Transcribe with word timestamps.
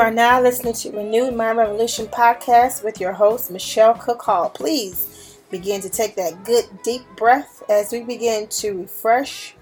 are 0.00 0.10
now 0.10 0.40
listening 0.40 0.72
to 0.72 0.90
Renewed 0.92 1.34
Mind 1.34 1.58
Revolution 1.58 2.06
podcast 2.06 2.82
with 2.82 2.98
your 3.02 3.12
host, 3.12 3.50
Michelle 3.50 3.92
Cook 3.92 4.22
Hall. 4.22 4.48
Please 4.48 5.36
begin 5.50 5.82
to 5.82 5.90
take 5.90 6.16
that 6.16 6.42
good 6.42 6.64
deep 6.82 7.02
breath 7.16 7.62
as 7.68 7.92
we 7.92 8.00
begin 8.00 8.48
to 8.48 8.80
refresh, 8.80 9.54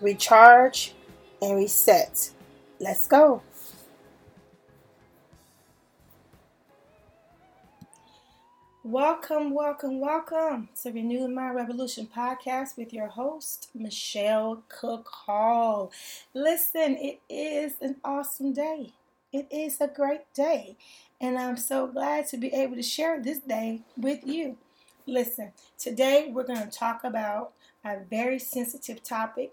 recharge, 0.00 0.92
and 1.40 1.56
reset. 1.56 2.30
Let's 2.80 3.06
go. 3.06 3.42
Welcome, 8.82 9.54
welcome, 9.54 10.00
welcome 10.00 10.68
to 10.82 10.90
Renewed 10.90 11.30
Mind 11.30 11.54
Revolution 11.54 12.08
podcast 12.08 12.76
with 12.76 12.92
your 12.92 13.06
host, 13.06 13.68
Michelle 13.72 14.64
Cook 14.68 15.06
Hall. 15.06 15.92
Listen, 16.34 16.96
it 16.96 17.20
is 17.28 17.74
an 17.80 17.94
awesome 18.04 18.52
day. 18.52 18.92
It 19.36 19.48
is 19.50 19.82
a 19.82 19.86
great 19.86 20.32
day, 20.32 20.78
and 21.20 21.38
I'm 21.38 21.58
so 21.58 21.86
glad 21.86 22.26
to 22.28 22.38
be 22.38 22.54
able 22.54 22.74
to 22.74 22.82
share 22.82 23.22
this 23.22 23.38
day 23.38 23.82
with 23.94 24.26
you. 24.26 24.56
Listen, 25.06 25.52
today 25.78 26.30
we're 26.32 26.46
going 26.46 26.66
to 26.66 26.70
talk 26.70 27.04
about 27.04 27.52
a 27.84 27.98
very 27.98 28.38
sensitive 28.38 29.02
topic. 29.02 29.52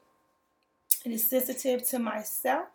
It 1.04 1.12
is 1.12 1.30
sensitive 1.30 1.86
to 1.90 2.00
myself 2.00 2.70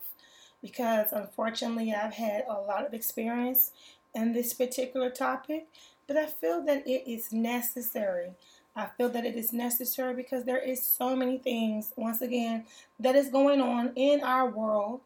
because 0.60 1.10
unfortunately 1.10 1.94
I've 1.94 2.12
had 2.12 2.44
a 2.46 2.60
lot 2.60 2.84
of 2.84 2.92
experience 2.92 3.70
in 4.14 4.34
this 4.34 4.52
particular 4.52 5.08
topic, 5.08 5.68
but 6.06 6.18
I 6.18 6.26
feel 6.26 6.62
that 6.66 6.86
it 6.86 7.10
is 7.10 7.32
necessary. 7.32 8.32
I 8.76 8.88
feel 8.98 9.08
that 9.08 9.24
it 9.24 9.34
is 9.34 9.54
necessary 9.54 10.12
because 10.12 10.44
there 10.44 10.62
is 10.62 10.84
so 10.84 11.16
many 11.16 11.38
things 11.38 11.94
once 11.96 12.20
again 12.20 12.66
that 13.00 13.16
is 13.16 13.30
going 13.30 13.62
on 13.62 13.94
in 13.96 14.20
our 14.22 14.50
world 14.50 15.00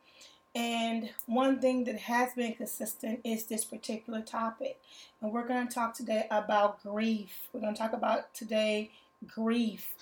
and 0.55 1.09
one 1.27 1.61
thing 1.61 1.85
that 1.85 1.99
has 1.99 2.35
been 2.35 2.53
consistent 2.55 3.21
is 3.25 3.47
this 3.47 3.65
particular 3.65 4.21
topic. 4.21 4.79
And 5.21 5.33
we're 5.33 5.47
going 5.47 5.67
to 5.67 5.75
talk 5.75 5.95
today 5.95 6.27
about 6.31 6.83
grief. 6.83 7.49
We're 7.53 7.61
going 7.61 7.75
to 7.75 7.81
talk 7.81 7.95
about 7.95 8.35
today 8.35 8.91
grief. 9.27 9.95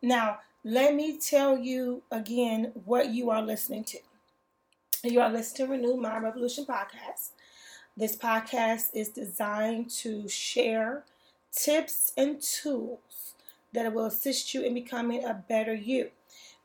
Now, 0.00 0.38
let 0.64 0.94
me 0.94 1.18
tell 1.18 1.58
you 1.58 2.02
again 2.10 2.72
what 2.84 3.10
you 3.10 3.30
are 3.30 3.42
listening 3.42 3.84
to. 3.84 3.98
You 5.02 5.20
are 5.20 5.30
listening 5.30 5.68
to 5.68 5.72
Renew 5.74 5.96
Mind 5.96 6.24
Revolution 6.24 6.64
podcast. 6.64 7.30
This 7.96 8.16
podcast 8.16 8.90
is 8.94 9.10
designed 9.10 9.90
to 9.90 10.28
share 10.28 11.04
tips 11.52 12.12
and 12.16 12.40
tools 12.40 13.34
that 13.72 13.92
will 13.92 14.06
assist 14.06 14.54
you 14.54 14.62
in 14.62 14.72
becoming 14.74 15.24
a 15.24 15.34
better 15.34 15.74
you. 15.74 16.10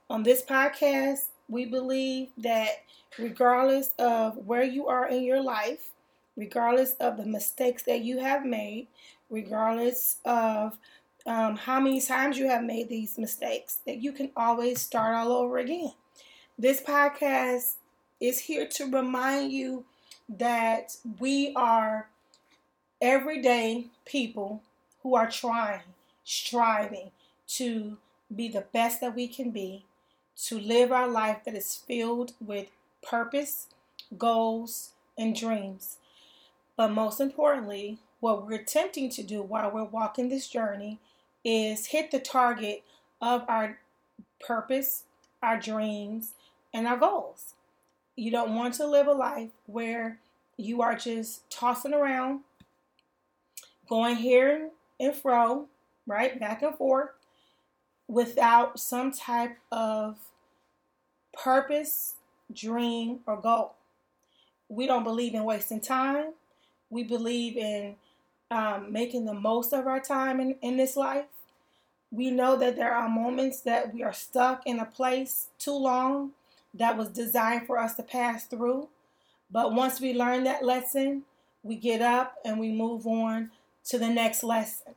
On 0.10 0.24
this 0.24 0.42
podcast, 0.44 1.28
we 1.48 1.66
believe 1.66 2.30
that 2.38 2.84
regardless 3.18 3.94
of 4.00 4.38
where 4.46 4.64
you 4.64 4.88
are 4.88 5.08
in 5.08 5.24
your 5.24 5.42
life, 5.42 5.92
regardless 6.36 6.94
of 6.94 7.18
the 7.18 7.26
mistakes 7.26 7.84
that 7.84 8.02
you 8.02 8.20
have 8.20 8.46
made, 8.46 8.88
regardless 9.30 10.18
of 10.26 10.78
um, 11.26 11.56
how 11.56 11.80
many 11.80 12.02
times 12.02 12.38
you 12.38 12.48
have 12.48 12.64
made 12.64 12.90
these 12.90 13.18
mistakes, 13.18 13.80
that 13.86 13.98
you 13.98 14.12
can 14.12 14.32
always 14.36 14.82
start 14.82 15.16
all 15.16 15.32
over 15.32 15.58
again. 15.58 15.94
This 16.58 16.82
podcast 16.82 17.76
is 18.20 18.40
here 18.40 18.68
to 18.68 18.86
remind 18.86 19.52
you 19.52 19.86
that 20.30 20.96
we 21.20 21.54
are 21.56 22.10
everyday 23.02 23.88
people 24.06 24.62
who 25.04 25.16
are 25.16 25.30
trying, 25.30 25.82
striving 26.24 27.12
to 27.48 27.98
be 28.34 28.48
the 28.48 28.66
best 28.74 29.02
that 29.02 29.16
we 29.16 29.28
can 29.28 29.52
be, 29.52 29.86
to 30.44 30.60
live 30.60 30.92
our 30.92 31.08
life 31.08 31.40
that 31.46 31.56
is 31.56 31.76
filled 31.76 32.34
with 32.40 32.68
purpose, 33.02 33.68
goals, 34.18 34.92
and 35.18 35.36
dreams. 35.36 35.98
But 36.76 36.92
most 36.92 37.20
importantly, 37.22 38.00
what 38.20 38.46
we're 38.46 38.56
attempting 38.56 39.10
to 39.12 39.24
do 39.24 39.42
while 39.42 39.72
we're 39.72 39.84
walking 39.84 40.30
this 40.30 40.48
journey 40.48 41.00
is 41.44 41.88
hit 41.88 42.12
the 42.12 42.20
target 42.20 42.84
of 43.22 43.46
our 43.48 43.80
purpose, 44.46 45.04
our 45.42 45.60
dreams, 45.60 46.34
and 46.74 46.88
our 46.88 46.98
goals. 46.98 47.54
You 48.16 48.32
don't 48.32 48.56
want 48.56 48.74
to 48.76 48.88
live 48.88 49.08
a 49.08 49.14
life 49.14 49.52
where 49.68 50.20
you 50.58 50.82
are 50.82 50.96
just 50.96 51.50
tossing 51.50 51.94
around, 51.94 52.42
going 53.88 54.18
here 54.18 54.70
and 55.00 55.14
fro, 55.14 55.68
right, 56.08 56.40
back 56.40 56.62
and 56.62 56.76
forth, 56.76 57.10
without 58.08 58.80
some 58.80 59.12
type 59.12 59.58
of 59.72 60.18
purpose, 61.34 62.16
dream, 62.54 63.20
or 63.26 63.38
goal. 63.38 63.74
We 64.70 64.88
don't 64.88 65.04
believe 65.04 65.34
in 65.34 65.44
wasting 65.44 65.82
time. 65.82 66.34
We 66.90 67.04
believe 67.04 67.58
in 67.58 67.96
um, 68.52 68.92
making 68.92 69.26
the 69.26 69.34
most 69.34 69.74
of 69.74 69.88
our 69.88 70.00
time 70.00 70.40
in, 70.40 70.56
in 70.62 70.78
this 70.78 70.96
life. 70.96 71.26
We 72.12 72.32
know 72.32 72.56
that 72.58 72.76
there 72.76 72.94
are 72.94 73.10
moments 73.10 73.62
that 73.62 73.94
we 73.94 74.04
are 74.04 74.14
stuck 74.14 74.66
in 74.66 74.80
a 74.80 74.86
place 74.86 75.48
too 75.60 75.76
long 75.76 76.32
that 76.74 76.98
was 76.98 77.10
designed 77.10 77.68
for 77.68 77.78
us 77.78 77.96
to 77.96 78.04
pass 78.04 78.46
through. 78.46 78.88
But 79.52 79.74
once 79.74 80.00
we 80.00 80.14
learn 80.14 80.44
that 80.44 80.64
lesson, 80.64 81.24
we 81.64 81.76
get 81.76 82.02
up 82.02 82.38
and 82.46 82.60
we 82.60 82.72
move 82.72 83.06
on 83.08 83.52
to 83.86 83.98
the 83.98 84.10
next 84.10 84.44
lesson. 84.44 84.94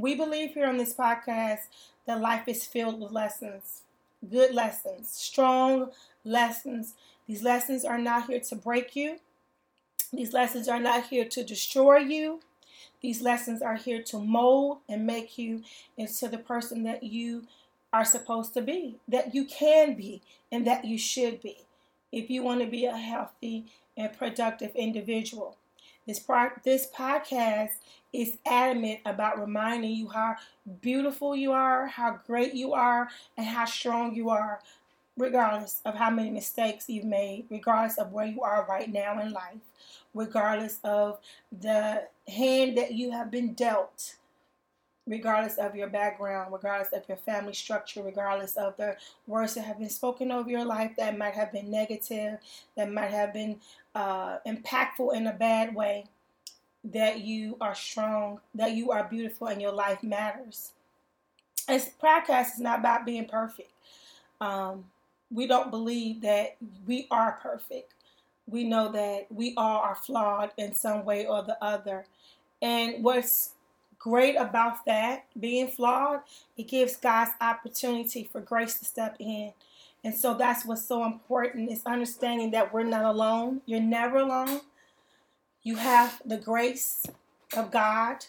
We 0.00 0.14
believe 0.14 0.54
here 0.54 0.66
on 0.66 0.78
this 0.78 0.94
podcast 0.94 1.66
that 2.06 2.22
life 2.22 2.48
is 2.48 2.64
filled 2.64 3.02
with 3.02 3.12
lessons, 3.12 3.82
good 4.30 4.54
lessons, 4.54 5.10
strong 5.10 5.90
lessons. 6.24 6.94
These 7.26 7.42
lessons 7.42 7.84
are 7.84 7.98
not 7.98 8.28
here 8.28 8.40
to 8.40 8.56
break 8.56 8.96
you. 8.96 9.18
These 10.10 10.32
lessons 10.32 10.68
are 10.68 10.80
not 10.80 11.08
here 11.08 11.26
to 11.26 11.44
destroy 11.44 11.98
you. 11.98 12.40
These 13.02 13.20
lessons 13.20 13.60
are 13.60 13.76
here 13.76 14.02
to 14.04 14.18
mold 14.18 14.78
and 14.88 15.06
make 15.06 15.36
you 15.36 15.64
into 15.98 16.28
the 16.28 16.38
person 16.38 16.82
that 16.84 17.02
you 17.02 17.46
are 17.92 18.06
supposed 18.06 18.54
to 18.54 18.62
be, 18.62 18.96
that 19.06 19.34
you 19.34 19.44
can 19.44 19.96
be, 19.96 20.22
and 20.50 20.66
that 20.66 20.86
you 20.86 20.96
should 20.96 21.42
be 21.42 21.58
if 22.10 22.30
you 22.30 22.42
want 22.42 22.62
to 22.62 22.66
be 22.66 22.86
a 22.86 22.96
healthy 22.96 23.66
and 23.98 24.16
productive 24.16 24.74
individual. 24.74 25.58
This, 26.06 26.18
pro- 26.18 26.50
this 26.64 26.88
podcast 26.94 27.70
is 28.12 28.38
adamant 28.46 29.00
about 29.06 29.40
reminding 29.40 29.92
you 29.92 30.08
how 30.08 30.36
beautiful 30.80 31.36
you 31.36 31.52
are, 31.52 31.86
how 31.86 32.18
great 32.26 32.54
you 32.54 32.72
are, 32.72 33.08
and 33.36 33.46
how 33.46 33.64
strong 33.64 34.14
you 34.14 34.30
are 34.30 34.60
regardless 35.16 35.80
of 35.84 35.94
how 35.94 36.10
many 36.10 36.30
mistakes 36.30 36.88
you've 36.88 37.04
made, 37.04 37.44
regardless 37.50 37.98
of 37.98 38.12
where 38.12 38.26
you 38.26 38.42
are 38.42 38.66
right 38.68 38.90
now 38.90 39.20
in 39.20 39.32
life, 39.32 39.58
regardless 40.14 40.78
of 40.82 41.18
the 41.52 42.06
hand 42.28 42.76
that 42.78 42.92
you 42.92 43.10
have 43.12 43.30
been 43.30 43.52
dealt, 43.52 44.16
regardless 45.10 45.58
of 45.58 45.74
your 45.74 45.88
background, 45.88 46.52
regardless 46.52 46.92
of 46.92 47.02
your 47.08 47.16
family 47.16 47.52
structure, 47.52 48.00
regardless 48.00 48.56
of 48.56 48.76
the 48.76 48.96
words 49.26 49.54
that 49.54 49.62
have 49.62 49.80
been 49.80 49.90
spoken 49.90 50.30
over 50.30 50.48
your 50.48 50.64
life 50.64 50.92
that 50.96 51.18
might 51.18 51.34
have 51.34 51.52
been 51.52 51.68
negative, 51.68 52.38
that 52.76 52.90
might 52.92 53.10
have 53.10 53.32
been 53.32 53.58
uh, 53.96 54.38
impactful 54.46 55.12
in 55.12 55.26
a 55.26 55.32
bad 55.32 55.74
way, 55.74 56.04
that 56.84 57.20
you 57.20 57.56
are 57.60 57.74
strong, 57.74 58.40
that 58.54 58.72
you 58.72 58.92
are 58.92 59.02
beautiful, 59.02 59.48
and 59.48 59.60
your 59.60 59.72
life 59.72 60.00
matters. 60.04 60.70
This 61.66 61.90
podcast 62.00 62.54
is 62.54 62.60
not 62.60 62.78
about 62.78 63.04
being 63.04 63.26
perfect. 63.26 63.72
Um, 64.40 64.84
we 65.32 65.48
don't 65.48 65.72
believe 65.72 66.20
that 66.22 66.56
we 66.86 67.08
are 67.10 67.38
perfect. 67.42 67.94
We 68.46 68.62
know 68.62 68.92
that 68.92 69.26
we 69.28 69.54
all 69.56 69.80
are 69.80 69.96
flawed 69.96 70.52
in 70.56 70.72
some 70.72 71.04
way 71.04 71.26
or 71.26 71.42
the 71.42 71.62
other. 71.62 72.06
And 72.62 73.02
what's 73.02 73.50
great 74.00 74.34
about 74.34 74.84
that, 74.86 75.26
being 75.38 75.68
flawed, 75.68 76.22
it 76.56 76.66
gives 76.66 76.96
God's 76.96 77.30
opportunity 77.40 78.28
for 78.32 78.40
grace 78.40 78.78
to 78.80 78.84
step 78.84 79.14
in. 79.20 79.52
And 80.02 80.14
so 80.14 80.34
that's 80.34 80.64
what's 80.64 80.86
so 80.86 81.04
important 81.04 81.70
is 81.70 81.82
understanding 81.84 82.50
that 82.52 82.72
we're 82.72 82.82
not 82.82 83.04
alone. 83.04 83.60
You're 83.66 83.80
never 83.80 84.16
alone. 84.16 84.62
You 85.62 85.76
have 85.76 86.20
the 86.24 86.38
grace 86.38 87.06
of 87.54 87.70
God 87.70 88.24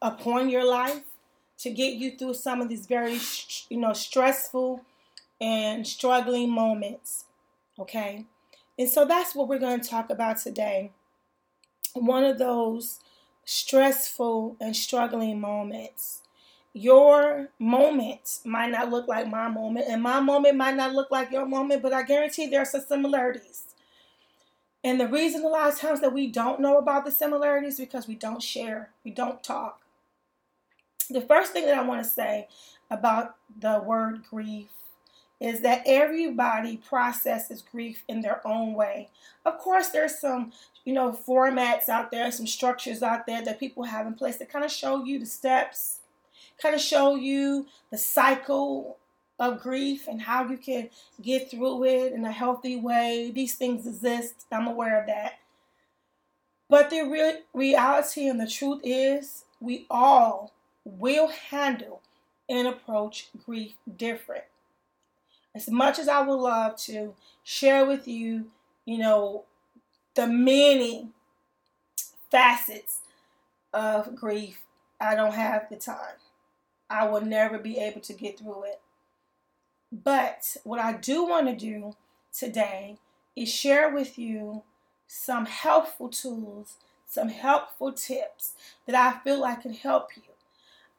upon 0.00 0.48
your 0.48 0.64
life 0.64 1.02
to 1.58 1.70
get 1.70 1.94
you 1.94 2.12
through 2.12 2.34
some 2.34 2.60
of 2.60 2.68
these 2.68 2.86
very, 2.86 3.18
you 3.68 3.78
know, 3.78 3.92
stressful 3.92 4.82
and 5.40 5.84
struggling 5.84 6.50
moments. 6.50 7.24
Okay? 7.80 8.26
And 8.78 8.88
so 8.88 9.04
that's 9.04 9.34
what 9.34 9.48
we're 9.48 9.58
going 9.58 9.80
to 9.80 9.88
talk 9.88 10.10
about 10.10 10.38
today. 10.38 10.92
one 11.94 12.24
of 12.24 12.38
those 12.38 13.00
stressful 13.46 14.56
and 14.60 14.76
struggling 14.76 15.40
moments. 15.40 16.20
Your 16.74 17.48
moment 17.58 18.40
might 18.44 18.70
not 18.70 18.90
look 18.90 19.08
like 19.08 19.26
my 19.26 19.48
moment, 19.48 19.86
and 19.88 20.02
my 20.02 20.20
moment 20.20 20.56
might 20.56 20.76
not 20.76 20.92
look 20.92 21.10
like 21.10 21.30
your 21.30 21.46
moment, 21.46 21.80
but 21.80 21.94
I 21.94 22.02
guarantee 22.02 22.48
there 22.48 22.60
are 22.60 22.66
some 22.66 22.82
similarities. 22.86 23.62
And 24.84 25.00
the 25.00 25.08
reason 25.08 25.42
a 25.42 25.48
lot 25.48 25.72
of 25.72 25.78
times 25.78 26.02
that 26.02 26.12
we 26.12 26.26
don't 26.26 26.60
know 26.60 26.76
about 26.76 27.06
the 27.06 27.10
similarities 27.10 27.78
because 27.78 28.06
we 28.06 28.14
don't 28.14 28.42
share, 28.42 28.90
we 29.04 29.10
don't 29.10 29.42
talk. 29.42 29.80
The 31.08 31.22
first 31.22 31.52
thing 31.52 31.64
that 31.64 31.78
I 31.78 31.82
want 31.82 32.04
to 32.04 32.10
say 32.10 32.48
about 32.90 33.36
the 33.58 33.80
word 33.80 34.24
grief 34.28 34.68
is 35.40 35.60
that 35.60 35.82
everybody 35.84 36.78
processes 36.78 37.62
grief 37.62 38.02
in 38.08 38.22
their 38.22 38.46
own 38.46 38.74
way. 38.74 39.10
Of 39.44 39.58
course, 39.58 39.88
there's 39.88 40.18
some, 40.18 40.52
you 40.84 40.92
know, 40.92 41.12
formats 41.12 41.88
out 41.88 42.10
there, 42.10 42.30
some 42.30 42.46
structures 42.46 43.02
out 43.02 43.26
there 43.26 43.44
that 43.44 43.60
people 43.60 43.84
have 43.84 44.06
in 44.06 44.14
place 44.14 44.38
that 44.38 44.50
kind 44.50 44.64
of 44.64 44.70
show 44.70 45.04
you 45.04 45.18
the 45.18 45.26
steps, 45.26 46.00
kind 46.60 46.74
of 46.74 46.80
show 46.80 47.16
you 47.16 47.66
the 47.90 47.98
cycle 47.98 48.96
of 49.38 49.60
grief 49.60 50.08
and 50.08 50.22
how 50.22 50.48
you 50.48 50.56
can 50.56 50.88
get 51.20 51.50
through 51.50 51.84
it 51.84 52.12
in 52.12 52.24
a 52.24 52.32
healthy 52.32 52.76
way. 52.76 53.30
These 53.34 53.56
things 53.56 53.86
exist. 53.86 54.46
I'm 54.50 54.66
aware 54.66 54.98
of 54.98 55.06
that. 55.06 55.34
But 56.68 56.90
the 56.90 57.02
real 57.02 57.38
reality 57.52 58.26
and 58.26 58.40
the 58.40 58.48
truth 58.48 58.80
is, 58.82 59.44
we 59.60 59.86
all 59.90 60.52
will 60.84 61.28
handle 61.28 62.00
and 62.48 62.66
approach 62.66 63.28
grief 63.44 63.74
different. 63.96 64.44
As 65.56 65.70
much 65.70 65.98
as 65.98 66.06
I 66.06 66.20
would 66.20 66.34
love 66.34 66.76
to 66.82 67.14
share 67.42 67.86
with 67.86 68.06
you, 68.06 68.50
you 68.84 68.98
know, 68.98 69.44
the 70.14 70.26
many 70.26 71.08
facets 72.30 73.00
of 73.72 74.14
grief, 74.14 74.60
I 75.00 75.14
don't 75.14 75.32
have 75.32 75.70
the 75.70 75.76
time. 75.76 76.18
I 76.90 77.08
will 77.08 77.22
never 77.22 77.58
be 77.58 77.78
able 77.78 78.02
to 78.02 78.12
get 78.12 78.38
through 78.38 78.64
it. 78.64 78.82
But 79.90 80.58
what 80.64 80.78
I 80.78 80.92
do 80.92 81.24
want 81.24 81.46
to 81.46 81.56
do 81.56 81.96
today 82.36 82.98
is 83.34 83.48
share 83.48 83.88
with 83.88 84.18
you 84.18 84.62
some 85.06 85.46
helpful 85.46 86.10
tools, 86.10 86.74
some 87.06 87.30
helpful 87.30 87.92
tips 87.92 88.52
that 88.84 88.94
I 88.94 89.20
feel 89.24 89.40
like 89.40 89.62
can 89.62 89.72
help 89.72 90.10
you. 90.16 90.22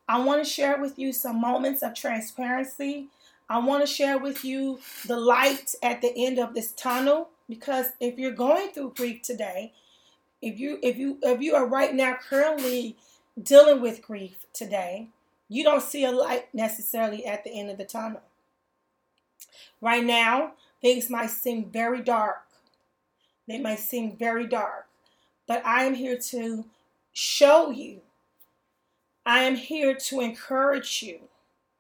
I 0.10 0.18
want 0.20 0.44
to 0.44 0.50
share 0.50 0.82
with 0.82 0.98
you 0.98 1.14
some 1.14 1.40
moments 1.40 1.84
of 1.84 1.94
transparency. 1.94 3.10
I 3.50 3.60
want 3.60 3.86
to 3.86 3.92
share 3.92 4.18
with 4.18 4.44
you 4.44 4.80
the 5.06 5.18
light 5.18 5.74
at 5.82 6.02
the 6.02 6.14
end 6.16 6.38
of 6.38 6.54
this 6.54 6.74
tunnel 6.74 7.30
because 7.48 7.88
if 8.00 8.20
you're 8.20 8.32
going 8.32 8.70
through 8.72 8.94
grief 8.98 9.22
today, 9.22 9.74
if 10.42 10.60
you 10.60 10.80
if 10.84 10.98
you 10.98 11.18
if 11.24 11.42
you 11.42 11.56
are 11.56 11.66
right 11.66 11.94
now 11.94 12.18
currently 12.30 12.98
dealing 13.42 13.82
with 13.82 14.02
grief 14.02 14.46
today, 14.54 15.08
you 15.48 15.64
don't 15.64 15.82
see 15.82 16.04
a 16.04 16.12
light 16.12 16.54
necessarily 16.54 17.26
at 17.26 17.44
the 17.44 17.52
end 17.52 17.70
of 17.70 17.78
the 17.78 17.86
tunnel. 17.86 18.22
Right 19.80 20.04
now, 20.04 20.54
things 20.82 21.10
might 21.10 21.30
seem 21.30 21.70
very 21.70 22.02
dark. 22.02 22.44
They 23.48 23.60
might 23.60 23.80
seem 23.80 24.18
very 24.18 24.46
dark. 24.46 24.88
But 25.48 25.66
I 25.66 25.86
am 25.86 25.94
here 25.94 26.18
to 26.18 26.66
show 27.14 27.72
you, 27.72 28.02
I 29.26 29.40
am 29.44 29.56
here 29.56 29.96
to 29.96 30.20
encourage 30.20 31.02
you 31.02 31.22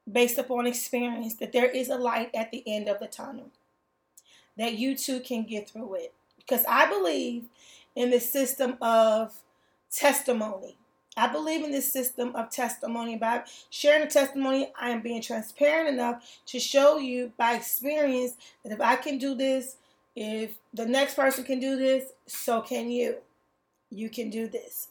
based 0.09 0.37
upon 0.37 0.65
experience 0.65 1.35
that 1.35 1.51
there 1.51 1.69
is 1.69 1.89
a 1.89 1.97
light 1.97 2.29
at 2.33 2.51
the 2.51 2.63
end 2.65 2.87
of 2.87 2.99
the 2.99 3.07
tunnel, 3.07 3.51
that 4.57 4.77
you 4.77 4.95
too 4.95 5.19
can 5.19 5.43
get 5.43 5.69
through 5.69 5.95
it. 5.95 6.13
Because 6.37 6.63
I 6.67 6.87
believe 6.87 7.45
in 7.95 8.11
the 8.11 8.19
system 8.19 8.77
of 8.81 9.33
testimony. 9.91 10.77
I 11.17 11.27
believe 11.27 11.63
in 11.63 11.71
this 11.71 11.91
system 11.91 12.35
of 12.35 12.51
testimony. 12.51 13.17
By 13.17 13.43
sharing 13.71 14.03
a 14.03 14.09
testimony, 14.09 14.71
I 14.79 14.91
am 14.91 15.01
being 15.01 15.21
transparent 15.21 15.89
enough 15.89 16.23
to 16.45 16.59
show 16.59 16.99
you 16.99 17.33
by 17.37 17.55
experience 17.55 18.35
that 18.63 18.71
if 18.71 18.79
I 18.79 18.95
can 18.97 19.17
do 19.17 19.33
this, 19.33 19.77
if 20.15 20.57
the 20.73 20.85
next 20.85 21.15
person 21.15 21.43
can 21.43 21.59
do 21.59 21.75
this, 21.75 22.05
so 22.27 22.61
can 22.61 22.91
you. 22.91 23.15
You 23.89 24.09
can 24.09 24.29
do 24.29 24.47
this. 24.47 24.89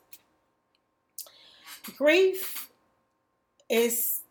Grief 1.97 2.71
is 3.69 4.23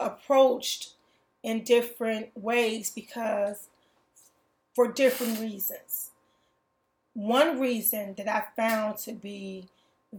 approached 0.00 0.94
in 1.42 1.62
different 1.62 2.30
ways 2.36 2.90
because 2.90 3.68
for 4.74 4.88
different 4.90 5.38
reasons. 5.40 6.10
One 7.14 7.60
reason 7.60 8.14
that 8.16 8.28
I 8.28 8.44
found 8.56 8.98
to 8.98 9.12
be 9.12 9.68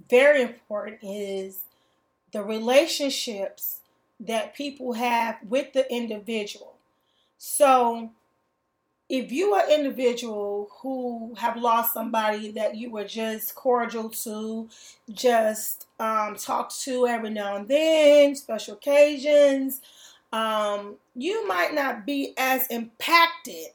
very 0.09 0.41
important 0.41 0.99
is 1.01 1.63
the 2.31 2.43
relationships 2.43 3.79
that 4.19 4.55
people 4.55 4.93
have 4.93 5.37
with 5.47 5.73
the 5.73 5.91
individual. 5.91 6.75
So, 7.37 8.11
if 9.11 9.29
you 9.29 9.53
are 9.53 9.65
an 9.65 9.71
individual 9.71 10.69
who 10.79 11.35
have 11.37 11.57
lost 11.57 11.93
somebody 11.93 12.49
that 12.51 12.77
you 12.77 12.89
were 12.89 13.03
just 13.03 13.53
cordial 13.55 14.09
to, 14.09 14.69
just 15.11 15.87
um, 15.99 16.37
talk 16.37 16.73
to 16.73 17.05
every 17.07 17.29
now 17.29 17.57
and 17.57 17.67
then, 17.67 18.33
special 18.35 18.75
occasions, 18.75 19.81
um, 20.31 20.95
you 21.13 21.45
might 21.45 21.73
not 21.73 22.05
be 22.05 22.33
as 22.37 22.65
impacted 22.67 23.71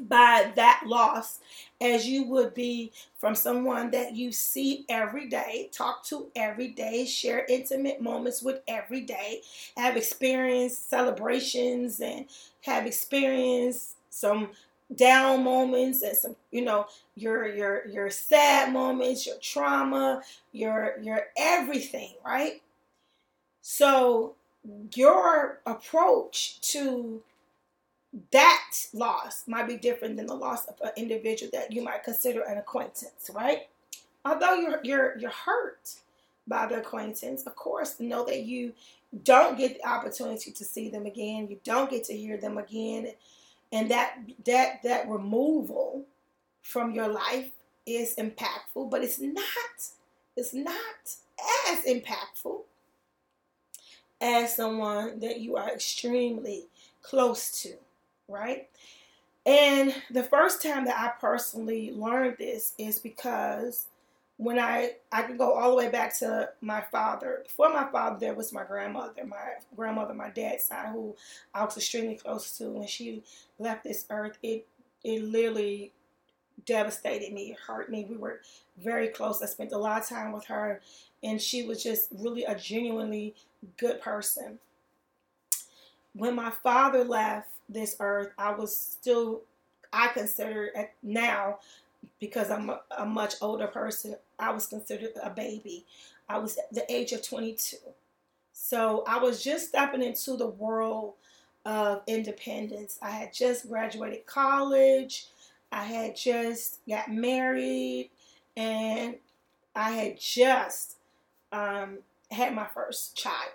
by 0.00 0.50
that 0.56 0.84
loss 0.86 1.40
as 1.78 2.06
you 2.06 2.24
would 2.24 2.54
be 2.54 2.90
from 3.18 3.34
someone 3.34 3.90
that 3.90 4.16
you 4.16 4.32
see 4.32 4.86
every 4.88 5.28
day, 5.28 5.68
talk 5.72 6.06
to 6.06 6.28
every 6.34 6.68
day, 6.68 7.04
share 7.04 7.44
intimate 7.50 8.00
moments 8.00 8.42
with 8.42 8.62
every 8.66 9.02
day, 9.02 9.42
have 9.76 9.98
experienced 9.98 10.88
celebrations 10.88 12.00
and 12.00 12.24
have 12.62 12.86
experienced 12.86 13.96
some 14.12 14.50
down 14.94 15.42
moments 15.42 16.02
and 16.02 16.16
some 16.16 16.36
you 16.50 16.62
know 16.62 16.86
your 17.14 17.48
your 17.48 17.86
your 17.88 18.10
sad 18.10 18.70
moments 18.70 19.26
your 19.26 19.36
trauma 19.40 20.20
your 20.52 20.98
your 21.02 21.22
everything 21.36 22.12
right? 22.24 22.62
So 23.62 24.34
your 24.94 25.60
approach 25.66 26.60
to 26.72 27.22
that 28.30 28.86
loss 28.92 29.44
might 29.46 29.66
be 29.66 29.76
different 29.76 30.16
than 30.16 30.26
the 30.26 30.34
loss 30.34 30.66
of 30.66 30.74
an 30.82 30.90
individual 30.96 31.50
that 31.54 31.72
you 31.72 31.82
might 31.82 32.04
consider 32.04 32.42
an 32.42 32.58
acquaintance, 32.58 33.30
right? 33.34 33.68
Although 34.24 34.54
you're 34.54 34.80
you're 34.84 35.18
you're 35.18 35.30
hurt 35.30 35.94
by 36.46 36.66
the 36.66 36.80
acquaintance, 36.80 37.44
of 37.44 37.56
course, 37.56 37.98
know 37.98 38.24
that 38.26 38.42
you 38.42 38.74
don't 39.24 39.56
get 39.56 39.78
the 39.78 39.88
opportunity 39.88 40.50
to 40.52 40.64
see 40.64 40.90
them 40.90 41.06
again, 41.06 41.48
you 41.48 41.58
don't 41.64 41.90
get 41.90 42.04
to 42.04 42.12
hear 42.12 42.36
them 42.36 42.58
again, 42.58 43.12
and 43.72 43.90
that 43.90 44.18
that 44.44 44.82
that 44.82 45.08
removal 45.08 46.04
from 46.62 46.94
your 46.94 47.08
life 47.08 47.50
is 47.86 48.14
impactful, 48.16 48.90
but 48.90 49.02
it's 49.02 49.20
not 49.20 49.44
it's 50.36 50.54
not 50.54 50.76
as 51.70 51.84
impactful 51.84 52.60
as 54.20 54.54
someone 54.54 55.18
that 55.20 55.40
you 55.40 55.56
are 55.56 55.70
extremely 55.70 56.66
close 57.02 57.62
to 57.62 57.74
right? 58.32 58.68
And 59.44 59.94
the 60.10 60.22
first 60.22 60.62
time 60.62 60.84
that 60.86 60.98
I 60.98 61.20
personally 61.20 61.92
learned 61.92 62.36
this 62.38 62.74
is 62.78 62.98
because 62.98 63.86
when 64.42 64.58
I 64.58 64.92
I 65.12 65.22
can 65.22 65.36
go 65.36 65.52
all 65.54 65.70
the 65.70 65.76
way 65.76 65.88
back 65.88 66.16
to 66.18 66.50
my 66.60 66.80
father. 66.80 67.42
Before 67.44 67.72
my 67.72 67.88
father, 67.90 68.18
there 68.18 68.34
was 68.34 68.52
my 68.52 68.64
grandmother, 68.64 69.24
my 69.24 69.36
grandmother, 69.76 70.14
my 70.14 70.30
dad's 70.30 70.64
side, 70.64 70.90
who 70.92 71.14
I 71.54 71.64
was 71.64 71.76
extremely 71.76 72.16
close 72.16 72.56
to. 72.58 72.70
When 72.70 72.86
she 72.86 73.22
left 73.58 73.84
this 73.84 74.04
earth, 74.10 74.38
it 74.42 74.66
it 75.04 75.22
literally 75.22 75.92
devastated 76.66 77.32
me. 77.32 77.52
It 77.52 77.58
hurt 77.58 77.90
me. 77.90 78.04
We 78.08 78.16
were 78.16 78.40
very 78.78 79.08
close. 79.08 79.42
I 79.42 79.46
spent 79.46 79.72
a 79.72 79.78
lot 79.78 80.02
of 80.02 80.08
time 80.08 80.32
with 80.32 80.46
her, 80.46 80.80
and 81.22 81.40
she 81.40 81.62
was 81.62 81.82
just 81.82 82.08
really 82.12 82.44
a 82.44 82.56
genuinely 82.56 83.34
good 83.76 84.00
person. 84.00 84.58
When 86.14 86.34
my 86.34 86.50
father 86.50 87.04
left, 87.04 87.48
this 87.68 87.96
earth, 88.00 88.32
I 88.36 88.52
was 88.52 88.76
still, 88.76 89.42
I 89.92 90.08
consider 90.08 90.70
now, 91.02 91.58
because 92.20 92.50
I'm 92.50 92.70
a, 92.70 92.80
a 92.98 93.06
much 93.06 93.34
older 93.40 93.66
person, 93.66 94.16
I 94.38 94.50
was 94.50 94.66
considered 94.66 95.10
a 95.22 95.30
baby. 95.30 95.84
I 96.28 96.38
was 96.38 96.58
the 96.70 96.90
age 96.92 97.12
of 97.12 97.22
22. 97.22 97.76
So 98.52 99.04
I 99.06 99.18
was 99.18 99.42
just 99.42 99.68
stepping 99.68 100.02
into 100.02 100.36
the 100.36 100.46
world 100.46 101.14
of 101.64 102.02
independence. 102.06 102.98
I 103.02 103.10
had 103.10 103.32
just 103.32 103.68
graduated 103.68 104.26
college. 104.26 105.26
I 105.70 105.84
had 105.84 106.16
just 106.16 106.80
got 106.88 107.10
married 107.10 108.10
and 108.56 109.16
I 109.74 109.92
had 109.92 110.20
just 110.20 110.96
um, 111.50 111.98
had 112.30 112.54
my 112.54 112.66
first 112.74 113.16
child 113.16 113.52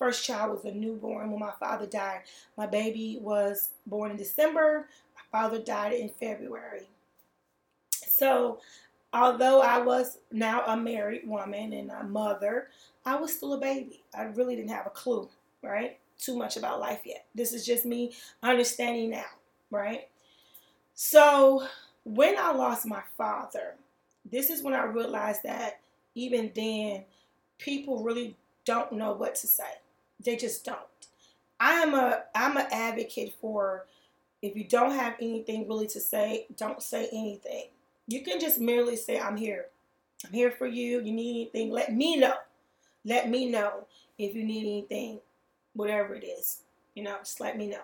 first 0.00 0.24
child 0.24 0.50
was 0.50 0.64
a 0.64 0.74
newborn 0.74 1.30
when 1.30 1.38
my 1.38 1.52
father 1.60 1.86
died. 1.86 2.22
My 2.56 2.66
baby 2.66 3.18
was 3.20 3.68
born 3.86 4.10
in 4.10 4.16
December. 4.16 4.88
My 5.14 5.40
father 5.40 5.60
died 5.60 5.92
in 5.92 6.08
February. 6.08 6.88
So 8.20 8.58
although 9.14 9.62
I 9.62 9.78
was 9.78 10.18
now 10.30 10.62
a 10.66 10.76
married 10.76 11.26
woman 11.26 11.72
and 11.72 11.90
a 11.90 12.04
mother, 12.04 12.68
I 13.06 13.16
was 13.16 13.32
still 13.32 13.54
a 13.54 13.58
baby. 13.58 14.02
I 14.14 14.24
really 14.24 14.56
didn't 14.56 14.72
have 14.72 14.86
a 14.86 14.90
clue, 14.90 15.30
right? 15.62 15.98
Too 16.18 16.36
much 16.36 16.58
about 16.58 16.80
life 16.80 17.00
yet. 17.06 17.24
This 17.34 17.54
is 17.54 17.64
just 17.64 17.86
me 17.86 18.12
understanding 18.42 19.08
now, 19.08 19.24
right? 19.70 20.06
So 20.92 21.66
when 22.04 22.36
I 22.36 22.52
lost 22.52 22.84
my 22.84 23.00
father, 23.16 23.76
this 24.30 24.50
is 24.50 24.62
when 24.62 24.74
I 24.74 24.84
realized 24.84 25.44
that 25.44 25.80
even 26.14 26.52
then, 26.54 27.04
people 27.56 28.02
really 28.04 28.36
don't 28.66 28.92
know 28.92 29.12
what 29.12 29.34
to 29.36 29.46
say. 29.46 29.78
They 30.22 30.36
just 30.36 30.62
don't. 30.62 30.78
I 31.58 31.72
am 31.76 31.94
a 31.94 32.24
I'm 32.34 32.58
an 32.58 32.66
advocate 32.70 33.34
for 33.40 33.86
if 34.42 34.54
you 34.56 34.64
don't 34.64 34.92
have 34.92 35.14
anything 35.22 35.66
really 35.66 35.86
to 35.86 36.00
say, 36.00 36.44
don't 36.58 36.82
say 36.82 37.08
anything. 37.12 37.68
You 38.10 38.22
can 38.22 38.40
just 38.40 38.58
merely 38.58 38.96
say, 38.96 39.20
I'm 39.20 39.36
here. 39.36 39.66
I'm 40.26 40.32
here 40.32 40.50
for 40.50 40.66
you. 40.66 41.00
You 41.00 41.12
need 41.12 41.30
anything, 41.30 41.70
let 41.70 41.94
me 41.94 42.16
know. 42.16 42.34
Let 43.04 43.30
me 43.30 43.48
know 43.48 43.86
if 44.18 44.34
you 44.34 44.44
need 44.44 44.66
anything, 44.66 45.20
whatever 45.74 46.16
it 46.16 46.24
is. 46.24 46.62
You 46.94 47.04
know, 47.04 47.16
just 47.20 47.40
let 47.40 47.56
me 47.56 47.68
know. 47.68 47.82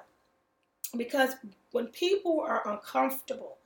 Because 0.97 1.35
when 1.71 1.87
people 1.87 2.41
are 2.41 2.69
uncomfortable, 2.69 3.57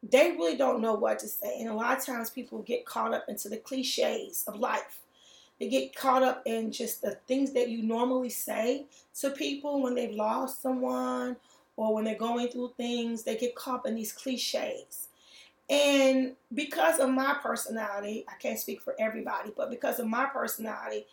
they 0.00 0.30
really 0.30 0.56
don't 0.56 0.80
know 0.80 0.94
what 0.94 1.18
to 1.18 1.28
say. 1.28 1.58
And 1.58 1.68
a 1.68 1.74
lot 1.74 1.98
of 1.98 2.04
times 2.04 2.30
people 2.30 2.62
get 2.62 2.86
caught 2.86 3.12
up 3.12 3.24
into 3.28 3.48
the 3.48 3.56
cliches 3.56 4.44
of 4.46 4.60
life. 4.60 5.00
They 5.58 5.68
get 5.68 5.96
caught 5.96 6.22
up 6.22 6.42
in 6.46 6.70
just 6.70 7.02
the 7.02 7.18
things 7.26 7.52
that 7.54 7.68
you 7.68 7.82
normally 7.82 8.30
say 8.30 8.86
to 9.20 9.30
people 9.30 9.82
when 9.82 9.96
they've 9.96 10.14
lost 10.14 10.62
someone 10.62 11.36
or 11.76 11.92
when 11.94 12.04
they're 12.04 12.14
going 12.14 12.48
through 12.48 12.74
things. 12.76 13.24
They 13.24 13.36
get 13.36 13.56
caught 13.56 13.80
up 13.80 13.86
in 13.86 13.96
these 13.96 14.12
cliches. 14.12 15.08
And 15.68 16.36
because 16.54 17.00
of 17.00 17.10
my 17.10 17.36
personality, 17.42 18.24
I 18.28 18.34
can't 18.40 18.58
speak 18.58 18.80
for 18.80 18.94
everybody, 18.98 19.52
but 19.56 19.70
because 19.70 19.98
of 19.98 20.06
my 20.06 20.26
personality, 20.26 21.06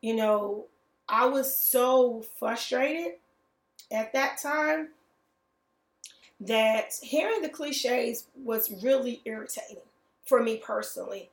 you 0.00 0.14
know, 0.14 0.66
I 1.08 1.26
was 1.26 1.54
so 1.54 2.24
frustrated 2.38 3.14
at 3.90 4.12
that 4.12 4.38
time 4.38 4.90
that 6.40 6.92
hearing 7.02 7.42
the 7.42 7.48
cliches 7.48 8.26
was 8.44 8.82
really 8.82 9.20
irritating 9.24 9.82
for 10.24 10.42
me 10.42 10.58
personally. 10.58 11.30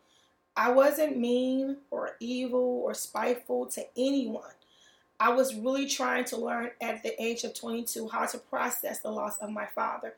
I 0.58 0.72
wasn't 0.72 1.18
mean 1.18 1.78
or 1.92 2.16
evil 2.20 2.82
or 2.84 2.94
spiteful 2.94 3.68
to 3.68 3.86
anyone. 3.98 4.42
I 5.20 5.34
was 5.34 5.54
really 5.54 5.88
trying 5.88 6.26
to 6.26 6.38
learn 6.38 6.72
at 6.82 7.04
the 7.04 7.22
age 7.22 7.44
of 7.44 7.54
22 7.54 8.10
how 8.10 8.26
to 8.26 8.38
process 8.38 9.00
the 9.00 9.12
loss 9.12 9.38
of 9.38 9.50
my 9.50 9.66
father. 9.66 10.16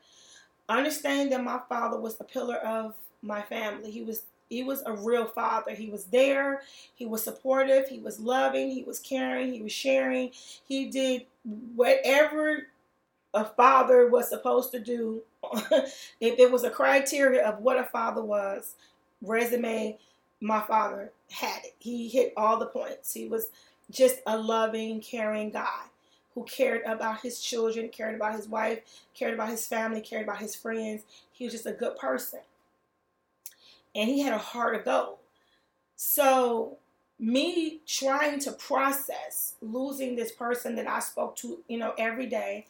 Understanding 0.68 1.30
that 1.30 1.42
my 1.42 1.60
father 1.68 1.98
was 1.98 2.16
the 2.16 2.24
pillar 2.24 2.56
of 2.56 2.94
my 3.22 3.42
family. 3.42 3.90
He 3.90 4.02
was 4.02 4.22
he 4.48 4.62
was 4.62 4.82
a 4.86 4.92
real 4.92 5.26
father. 5.26 5.74
He 5.74 5.90
was 5.90 6.04
there. 6.04 6.62
He 6.94 7.04
was 7.04 7.22
supportive. 7.22 7.88
He 7.88 7.98
was 7.98 8.18
loving. 8.18 8.70
He 8.70 8.82
was 8.82 8.98
caring. 8.98 9.52
He 9.52 9.60
was 9.60 9.72
sharing. 9.72 10.30
He 10.66 10.86
did 10.86 11.26
whatever 11.74 12.66
a 13.34 13.44
father 13.44 14.08
was 14.08 14.28
supposed 14.28 14.70
to 14.72 14.80
do. 14.80 15.22
if 15.52 16.38
it 16.38 16.50
was 16.50 16.64
a 16.64 16.70
criteria 16.70 17.46
of 17.46 17.60
what 17.60 17.78
a 17.78 17.84
father 17.84 18.22
was, 18.22 18.74
resume, 19.20 19.98
my 20.40 20.60
father 20.60 21.12
had 21.30 21.64
it. 21.64 21.74
He 21.78 22.08
hit 22.08 22.32
all 22.36 22.58
the 22.58 22.66
points. 22.66 23.12
He 23.12 23.28
was 23.28 23.48
just 23.90 24.20
a 24.26 24.38
loving, 24.38 25.00
caring 25.00 25.50
guy 25.50 25.84
who 26.38 26.44
cared 26.44 26.82
about 26.84 27.20
his 27.20 27.40
children, 27.40 27.88
cared 27.88 28.14
about 28.14 28.36
his 28.36 28.46
wife, 28.46 28.80
cared 29.12 29.34
about 29.34 29.48
his 29.48 29.66
family, 29.66 30.00
cared 30.00 30.22
about 30.22 30.38
his 30.38 30.54
friends. 30.54 31.02
He 31.32 31.44
was 31.44 31.52
just 31.52 31.66
a 31.66 31.72
good 31.72 31.96
person. 31.96 32.40
And 33.94 34.08
he 34.08 34.20
had 34.20 34.32
a 34.32 34.38
heart 34.38 34.76
of 34.76 34.84
gold. 34.84 35.18
So, 35.96 36.76
me 37.18 37.80
trying 37.86 38.38
to 38.40 38.52
process 38.52 39.54
losing 39.60 40.14
this 40.14 40.30
person 40.30 40.76
that 40.76 40.86
I 40.86 41.00
spoke 41.00 41.34
to, 41.36 41.58
you 41.66 41.78
know, 41.78 41.92
every 41.98 42.26
day, 42.26 42.66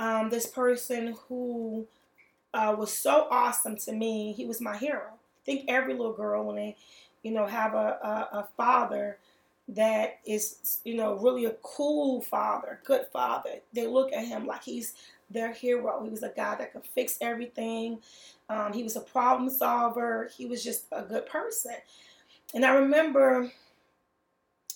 um, 0.00 0.30
this 0.30 0.46
person 0.46 1.16
who 1.28 1.86
uh, 2.52 2.74
was 2.76 2.92
so 2.92 3.28
awesome 3.30 3.76
to 3.76 3.92
me, 3.92 4.32
he 4.32 4.44
was 4.44 4.60
my 4.60 4.76
hero. 4.76 5.10
I 5.12 5.44
think 5.44 5.66
every 5.68 5.94
little 5.94 6.12
girl, 6.12 6.44
when 6.44 6.56
they, 6.56 6.76
you 7.22 7.30
know, 7.30 7.46
have 7.46 7.74
a, 7.74 7.76
a, 8.02 8.38
a 8.38 8.48
father 8.56 9.18
that 9.74 10.18
is, 10.26 10.80
you 10.84 10.94
know, 10.94 11.14
really 11.14 11.44
a 11.44 11.54
cool 11.62 12.20
father, 12.20 12.80
good 12.84 13.06
father. 13.12 13.60
They 13.72 13.86
look 13.86 14.12
at 14.12 14.24
him 14.24 14.46
like 14.46 14.64
he's 14.64 14.94
their 15.30 15.52
hero. 15.52 16.02
He 16.02 16.10
was 16.10 16.22
a 16.22 16.32
guy 16.36 16.56
that 16.56 16.72
could 16.72 16.84
fix 16.84 17.18
everything. 17.20 18.00
Um, 18.48 18.72
he 18.72 18.82
was 18.82 18.96
a 18.96 19.00
problem 19.00 19.48
solver. 19.48 20.28
He 20.36 20.46
was 20.46 20.64
just 20.64 20.86
a 20.92 21.02
good 21.02 21.26
person. 21.26 21.76
And 22.52 22.64
I 22.64 22.70
remember 22.70 23.50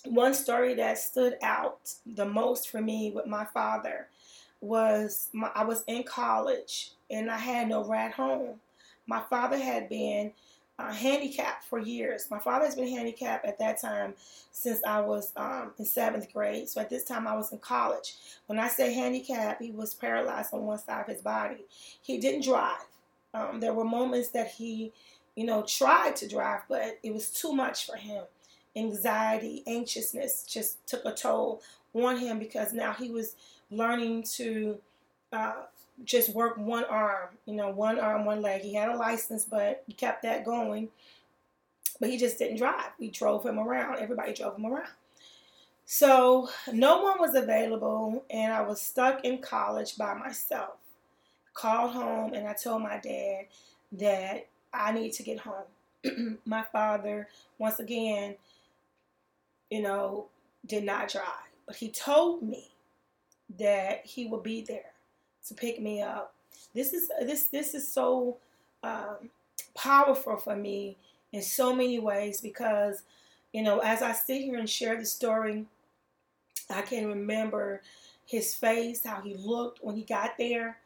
one 0.05 0.33
story 0.33 0.75
that 0.75 0.97
stood 0.97 1.35
out 1.41 1.93
the 2.05 2.25
most 2.25 2.69
for 2.69 2.81
me 2.81 3.11
with 3.13 3.27
my 3.27 3.43
father 3.45 4.07
was 4.61 5.29
my, 5.33 5.51
I 5.53 5.65
was 5.65 5.83
in 5.87 6.03
college 6.03 6.91
and 7.09 7.29
I 7.29 7.37
had 7.37 7.67
no 7.67 7.83
ride 7.83 8.13
home. 8.13 8.61
My 9.07 9.21
father 9.29 9.57
had 9.57 9.89
been 9.89 10.31
uh, 10.77 10.91
handicapped 10.91 11.63
for 11.63 11.79
years. 11.79 12.29
My 12.29 12.39
father 12.39 12.65
has 12.65 12.75
been 12.75 12.87
handicapped 12.87 13.45
at 13.45 13.57
that 13.59 13.79
time 13.79 14.13
since 14.51 14.81
I 14.85 14.99
was 15.01 15.31
um, 15.37 15.71
in 15.77 15.85
seventh 15.85 16.31
grade. 16.33 16.67
So 16.69 16.81
at 16.81 16.89
this 16.89 17.05
time, 17.05 17.27
I 17.27 17.35
was 17.35 17.51
in 17.51 17.59
college. 17.59 18.15
When 18.47 18.59
I 18.59 18.67
say 18.67 18.93
handicapped, 18.93 19.61
he 19.61 19.71
was 19.71 19.93
paralyzed 19.93 20.53
on 20.53 20.65
one 20.65 20.79
side 20.79 21.01
of 21.01 21.07
his 21.07 21.21
body. 21.21 21.65
He 22.01 22.17
didn't 22.17 22.43
drive. 22.43 22.85
Um, 23.33 23.59
there 23.59 23.73
were 23.73 23.85
moments 23.85 24.29
that 24.29 24.51
he, 24.51 24.91
you 25.35 25.45
know, 25.45 25.63
tried 25.63 26.15
to 26.17 26.27
drive, 26.27 26.61
but 26.69 26.99
it 27.03 27.13
was 27.13 27.29
too 27.29 27.53
much 27.53 27.85
for 27.85 27.95
him. 27.95 28.23
Anxiety, 28.75 29.63
anxiousness 29.67 30.43
just 30.43 30.85
took 30.87 31.05
a 31.05 31.13
toll 31.13 31.61
on 31.93 32.17
him 32.17 32.39
because 32.39 32.73
now 32.73 32.93
he 32.93 33.09
was 33.09 33.35
learning 33.71 34.23
to 34.23 34.77
uh, 35.31 35.63
just 36.03 36.29
work 36.29 36.57
one 36.57 36.83
arm, 36.85 37.29
you 37.45 37.53
know, 37.53 37.69
one 37.69 37.99
arm, 37.99 38.25
one 38.25 38.41
leg. 38.41 38.61
He 38.61 38.73
had 38.73 38.89
a 38.89 38.97
license, 38.97 39.45
but 39.45 39.83
he 39.87 39.93
kept 39.93 40.23
that 40.23 40.45
going. 40.45 40.89
But 41.99 42.09
he 42.09 42.17
just 42.17 42.37
didn't 42.37 42.57
drive. 42.57 42.91
We 42.99 43.09
drove 43.09 43.45
him 43.45 43.57
around. 43.57 43.99
Everybody 43.99 44.33
drove 44.33 44.57
him 44.57 44.65
around. 44.65 44.89
So 45.85 46.49
no 46.73 47.01
one 47.03 47.19
was 47.19 47.35
available, 47.35 48.25
and 48.29 48.51
I 48.51 48.61
was 48.61 48.81
stuck 48.81 49.23
in 49.23 49.37
college 49.37 49.97
by 49.97 50.13
myself. 50.15 50.73
Called 51.53 51.91
home, 51.91 52.33
and 52.33 52.47
I 52.47 52.53
told 52.53 52.81
my 52.81 52.97
dad 52.97 53.45
that 53.93 54.47
I 54.73 54.91
need 54.91 55.13
to 55.13 55.23
get 55.23 55.39
home. 55.39 56.39
my 56.45 56.63
father, 56.63 57.29
once 57.57 57.79
again, 57.79 58.35
you 59.69 59.81
know, 59.81 60.25
did 60.65 60.83
not 60.83 61.09
drive, 61.09 61.23
but 61.65 61.75
he 61.77 61.89
told 61.89 62.41
me 62.41 62.71
that 63.57 64.05
he 64.05 64.25
would 64.27 64.43
be 64.43 64.61
there 64.61 64.94
to 65.47 65.53
pick 65.53 65.81
me 65.81 66.01
up. 66.01 66.33
This 66.73 66.93
is 66.93 67.09
this 67.21 67.47
this 67.47 67.73
is 67.73 67.91
so 67.91 68.37
um, 68.83 69.29
powerful 69.75 70.37
for 70.37 70.55
me 70.55 70.97
in 71.31 71.41
so 71.41 71.73
many 71.73 71.99
ways 71.99 72.41
because 72.41 73.03
you 73.53 73.63
know 73.63 73.79
as 73.79 74.01
I 74.01 74.13
sit 74.13 74.41
here 74.41 74.57
and 74.57 74.69
share 74.69 74.97
the 74.97 75.05
story, 75.05 75.65
I 76.69 76.81
can 76.81 77.07
remember 77.07 77.81
his 78.25 78.55
face, 78.55 79.03
how 79.05 79.21
he 79.21 79.35
looked 79.35 79.83
when 79.83 79.95
he 79.95 80.03
got 80.03 80.37
there, 80.37 80.77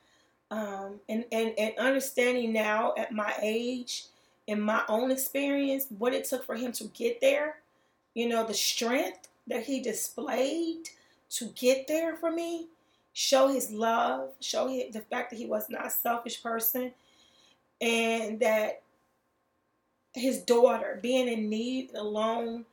um, 0.52 1.00
and 1.08 1.26
and 1.32 1.54
and 1.58 1.78
understanding 1.78 2.54
now 2.54 2.94
at 2.98 3.12
my 3.12 3.34
age, 3.42 4.06
and 4.48 4.62
my 4.62 4.84
own 4.88 5.12
experience, 5.12 5.88
what 5.98 6.14
it 6.14 6.26
took 6.26 6.46
for 6.46 6.56
him 6.56 6.72
to 6.74 6.86
get 6.86 7.22
there. 7.22 7.58
You 8.14 8.28
know 8.28 8.46
the 8.46 8.54
strength 8.54 9.28
that 9.48 9.64
he 9.64 9.82
displayed 9.82 10.90
to 11.32 11.46
get 11.56 11.88
there 11.88 12.16
for 12.16 12.32
me 12.32 12.68
show 13.20 13.50
his 13.50 13.70
love, 13.70 14.30
show 14.40 14.70
his, 14.70 14.94
the 14.94 15.02
fact 15.02 15.30
that 15.30 15.36
he 15.36 15.46
was 15.46 15.70
not 15.70 15.88
a 15.88 15.90
selfish 15.90 16.42
person, 16.42 16.94
and 17.82 18.40
that 18.40 18.82
his 20.14 20.38
daughter 20.40 20.98
being 21.02 21.28
in 21.28 21.50
need 21.50 21.94
alone 21.94 22.64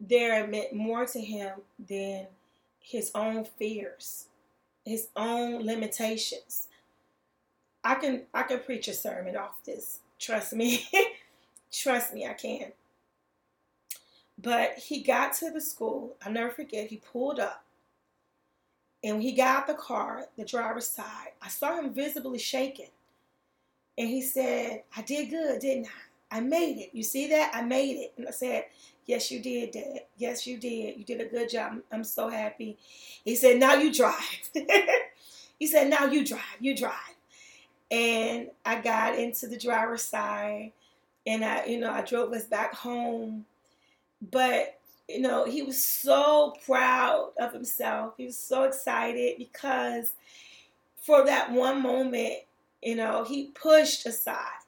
there 0.00 0.44
meant 0.48 0.72
more 0.72 1.06
to 1.06 1.20
him 1.20 1.60
than 1.88 2.26
his 2.80 3.12
own 3.14 3.44
fears, 3.44 4.24
his 4.84 5.06
own 5.14 5.64
limitations. 5.64 6.66
I 7.84 7.94
can 7.94 8.22
I 8.34 8.42
can 8.42 8.58
preach 8.58 8.88
a 8.88 8.92
sermon 8.92 9.36
off 9.36 9.62
this. 9.64 10.00
Trust 10.18 10.52
me. 10.52 10.84
Trust 11.72 12.12
me, 12.12 12.26
I 12.26 12.32
can. 12.32 12.72
But 14.36 14.78
he 14.78 15.00
got 15.00 15.34
to 15.34 15.50
the 15.52 15.60
school. 15.60 16.16
I'll 16.26 16.32
never 16.32 16.50
forget, 16.50 16.88
he 16.88 16.96
pulled 16.96 17.38
up 17.38 17.62
and 19.02 19.16
when 19.16 19.22
he 19.22 19.32
got 19.32 19.62
out 19.62 19.66
the 19.66 19.74
car, 19.74 20.26
the 20.36 20.44
driver's 20.44 20.88
side, 20.88 21.28
I 21.40 21.48
saw 21.48 21.76
him 21.76 21.92
visibly 21.94 22.38
shaking. 22.38 22.90
And 23.96 24.08
he 24.08 24.22
said, 24.22 24.82
I 24.96 25.02
did 25.02 25.30
good, 25.30 25.60
didn't 25.60 25.86
I? 25.86 26.38
I 26.38 26.40
made 26.40 26.78
it. 26.78 26.90
You 26.92 27.02
see 27.02 27.28
that? 27.28 27.50
I 27.54 27.62
made 27.62 27.96
it. 27.96 28.12
And 28.16 28.28
I 28.28 28.30
said, 28.30 28.66
Yes, 29.06 29.30
you 29.30 29.40
did, 29.40 29.72
Dad. 29.72 30.02
Yes, 30.18 30.46
you 30.46 30.58
did. 30.58 30.96
You 30.96 31.04
did 31.04 31.20
a 31.20 31.24
good 31.24 31.50
job. 31.50 31.80
I'm 31.90 32.04
so 32.04 32.28
happy. 32.28 32.78
He 33.24 33.34
said, 33.34 33.58
Now 33.58 33.74
you 33.74 33.92
drive. 33.92 34.50
he 35.58 35.66
said, 35.66 35.90
Now 35.90 36.06
you 36.06 36.24
drive. 36.24 36.40
You 36.60 36.76
drive. 36.76 36.94
And 37.90 38.50
I 38.64 38.80
got 38.80 39.18
into 39.18 39.48
the 39.48 39.58
driver's 39.58 40.02
side. 40.02 40.72
and 41.26 41.44
I, 41.44 41.64
you 41.66 41.80
know, 41.80 41.90
I 41.90 42.02
drove 42.02 42.32
us 42.32 42.44
back 42.44 42.74
home. 42.74 43.46
But 44.30 44.79
you 45.10 45.20
know, 45.20 45.44
he 45.44 45.62
was 45.62 45.82
so 45.82 46.54
proud 46.64 47.32
of 47.38 47.52
himself. 47.52 48.14
He 48.16 48.26
was 48.26 48.38
so 48.38 48.62
excited 48.64 49.38
because 49.38 50.12
for 51.02 51.24
that 51.24 51.50
one 51.50 51.82
moment, 51.82 52.34
you 52.82 52.94
know, 52.94 53.24
he 53.24 53.46
pushed 53.48 54.06
aside 54.06 54.62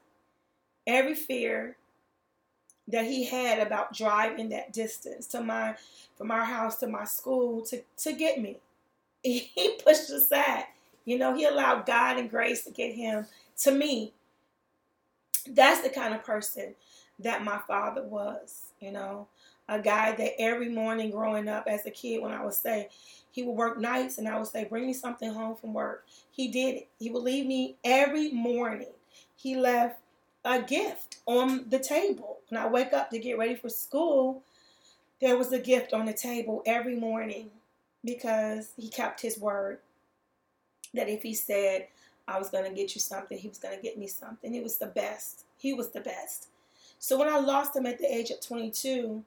every 0.85 1.15
fear 1.15 1.77
that 2.89 3.05
he 3.05 3.23
had 3.25 3.65
about 3.65 3.93
driving 3.93 4.49
that 4.49 4.73
distance 4.73 5.27
to 5.27 5.41
my 5.41 5.75
from 6.17 6.29
our 6.29 6.43
house 6.43 6.77
to 6.79 6.87
my 6.87 7.05
school 7.05 7.61
to 7.67 7.81
to 7.97 8.13
get 8.13 8.41
me. 8.41 8.57
He 9.23 9.79
pushed 9.83 10.09
aside. 10.09 10.65
You 11.05 11.17
know, 11.17 11.33
he 11.33 11.45
allowed 11.45 11.85
God 11.85 12.17
and 12.17 12.29
grace 12.29 12.65
to 12.65 12.71
get 12.71 12.93
him 12.95 13.25
to 13.59 13.71
me. 13.71 14.13
That's 15.47 15.81
the 15.81 15.89
kind 15.89 16.13
of 16.13 16.23
person 16.25 16.75
that 17.19 17.43
my 17.43 17.59
father 17.67 18.03
was, 18.03 18.71
you 18.81 18.91
know 18.91 19.27
a 19.69 19.79
guy 19.79 20.13
that 20.13 20.41
every 20.41 20.69
morning 20.69 21.11
growing 21.11 21.47
up 21.47 21.65
as 21.67 21.85
a 21.85 21.91
kid, 21.91 22.21
when 22.21 22.31
I 22.31 22.43
would 22.43 22.53
say, 22.53 22.89
he 23.31 23.43
would 23.43 23.53
work 23.53 23.79
nights 23.79 24.17
and 24.17 24.27
I 24.27 24.37
would 24.37 24.47
say, 24.47 24.65
bring 24.65 24.85
me 24.85 24.93
something 24.93 25.33
home 25.33 25.55
from 25.55 25.73
work. 25.73 26.05
He 26.31 26.49
did 26.49 26.75
it. 26.75 26.87
He 26.99 27.09
would 27.09 27.23
leave 27.23 27.45
me 27.45 27.77
every 27.83 28.31
morning. 28.31 28.91
He 29.35 29.55
left 29.55 29.99
a 30.45 30.61
gift 30.61 31.17
on 31.25 31.65
the 31.69 31.79
table. 31.79 32.39
When 32.49 32.61
I 32.61 32.67
wake 32.67 32.93
up 32.93 33.09
to 33.09 33.19
get 33.19 33.37
ready 33.37 33.55
for 33.55 33.69
school, 33.69 34.43
there 35.19 35.37
was 35.37 35.51
a 35.51 35.59
gift 35.59 35.93
on 35.93 36.05
the 36.05 36.13
table 36.13 36.61
every 36.65 36.95
morning 36.95 37.49
because 38.03 38.73
he 38.77 38.89
kept 38.89 39.21
his 39.21 39.39
word 39.39 39.79
that 40.93 41.09
if 41.09 41.23
he 41.23 41.33
said, 41.33 41.87
I 42.27 42.37
was 42.37 42.49
going 42.49 42.65
to 42.65 42.75
get 42.75 42.93
you 42.95 43.01
something, 43.01 43.37
he 43.37 43.47
was 43.47 43.57
going 43.57 43.75
to 43.75 43.81
get 43.81 43.97
me 43.97 44.07
something. 44.07 44.53
It 44.53 44.63
was 44.63 44.77
the 44.77 44.87
best. 44.87 45.45
He 45.57 45.73
was 45.73 45.89
the 45.89 46.01
best. 46.01 46.47
So 46.99 47.17
when 47.17 47.27
I 47.27 47.39
lost 47.39 47.75
him 47.75 47.85
at 47.85 47.99
the 47.99 48.13
age 48.13 48.29
of 48.29 48.39
22, 48.39 49.23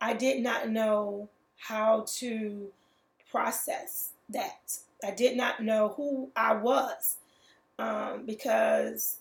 I 0.00 0.14
did 0.14 0.42
not 0.42 0.68
know 0.68 1.28
how 1.56 2.04
to 2.18 2.68
process 3.30 4.10
that. 4.28 4.78
I 5.04 5.10
did 5.10 5.36
not 5.36 5.62
know 5.62 5.94
who 5.96 6.30
I 6.36 6.54
was 6.54 7.16
um, 7.78 8.24
because 8.26 9.18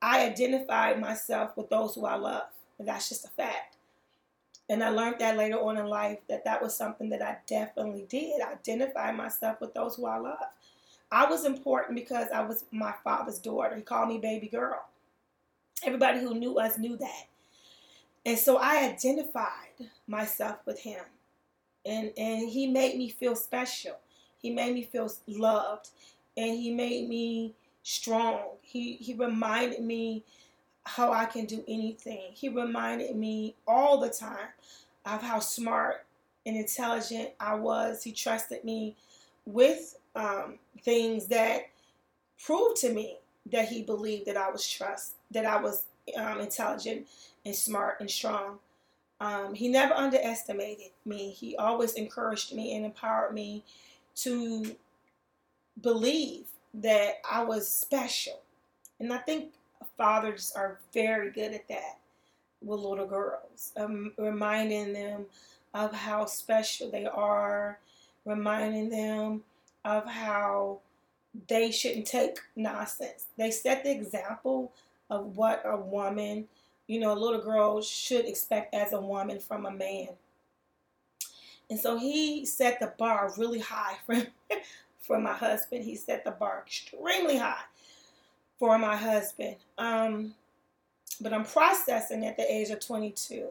I 0.00 0.26
identified 0.26 1.00
myself 1.00 1.56
with 1.56 1.70
those 1.70 1.94
who 1.94 2.06
I 2.06 2.16
love. 2.16 2.48
And 2.78 2.88
that's 2.88 3.08
just 3.08 3.24
a 3.24 3.28
fact. 3.28 3.76
And 4.68 4.82
I 4.82 4.88
learned 4.88 5.16
that 5.18 5.36
later 5.36 5.56
on 5.56 5.76
in 5.76 5.86
life 5.86 6.18
that 6.28 6.44
that 6.44 6.62
was 6.62 6.74
something 6.74 7.10
that 7.10 7.22
I 7.22 7.36
definitely 7.46 8.06
did. 8.08 8.40
identify 8.40 9.12
myself 9.12 9.60
with 9.60 9.74
those 9.74 9.96
who 9.96 10.06
I 10.06 10.18
love. 10.18 10.38
I 11.10 11.26
was 11.26 11.44
important 11.44 11.94
because 11.94 12.28
I 12.34 12.42
was 12.42 12.64
my 12.70 12.94
father's 13.04 13.38
daughter. 13.38 13.76
He 13.76 13.82
called 13.82 14.08
me 14.08 14.18
baby 14.18 14.48
girl. 14.48 14.82
Everybody 15.84 16.20
who 16.20 16.34
knew 16.34 16.58
us 16.58 16.78
knew 16.78 16.96
that. 16.96 17.24
And 18.24 18.38
so 18.38 18.56
I 18.56 18.84
identified 18.84 19.88
myself 20.06 20.58
with 20.64 20.80
him. 20.80 21.04
And 21.84 22.12
and 22.16 22.48
he 22.48 22.68
made 22.68 22.96
me 22.96 23.08
feel 23.08 23.34
special. 23.34 23.96
He 24.40 24.50
made 24.50 24.74
me 24.74 24.84
feel 24.84 25.10
loved. 25.26 25.88
And 26.36 26.56
he 26.58 26.72
made 26.72 27.08
me 27.08 27.54
strong. 27.82 28.42
He 28.62 28.94
he 28.94 29.14
reminded 29.14 29.82
me 29.82 30.24
how 30.84 31.12
I 31.12 31.24
can 31.24 31.46
do 31.46 31.64
anything. 31.68 32.30
He 32.34 32.48
reminded 32.48 33.16
me 33.16 33.54
all 33.66 34.00
the 34.00 34.10
time 34.10 34.48
of 35.04 35.22
how 35.22 35.40
smart 35.40 36.04
and 36.46 36.56
intelligent 36.56 37.30
I 37.40 37.54
was. 37.54 38.02
He 38.02 38.12
trusted 38.12 38.64
me 38.64 38.96
with 39.44 39.96
um, 40.14 40.58
things 40.82 41.26
that 41.28 41.68
proved 42.44 42.80
to 42.80 42.92
me 42.92 43.18
that 43.50 43.68
he 43.68 43.82
believed 43.82 44.26
that 44.26 44.36
I 44.36 44.50
was 44.50 44.68
trust, 44.68 45.14
that 45.30 45.46
I 45.46 45.60
was 45.60 45.84
um, 46.16 46.40
intelligent 46.40 47.06
and 47.44 47.54
smart 47.54 48.00
and 48.00 48.10
strong. 48.10 48.58
Um, 49.20 49.54
he 49.54 49.68
never 49.68 49.94
underestimated 49.94 50.90
me. 51.04 51.30
He 51.30 51.56
always 51.56 51.92
encouraged 51.94 52.54
me 52.54 52.74
and 52.74 52.84
empowered 52.84 53.34
me 53.34 53.62
to 54.16 54.74
believe 55.80 56.44
that 56.74 57.22
I 57.30 57.44
was 57.44 57.68
special. 57.68 58.40
And 58.98 59.12
I 59.12 59.18
think 59.18 59.52
fathers 59.96 60.52
are 60.56 60.78
very 60.92 61.30
good 61.30 61.52
at 61.52 61.68
that 61.68 61.98
with 62.62 62.80
little 62.80 63.06
girls, 63.06 63.72
um, 63.76 64.12
reminding 64.18 64.92
them 64.92 65.26
of 65.74 65.92
how 65.94 66.26
special 66.26 66.90
they 66.90 67.06
are, 67.06 67.78
reminding 68.24 68.90
them 68.90 69.42
of 69.84 70.06
how 70.06 70.78
they 71.48 71.70
shouldn't 71.70 72.06
take 72.06 72.38
nonsense. 72.56 73.26
They 73.36 73.50
set 73.50 73.84
the 73.84 73.90
example 73.90 74.72
of 75.12 75.36
what 75.36 75.62
a 75.64 75.76
woman 75.76 76.48
you 76.86 77.00
know, 77.00 77.12
a 77.12 77.18
little 77.18 77.40
girl 77.40 77.80
should 77.80 78.26
expect 78.26 78.74
as 78.74 78.92
a 78.92 79.00
woman 79.00 79.38
from 79.40 79.66
a 79.66 79.70
man. 79.70 80.08
And 81.70 81.78
so 81.80 81.96
he 81.96 82.44
set 82.44 82.80
the 82.80 82.92
bar 82.98 83.32
really 83.38 83.60
high 83.60 83.94
for, 84.06 84.26
for 85.00 85.18
my 85.18 85.32
husband. 85.32 85.84
He 85.84 85.96
set 85.96 86.24
the 86.24 86.32
bar 86.32 86.62
extremely 86.66 87.38
high 87.38 87.64
for 88.58 88.78
my 88.78 88.96
husband. 88.96 89.56
Um, 89.78 90.34
but 91.20 91.32
I'm 91.32 91.44
processing 91.44 92.26
at 92.26 92.36
the 92.36 92.52
age 92.52 92.70
of 92.70 92.84
22 92.84 93.48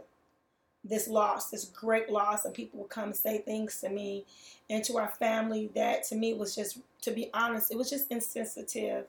this 0.84 1.08
loss, 1.08 1.52
this 1.52 1.66
great 1.66 2.10
loss, 2.10 2.44
and 2.46 2.56
people 2.56 2.80
will 2.80 2.88
come 2.88 3.06
and 3.06 3.16
say 3.16 3.38
things 3.38 3.80
to 3.82 3.90
me 3.90 4.26
and 4.68 4.84
to 4.84 4.98
our 4.98 5.10
family 5.10 5.70
that 5.76 6.04
to 6.04 6.16
me 6.16 6.34
was 6.34 6.56
just, 6.56 6.80
to 7.02 7.12
be 7.12 7.30
honest, 7.36 7.72
it 7.72 7.78
was 7.78 7.90
just 7.90 8.10
insensitive. 8.10 9.06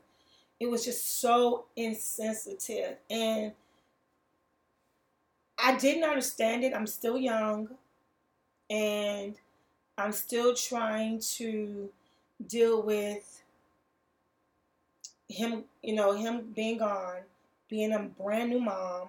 It 0.63 0.71
was 0.71 0.85
just 0.85 1.19
so 1.19 1.65
insensitive. 1.75 2.99
And 3.11 3.51
I 5.59 5.77
didn't 5.77 6.05
understand 6.05 6.63
it. 6.63 6.73
I'm 6.73 6.87
still 6.87 7.19
young 7.19 7.71
and 8.71 9.35
I'm 9.99 10.13
still 10.13 10.55
trying 10.55 11.19
to 11.39 11.91
deal 12.47 12.81
with 12.81 13.43
him, 15.29 15.65
you 15.83 15.97
know, 15.97 16.13
him 16.13 16.53
being 16.55 16.79
gone, 16.79 17.23
being 17.69 17.93
a 17.93 17.99
brand 17.99 18.51
new 18.51 18.61
mom, 18.61 19.09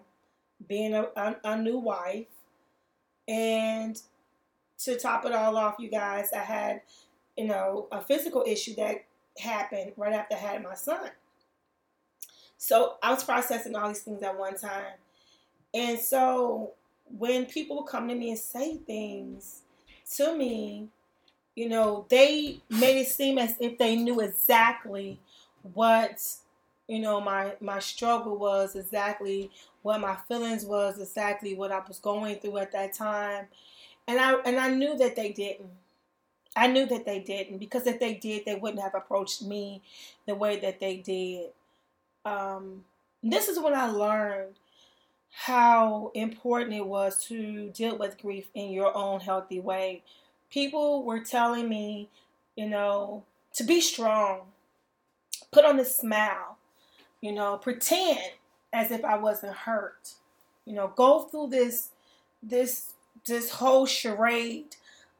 being 0.68 0.96
a, 0.96 1.04
a, 1.16 1.36
a 1.44 1.56
new 1.56 1.78
wife. 1.78 2.26
And 3.28 4.02
to 4.80 4.98
top 4.98 5.24
it 5.26 5.32
all 5.34 5.56
off, 5.56 5.76
you 5.78 5.92
guys, 5.92 6.30
I 6.36 6.40
had, 6.40 6.82
you 7.38 7.46
know, 7.46 7.86
a 7.92 8.02
physical 8.02 8.44
issue 8.48 8.74
that 8.78 9.06
happened 9.38 9.92
right 9.98 10.14
after 10.14 10.34
I 10.34 10.40
had 10.40 10.64
my 10.64 10.74
son. 10.74 11.12
So 12.64 12.96
I 13.04 13.12
was 13.12 13.26
processing 13.26 13.76
all 13.76 13.90
these 13.90 14.04
things 14.04 14.24
at 14.24 14.40
one 14.40 14.58
time. 14.58 14.94
And 15.74 16.00
so 16.00 16.72
when 17.18 17.46
people 17.46 17.76
would 17.76 17.88
come 17.88 18.08
to 18.08 18.16
me 18.16 18.30
and 18.30 18.40
say 18.40 18.78
things 18.78 19.64
to 20.16 20.34
me, 20.34 20.88
you 21.56 21.68
know, 21.68 22.06
they 22.08 22.62
made 22.70 23.02
it 23.02 23.08
seem 23.10 23.38
as 23.38 23.56
if 23.60 23.78
they 23.78 23.98
knew 23.98 24.22
exactly 24.22 25.20
what 25.74 26.26
you 26.88 27.00
know 27.00 27.20
my 27.20 27.54
my 27.60 27.80
struggle 27.80 28.38
was 28.38 28.78
exactly 28.78 29.52
what 29.82 30.00
my 30.00 30.16
feelings 30.30 30.66
was 30.66 31.02
exactly 31.02 31.56
what 31.56 31.72
I 31.72 31.82
was 31.86 32.00
going 32.00 32.38
through 32.38 32.60
at 32.60 32.72
that 32.72 32.94
time. 32.94 33.48
And 34.08 34.22
I 34.22 34.36
and 34.46 34.58
I 34.58 34.70
knew 34.70 34.98
that 35.00 35.18
they 35.18 35.34
didn't. 35.34 35.70
I 36.56 36.68
knew 36.68 36.86
that 36.86 37.06
they 37.06 37.20
didn't 37.20 37.58
because 37.58 37.88
if 37.88 38.00
they 38.00 38.14
did 38.14 38.46
they 38.46 38.56
wouldn't 38.56 38.82
have 38.82 38.96
approached 38.96 39.42
me 39.42 39.82
the 40.26 40.36
way 40.36 40.62
that 40.62 40.80
they 40.80 40.96
did 40.96 41.50
um, 42.26 42.84
this 43.22 43.48
is 43.48 43.60
when 43.60 43.74
I 43.74 43.88
learned 43.88 44.56
how 45.32 46.12
important 46.14 46.74
it 46.74 46.86
was 46.86 47.24
to 47.26 47.70
deal 47.70 47.98
with 47.98 48.22
grief 48.22 48.48
in 48.54 48.72
your 48.72 48.96
own 48.96 49.20
healthy 49.20 49.60
way. 49.60 50.04
People 50.52 51.04
were 51.04 51.20
telling 51.20 51.68
me, 51.68 52.10
you 52.56 52.70
know, 52.70 53.24
to 53.56 53.64
be 53.64 53.82
strong, 53.82 54.42
put 55.52 55.66
on 55.66 55.80
a 55.80 55.86
smile, 55.86 56.58
you 57.22 57.32
know, 57.32 57.58
pretend 57.58 58.20
as 58.72 58.92
if 58.92 59.04
I 59.04 59.18
wasn't 59.18 59.56
hurt. 59.56 60.14
You 60.66 60.74
know, 60.74 60.94
go 60.96 61.24
through 61.24 61.48
this 61.48 61.90
this 62.42 62.94
this 63.26 63.52
whole 63.52 63.86
charade 63.86 64.76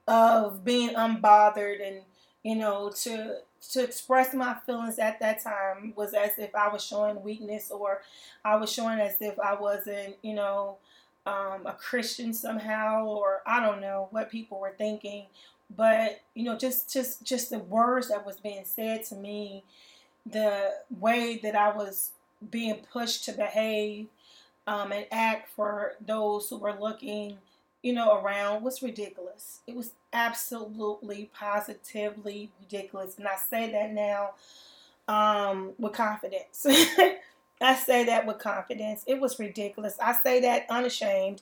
of 0.08 0.66
being 0.66 0.90
unbothered 0.90 1.86
and 1.86 2.02
you 2.44 2.56
know 2.56 2.92
to 3.04 3.38
to 3.72 3.84
express 3.84 4.34
my 4.34 4.56
feelings 4.66 5.00
at 5.00 5.20
that 5.20 5.42
time 5.42 5.94
was 5.96 6.14
as 6.14 6.38
if 6.38 6.54
I 6.56 6.68
was 6.68 6.84
showing 6.84 7.22
weakness 7.24 7.72
or 7.72 8.02
I 8.44 8.56
was 8.58 8.72
showing 8.72 9.00
as 9.00 9.16
if 9.22 9.40
I 9.40 9.56
wasn't, 9.56 10.16
you 10.22 10.34
know, 10.34 10.78
um, 11.26 11.66
a 11.66 11.74
Christian 11.74 12.34
somehow, 12.34 13.06
or 13.06 13.42
I 13.46 13.60
don't 13.60 13.82
know 13.82 14.08
what 14.12 14.30
people 14.30 14.60
were 14.60 14.74
thinking. 14.78 15.26
But 15.76 16.22
you 16.36 16.44
know, 16.44 16.58
just 16.58 16.92
just 16.92 17.24
just 17.24 17.50
the 17.50 17.60
words 17.60 18.10
that 18.10 18.26
was 18.26 18.40
being 18.40 18.66
said 18.66 19.06
to 19.06 19.16
me, 19.16 19.64
the 20.26 20.74
way 21.00 21.40
that 21.42 21.56
I 21.56 21.76
was 21.76 22.12
being 22.52 22.82
pushed 22.92 23.24
to 23.26 23.32
behave 23.32 24.08
um, 24.68 24.92
and 24.92 25.06
act 25.12 25.50
for 25.56 25.94
those 26.06 26.50
who 26.50 26.58
were 26.58 26.78
looking 26.78 27.38
you 27.84 27.92
know, 27.94 28.18
around 28.20 28.64
was 28.64 28.82
ridiculous. 28.82 29.60
It 29.68 29.76
was 29.76 29.92
absolutely, 30.14 31.30
positively 31.34 32.52
ridiculous. 32.60 33.18
And 33.18 33.28
I 33.28 33.36
say 33.36 33.72
that 33.72 33.92
now 33.92 34.32
um, 35.08 35.74
with 35.78 35.94
confidence. 35.94 36.66
I 37.62 37.76
say 37.76 38.06
that 38.06 38.26
with 38.26 38.40
confidence. 38.40 39.04
It 39.08 39.20
was 39.20 39.40
ridiculous. 39.40 39.98
I 40.02 40.14
say 40.14 40.42
that 40.42 40.66
unashamed 40.70 41.42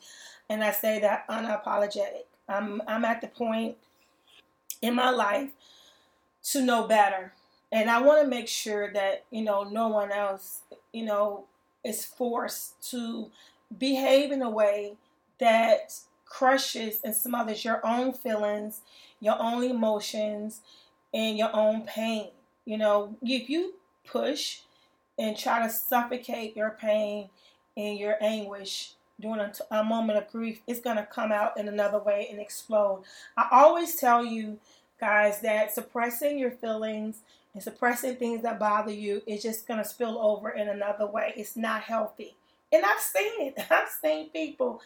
and 0.49 0.63
I 0.63 0.71
say 0.71 0.99
that 0.99 1.27
unapologetic. 1.27 2.25
I'm 2.47 2.81
I'm 2.87 3.05
at 3.05 3.21
the 3.21 3.27
point 3.27 3.77
in 4.81 4.95
my 4.95 5.09
life 5.09 5.51
to 6.43 6.61
know 6.61 6.87
better. 6.87 7.33
And 7.71 7.89
I 7.89 8.01
want 8.01 8.21
to 8.21 8.27
make 8.27 8.49
sure 8.49 8.91
that, 8.91 9.23
you 9.31 9.43
know, 9.43 9.63
no 9.63 9.87
one 9.87 10.11
else, 10.11 10.61
you 10.91 11.05
know, 11.05 11.45
is 11.85 12.03
forced 12.03 12.89
to 12.91 13.31
behave 13.77 14.31
in 14.31 14.41
a 14.41 14.49
way 14.49 14.95
that 15.39 15.93
crushes 16.31 16.99
and 17.03 17.13
smothers 17.13 17.65
your 17.65 17.85
own 17.85 18.13
feelings, 18.13 18.81
your 19.19 19.35
own 19.37 19.63
emotions, 19.63 20.61
and 21.13 21.37
your 21.37 21.53
own 21.53 21.81
pain. 21.81 22.29
You 22.63 22.77
know, 22.77 23.17
if 23.21 23.49
you 23.49 23.73
push 24.05 24.59
and 25.19 25.37
try 25.37 25.65
to 25.65 25.69
suffocate 25.71 26.55
your 26.55 26.71
pain 26.71 27.29
and 27.75 27.99
your 27.99 28.15
anguish 28.21 28.93
during 29.19 29.41
a, 29.41 29.51
a 29.71 29.83
moment 29.83 30.17
of 30.17 30.31
grief, 30.31 30.61
it's 30.67 30.79
going 30.79 30.95
to 30.95 31.05
come 31.05 31.33
out 31.33 31.57
in 31.57 31.67
another 31.67 31.99
way 31.99 32.27
and 32.31 32.39
explode. 32.39 33.03
I 33.35 33.47
always 33.51 33.95
tell 33.95 34.25
you 34.25 34.57
guys 34.99 35.41
that 35.41 35.73
suppressing 35.73 36.39
your 36.39 36.51
feelings 36.51 37.19
and 37.53 37.61
suppressing 37.61 38.15
things 38.15 38.41
that 38.43 38.57
bother 38.57 38.93
you 38.93 39.21
is 39.27 39.43
just 39.43 39.67
going 39.67 39.83
to 39.83 39.87
spill 39.87 40.17
over 40.17 40.49
in 40.49 40.69
another 40.69 41.05
way. 41.05 41.33
It's 41.35 41.57
not 41.57 41.81
healthy. 41.81 42.35
And 42.71 42.85
I've 42.85 43.01
seen 43.01 43.47
it. 43.47 43.65
I've 43.69 43.89
seen 43.89 44.29
people 44.29 44.81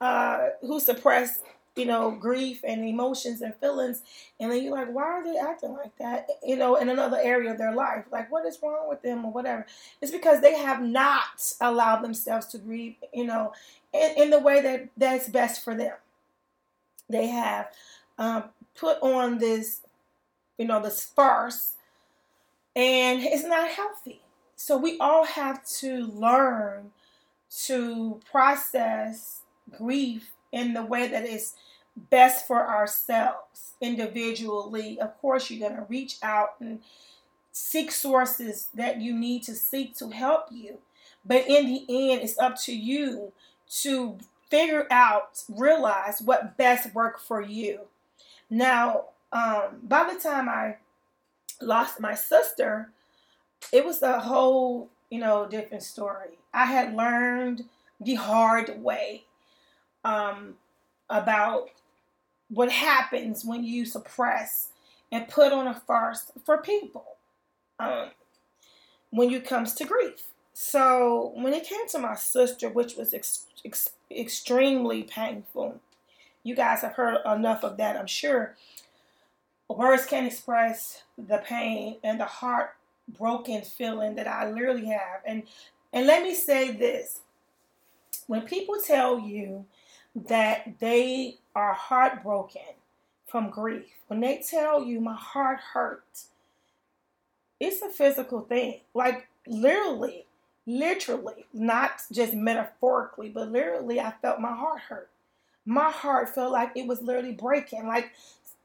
uh, 0.00 0.48
who 0.60 0.80
suppress 0.80 1.40
you 1.76 1.86
know, 1.86 2.12
grief 2.12 2.60
and 2.64 2.84
emotions 2.84 3.40
and 3.40 3.54
feelings. 3.56 4.02
And 4.38 4.50
then 4.50 4.62
you're 4.62 4.72
like, 4.72 4.92
why 4.92 5.04
are 5.04 5.24
they 5.24 5.36
acting 5.36 5.72
like 5.72 5.96
that? 5.98 6.28
You 6.44 6.56
know, 6.56 6.76
in 6.76 6.88
another 6.88 7.18
area 7.20 7.50
of 7.50 7.58
their 7.58 7.74
life. 7.74 8.04
Like, 8.12 8.30
what 8.30 8.46
is 8.46 8.58
wrong 8.62 8.88
with 8.88 9.02
them 9.02 9.24
or 9.24 9.32
whatever? 9.32 9.66
It's 10.00 10.12
because 10.12 10.40
they 10.40 10.56
have 10.56 10.82
not 10.82 11.52
allowed 11.60 12.02
themselves 12.02 12.46
to 12.48 12.58
grieve, 12.58 12.94
you 13.12 13.24
know, 13.24 13.52
in, 13.92 14.12
in 14.16 14.30
the 14.30 14.38
way 14.38 14.62
that 14.62 14.88
that's 14.96 15.28
best 15.28 15.64
for 15.64 15.74
them. 15.74 15.94
They 17.08 17.26
have 17.26 17.68
um, 18.18 18.44
put 18.76 18.98
on 19.02 19.38
this, 19.38 19.80
you 20.58 20.66
know, 20.66 20.80
this 20.80 21.04
farce, 21.04 21.72
and 22.76 23.20
it's 23.20 23.44
not 23.44 23.68
healthy. 23.68 24.20
So 24.56 24.76
we 24.76 24.96
all 24.98 25.24
have 25.24 25.66
to 25.80 26.06
learn 26.06 26.92
to 27.66 28.20
process 28.30 29.43
grief 29.70 30.32
in 30.52 30.74
the 30.74 30.84
way 30.84 31.08
that 31.08 31.24
is 31.24 31.54
best 31.96 32.46
for 32.46 32.66
ourselves 32.66 33.74
individually. 33.80 34.98
Of 35.00 35.18
course, 35.20 35.50
you're 35.50 35.68
going 35.68 35.80
to 35.80 35.86
reach 35.88 36.16
out 36.22 36.54
and 36.60 36.80
seek 37.52 37.92
sources 37.92 38.68
that 38.74 39.00
you 39.00 39.14
need 39.14 39.42
to 39.44 39.54
seek 39.54 39.96
to 39.98 40.10
help 40.10 40.46
you. 40.50 40.78
But 41.24 41.46
in 41.48 41.66
the 41.66 41.84
end, 41.88 42.22
it's 42.22 42.38
up 42.38 42.60
to 42.62 42.74
you 42.74 43.32
to 43.82 44.18
figure 44.50 44.86
out, 44.90 45.42
realize 45.48 46.20
what 46.20 46.56
best 46.56 46.94
worked 46.94 47.20
for 47.20 47.40
you. 47.40 47.80
Now, 48.50 49.06
um, 49.32 49.80
by 49.82 50.12
the 50.12 50.20
time 50.20 50.48
I 50.48 50.76
lost 51.60 52.00
my 52.00 52.14
sister, 52.14 52.90
it 53.72 53.84
was 53.84 54.02
a 54.02 54.20
whole, 54.20 54.90
you 55.10 55.18
know, 55.18 55.46
different 55.48 55.82
story. 55.82 56.38
I 56.52 56.66
had 56.66 56.94
learned 56.94 57.64
the 58.00 58.14
hard 58.14 58.82
way 58.82 59.24
um, 60.04 60.54
about 61.08 61.70
what 62.48 62.70
happens 62.70 63.44
when 63.44 63.64
you 63.64 63.84
suppress 63.84 64.68
and 65.10 65.28
put 65.28 65.52
on 65.52 65.66
a 65.66 65.74
farce 65.74 66.30
for 66.44 66.58
people 66.58 67.04
um, 67.78 68.10
when 69.10 69.30
it 69.30 69.46
comes 69.46 69.74
to 69.74 69.84
grief. 69.84 70.26
So 70.52 71.32
when 71.34 71.52
it 71.52 71.64
came 71.64 71.86
to 71.88 71.98
my 71.98 72.14
sister, 72.14 72.68
which 72.68 72.96
was 72.96 73.12
ex- 73.12 73.46
ex- 73.64 73.90
extremely 74.10 75.02
painful, 75.02 75.80
you 76.42 76.54
guys 76.54 76.82
have 76.82 76.92
heard 76.92 77.18
enough 77.26 77.64
of 77.64 77.76
that, 77.78 77.96
I'm 77.96 78.06
sure. 78.06 78.54
Words 79.68 80.06
can't 80.06 80.26
express 80.26 81.02
the 81.16 81.38
pain 81.38 81.96
and 82.04 82.20
the 82.20 82.26
heartbroken 82.26 83.62
feeling 83.62 84.14
that 84.16 84.28
I 84.28 84.50
literally 84.50 84.86
have. 84.86 85.22
And 85.24 85.44
and 85.92 86.06
let 86.06 86.22
me 86.22 86.34
say 86.34 86.70
this: 86.72 87.20
when 88.26 88.42
people 88.42 88.76
tell 88.84 89.18
you 89.18 89.64
that 90.14 90.78
they 90.80 91.38
are 91.54 91.74
heartbroken 91.74 92.62
from 93.26 93.50
grief, 93.50 93.86
when 94.06 94.20
they 94.20 94.38
tell 94.48 94.84
you 94.84 95.00
my 95.00 95.14
heart 95.14 95.58
hurts, 95.72 96.28
it's 97.58 97.82
a 97.82 97.88
physical 97.88 98.42
thing. 98.42 98.80
Like 98.94 99.26
literally, 99.46 100.26
literally, 100.66 101.46
not 101.52 102.02
just 102.12 102.34
metaphorically, 102.34 103.28
but 103.28 103.50
literally, 103.50 104.00
I 104.00 104.12
felt 104.22 104.40
my 104.40 104.54
heart 104.54 104.80
hurt. 104.88 105.10
My 105.66 105.90
heart 105.90 106.34
felt 106.34 106.52
like 106.52 106.72
it 106.76 106.86
was 106.86 107.02
literally 107.02 107.32
breaking. 107.32 107.86
Like, 107.86 108.12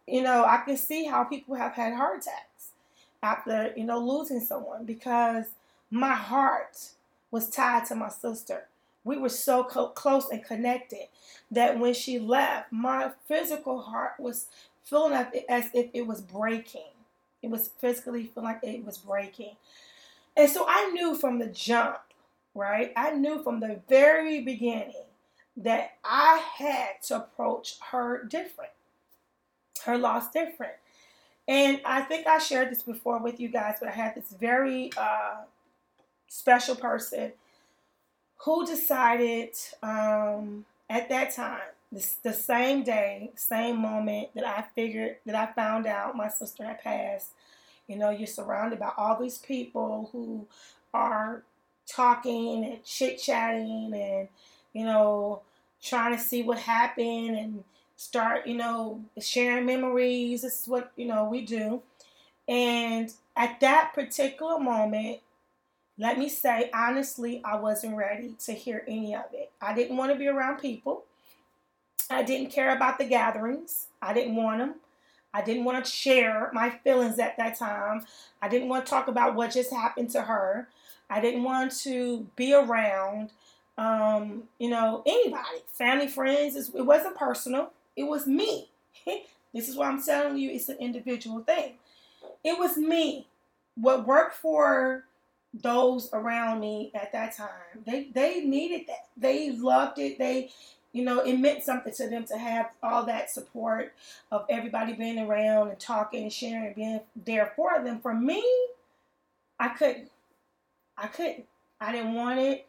you 0.05 0.21
know, 0.21 0.43
I 0.43 0.57
can 0.65 0.77
see 0.77 1.05
how 1.05 1.23
people 1.23 1.55
have 1.55 1.73
had 1.73 1.93
heart 1.93 2.21
attacks 2.21 2.71
after, 3.23 3.73
you 3.75 3.85
know, 3.85 3.99
losing 3.99 4.41
someone 4.41 4.85
because 4.85 5.45
my 5.89 6.13
heart 6.13 6.89
was 7.31 7.49
tied 7.49 7.85
to 7.85 7.95
my 7.95 8.09
sister 8.09 8.68
we 9.03 9.17
were 9.17 9.29
so 9.29 9.63
co- 9.63 9.89
close 9.89 10.29
and 10.29 10.43
connected 10.43 11.07
that 11.51 11.79
when 11.79 11.93
she 11.93 12.19
left, 12.19 12.71
my 12.71 13.11
physical 13.27 13.81
heart 13.81 14.13
was 14.19 14.47
feeling 14.83 15.13
as 15.49 15.69
if 15.73 15.89
it 15.93 16.05
was 16.07 16.21
breaking. 16.21 16.91
It 17.41 17.49
was 17.49 17.69
physically 17.79 18.25
feeling 18.25 18.49
like 18.49 18.59
it 18.63 18.85
was 18.85 18.97
breaking. 18.97 19.55
And 20.35 20.49
so 20.49 20.65
I 20.67 20.91
knew 20.91 21.15
from 21.15 21.39
the 21.39 21.47
jump, 21.47 21.99
right? 22.55 22.91
I 22.95 23.11
knew 23.11 23.43
from 23.43 23.59
the 23.59 23.81
very 23.89 24.41
beginning 24.41 24.93
that 25.57 25.91
I 26.03 26.43
had 26.57 27.01
to 27.03 27.17
approach 27.17 27.77
her 27.91 28.23
different, 28.23 28.71
her 29.85 29.97
loss 29.97 30.31
different. 30.31 30.73
And 31.47 31.81
I 31.85 32.01
think 32.01 32.27
I 32.27 32.39
shared 32.39 32.71
this 32.71 32.83
before 32.83 33.19
with 33.19 33.39
you 33.39 33.49
guys, 33.49 33.77
but 33.79 33.89
I 33.89 33.93
had 33.93 34.15
this 34.15 34.31
very 34.39 34.91
uh, 34.97 35.37
special 36.27 36.75
person 36.75 37.33
who 38.39 38.65
decided 38.65 39.49
um, 39.83 40.65
at 40.89 41.09
that 41.09 41.35
time, 41.35 41.59
the, 41.91 42.05
the 42.23 42.33
same 42.33 42.83
day, 42.83 43.31
same 43.35 43.77
moment 43.77 44.29
that 44.35 44.45
I 44.45 44.63
figured, 44.75 45.17
that 45.25 45.35
I 45.35 45.51
found 45.53 45.87
out 45.87 46.15
my 46.15 46.29
sister 46.29 46.63
had 46.63 46.81
passed, 46.81 47.29
you 47.87 47.97
know, 47.97 48.11
you're 48.11 48.27
surrounded 48.27 48.79
by 48.79 48.91
all 48.97 49.19
these 49.19 49.39
people 49.39 50.09
who 50.11 50.45
are 50.93 51.43
talking 51.87 52.63
and 52.63 52.83
chit 52.83 53.19
chatting 53.19 53.91
and, 53.93 54.27
you 54.73 54.85
know, 54.85 55.41
trying 55.81 56.15
to 56.15 56.21
see 56.21 56.43
what 56.43 56.59
happened 56.59 57.35
and 57.35 57.63
start, 57.95 58.45
you 58.45 58.55
know, 58.55 59.01
sharing 59.19 59.65
memories. 59.65 60.43
This 60.43 60.61
is 60.61 60.67
what, 60.67 60.91
you 60.95 61.05
know, 61.07 61.25
we 61.25 61.41
do. 61.41 61.81
And 62.47 63.11
at 63.35 63.59
that 63.59 63.91
particular 63.93 64.59
moment, 64.59 65.19
let 65.99 66.17
me 66.17 66.29
say, 66.29 66.71
honestly, 66.73 67.41
I 67.43 67.57
wasn't 67.57 67.97
ready 67.97 68.33
to 68.45 68.53
hear 68.53 68.83
any 68.87 69.13
of 69.13 69.25
it. 69.33 69.51
I 69.61 69.73
didn't 69.73 69.97
want 69.97 70.13
to 70.13 70.17
be 70.17 70.27
around 70.27 70.59
people. 70.59 71.03
I 72.09 72.23
didn't 72.23 72.51
care 72.51 72.73
about 72.73 72.97
the 72.97 73.03
gatherings. 73.03 73.87
I 74.01 74.13
didn't 74.13 74.37
want 74.37 74.59
them. 74.59 74.75
I 75.33 75.41
didn't 75.43 75.65
want 75.65 75.83
to 75.83 75.91
share 75.91 76.49
my 76.53 76.69
feelings 76.69 77.19
at 77.19 77.37
that 77.37 77.59
time. 77.59 78.05
I 78.41 78.47
didn't 78.47 78.69
want 78.69 78.85
to 78.85 78.89
talk 78.89 79.09
about 79.09 79.35
what 79.35 79.51
just 79.51 79.71
happened 79.71 80.09
to 80.11 80.21
her. 80.23 80.69
I 81.09 81.19
didn't 81.19 81.43
want 81.43 81.77
to 81.81 82.25
be 82.37 82.53
around, 82.53 83.31
um, 83.77 84.43
you 84.57 84.69
know, 84.69 85.03
anybody, 85.05 85.63
family, 85.67 86.07
friends. 86.07 86.55
It 86.73 86.85
wasn't 86.85 87.17
personal. 87.17 87.73
It 87.97 88.03
was 88.03 88.25
me. 88.25 88.69
this 89.53 89.67
is 89.67 89.75
why 89.75 89.89
I'm 89.89 90.01
telling 90.01 90.37
you 90.37 90.49
it's 90.49 90.69
an 90.69 90.77
individual 90.79 91.41
thing. 91.41 91.73
It 92.43 92.57
was 92.57 92.77
me. 92.77 93.27
What 93.75 94.07
worked 94.07 94.35
for 94.35 95.03
those 95.53 96.09
around 96.13 96.59
me 96.59 96.91
at 96.93 97.11
that 97.13 97.35
time. 97.35 97.83
They 97.85 98.09
they 98.13 98.41
needed 98.41 98.87
that. 98.87 99.07
They 99.17 99.51
loved 99.51 99.99
it. 99.99 100.17
They 100.17 100.51
you 100.91 101.03
know, 101.03 101.19
it 101.19 101.37
meant 101.37 101.63
something 101.63 101.93
to 101.93 102.09
them 102.09 102.25
to 102.25 102.37
have 102.37 102.71
all 102.81 103.05
that 103.05 103.29
support 103.29 103.93
of 104.31 104.45
everybody 104.49 104.93
being 104.93 105.19
around 105.19 105.69
and 105.69 105.79
talking 105.79 106.23
and 106.23 106.33
sharing 106.33 106.65
and 106.65 106.75
being 106.75 106.99
there 107.15 107.53
for 107.55 107.83
them. 107.83 107.99
For 108.01 108.13
me, 108.13 108.43
I 109.59 109.69
couldn't. 109.69 110.09
I 110.97 111.07
couldn't. 111.07 111.45
I 111.79 111.91
didn't 111.91 112.15
want 112.15 112.39
it. 112.39 112.67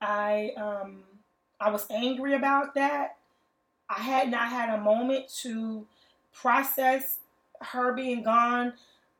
I 0.00 0.52
um 0.56 1.04
I 1.60 1.70
was 1.70 1.86
angry 1.90 2.34
about 2.34 2.74
that. 2.74 3.16
I 3.88 4.00
had 4.00 4.30
not 4.30 4.48
had 4.48 4.70
a 4.70 4.80
moment 4.82 5.28
to 5.42 5.86
process 6.32 7.18
her 7.60 7.92
being 7.92 8.22
gone 8.22 8.72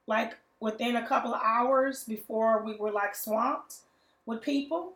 like 0.06 0.36
within 0.62 0.94
a 0.94 1.06
couple 1.06 1.34
of 1.34 1.40
hours 1.42 2.04
before 2.04 2.62
we 2.62 2.76
were 2.76 2.92
like 2.92 3.16
swamped 3.16 3.78
with 4.24 4.40
people. 4.40 4.92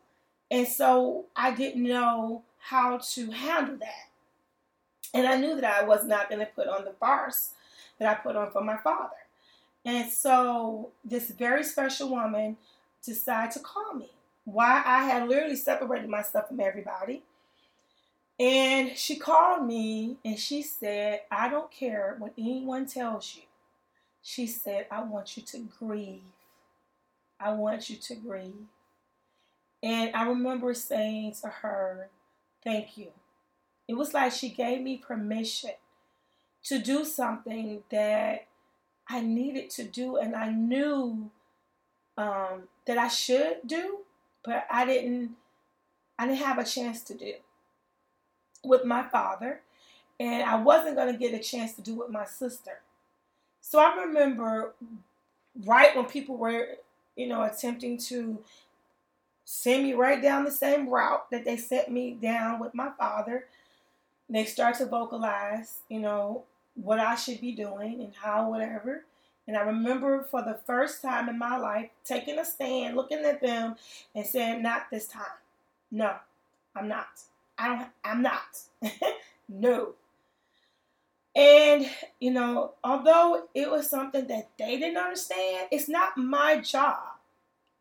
And 0.49 0.69
so 0.69 1.25
I 1.35 1.51
didn't 1.51 1.83
know 1.83 2.45
how 2.59 2.99
to 2.99 3.31
handle 3.33 3.77
that. 3.79 4.09
And 5.13 5.27
I 5.27 5.37
knew 5.37 5.57
that 5.57 5.65
I 5.65 5.85
was 5.85 6.05
not 6.05 6.29
going 6.31 6.39
to 6.39 6.47
put 6.47 6.69
on 6.69 6.85
the 6.85 6.93
farce 6.93 7.51
that 7.99 8.09
I 8.09 8.15
put 8.15 8.37
on 8.37 8.53
for 8.53 8.63
my 8.63 8.77
father. 8.77 9.17
And 9.85 10.09
so 10.09 10.91
this 11.05 11.31
very 11.31 11.65
special 11.65 12.11
woman 12.11 12.57
decided 13.05 13.51
to 13.55 13.59
call 13.59 13.95
me. 13.95 14.11
why 14.45 14.83
I 14.87 15.05
had 15.05 15.29
literally 15.29 15.57
separated 15.57 16.09
myself 16.09 16.47
from 16.49 16.61
everybody. 16.61 17.25
And 18.39 18.97
she 18.97 19.17
called 19.17 19.67
me 19.67 20.19
and 20.25 20.39
she 20.39 20.63
said, 20.63 21.23
I 21.31 21.49
don't 21.49 21.71
care 21.71 22.15
what 22.19 22.33
anyone 22.39 22.87
tells 22.87 23.35
you. 23.35 23.43
She 24.29 24.49
said, 24.49 24.89
I 24.91 25.05
want 25.05 25.37
you 25.37 25.45
to 25.45 25.59
grieve. 25.79 26.25
I 27.39 27.53
want 27.53 27.89
you 27.89 27.95
to 27.95 28.17
grieve. 28.17 28.67
And 29.85 30.17
I 30.17 30.27
remember 30.27 30.75
saying 30.75 31.37
to 31.43 31.47
her, 31.47 32.09
Thank 32.65 32.99
you. 32.99 33.13
It 33.87 33.95
was 33.95 34.13
like 34.13 34.33
she 34.33 34.49
gave 34.49 34.81
me 34.81 34.97
permission 34.99 35.71
to 36.65 36.81
do 36.81 37.05
something 37.05 37.85
that 37.93 38.49
I 39.09 39.21
needed 39.21 39.71
to 39.71 39.85
do 39.85 40.17
and 40.17 40.35
I 40.35 40.51
knew 40.51 41.31
um, 42.19 42.65
that 42.89 42.99
I 42.99 43.07
should 43.07 43.59
do, 43.65 43.99
but 44.45 44.67
I 44.69 44.87
didn't 44.87 45.37
I 46.19 46.27
didn't 46.27 46.43
have 46.43 46.59
a 46.59 46.65
chance 46.65 47.03
to 47.03 47.15
do 47.15 47.35
with 48.65 48.85
my 48.85 49.05
father, 49.05 49.61
and 50.19 50.43
I 50.43 50.57
wasn't 50.57 50.97
going 50.97 51.13
to 51.13 51.19
get 51.19 51.33
a 51.33 51.43
chance 51.43 51.75
to 51.75 51.83
do 51.83 51.95
with 51.95 52.11
my 52.11 52.25
sister. 52.25 52.81
So 53.69 53.81
I 53.81 53.97
remember 54.05 54.75
right 55.65 55.97
when 55.97 56.05
people 56.05 56.37
were, 56.37 56.69
you 57.17 57.27
know, 57.27 57.43
attempting 57.43 57.99
to 57.99 58.39
send 59.45 59.83
me 59.83 59.93
right 59.93 60.23
down 60.23 60.45
the 60.45 60.53
same 60.53 60.89
route 60.89 61.29
that 61.33 61.45
they 61.45 61.57
sent 61.57 61.91
me 61.91 62.13
down 62.13 62.61
with 62.61 62.75
my 62.75 62.91
father. 62.97 63.47
They 64.31 64.45
start 64.45 64.77
to 64.79 64.87
vocalize, 64.87 65.79
you 65.89 65.99
know, 65.99 66.45
what 66.77 67.01
I 67.01 67.17
should 67.17 67.41
be 67.41 67.51
doing 67.51 68.03
and 68.03 68.13
how, 68.15 68.49
whatever. 68.49 69.05
And 69.49 69.57
I 69.57 69.63
remember 69.63 70.23
for 70.31 70.43
the 70.43 70.61
first 70.65 71.03
time 71.03 71.29
in 71.29 71.37
my 71.37 71.57
life 71.57 71.91
taking 72.05 72.39
a 72.39 72.45
stand, 72.45 72.95
looking 72.95 73.25
at 73.25 73.41
them, 73.41 73.75
and 74.15 74.25
saying, 74.25 74.63
"Not 74.63 74.91
this 74.93 75.09
time. 75.09 75.39
No, 75.91 76.15
I'm 76.77 76.87
not. 76.87 77.09
I 77.59 77.69
don't. 77.69 77.89
I'm 78.05 78.23
not. 78.23 78.61
no." 79.49 79.95
And 81.37 81.87
you 82.19 82.31
know, 82.31 82.73
although 82.83 83.45
it 83.55 83.71
was 83.71 83.89
something 83.89 84.27
that 84.27 84.49
they 84.59 84.79
didn't 84.79 84.97
understand, 84.97 85.69
it's 85.71 85.89
not 85.89 86.17
my 86.17 86.61
job 86.61 87.03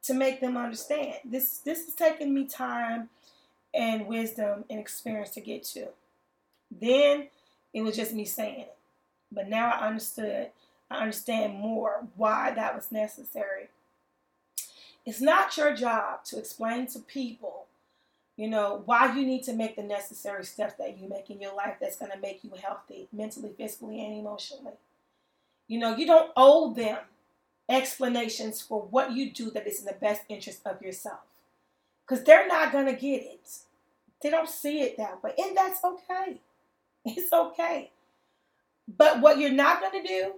to 0.04 0.14
make 0.14 0.42
them 0.42 0.58
understand. 0.58 1.16
This 1.24 1.60
this 1.60 1.88
is 1.88 1.96
taking 1.96 2.34
me 2.34 2.46
time 2.46 3.10
and 3.74 4.08
wisdom 4.08 4.66
and 4.70 4.80
experience 4.80 5.32
to 5.32 5.42
get 5.42 5.64
to. 5.64 5.88
Then 6.70 7.30
it 7.74 7.82
was 7.82 7.96
just 7.96 8.14
me 8.14 8.26
saying 8.26 8.60
it. 8.60 8.76
But 9.32 9.48
now 9.48 9.72
I 9.72 9.88
understood, 9.88 10.50
I 10.92 10.98
understand 10.98 11.56
more 11.56 12.08
why 12.16 12.52
that 12.52 12.76
was 12.76 12.92
necessary. 12.92 13.70
It's 15.06 15.22
not 15.22 15.56
your 15.56 15.76
job 15.76 16.26
to 16.26 16.40
explain 16.40 16.88
to 16.88 17.00
people, 17.00 17.68
you 18.38 18.50
know, 18.50 18.82
why 18.86 19.16
you 19.16 19.26
need 19.26 19.44
to 19.44 19.54
make 19.54 19.76
the 19.76 19.84
necessary 19.84 20.44
steps 20.44 20.74
that 20.76 20.98
you 20.98 21.08
make 21.08 21.30
in 21.30 21.40
your 21.40 21.56
life 21.56 21.76
that's 21.80 21.98
going 21.98 22.12
to 22.12 22.20
make 22.20 22.44
you 22.44 22.52
healthy 22.62 23.08
mentally, 23.14 23.52
physically, 23.58 24.04
and 24.04 24.14
emotionally. 24.14 24.74
You 25.68 25.80
know, 25.80 25.96
you 25.96 26.06
don't 26.06 26.32
owe 26.36 26.74
them 26.74 26.98
explanations 27.70 28.62
for 28.62 28.82
what 28.82 29.14
you 29.14 29.32
do 29.32 29.50
that 29.52 29.66
is 29.66 29.80
in 29.80 29.86
the 29.86 29.94
best 29.94 30.24
interest 30.30 30.62
of 30.66 30.82
yourself. 30.82 31.20
Because 32.06 32.24
they're 32.24 32.48
not 32.48 32.72
going 32.72 32.86
to 32.86 32.94
get 32.94 33.24
it. 33.24 33.50
They 34.22 34.30
don't 34.30 34.50
see 34.50 34.82
it 34.82 34.98
that 34.98 35.24
way. 35.24 35.34
And 35.38 35.56
that's 35.56 35.84
okay. 35.84 36.40
It's 37.08 37.32
okay. 37.32 37.92
But 38.88 39.22
what 39.22 39.38
you're 39.38 39.52
not 39.52 39.80
going 39.80 40.02
to 40.02 40.08
do 40.08 40.34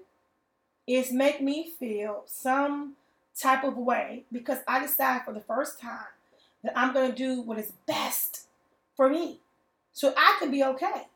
is 0.85 1.13
make 1.13 1.41
me 1.41 1.71
feel 1.79 2.23
some 2.25 2.95
type 3.39 3.63
of 3.63 3.77
way 3.77 4.25
because 4.33 4.59
I 4.67 4.79
decide 4.81 5.23
for 5.23 5.33
the 5.33 5.39
first 5.39 5.79
time 5.79 6.16
that 6.63 6.73
I'm 6.75 6.93
going 6.93 7.11
to 7.11 7.15
do 7.15 7.41
what 7.41 7.57
is 7.57 7.71
best 7.85 8.47
for 8.95 9.09
me 9.09 9.39
so 9.93 10.13
I 10.15 10.37
can 10.39 10.51
be 10.51 10.63
okay. 10.63 11.07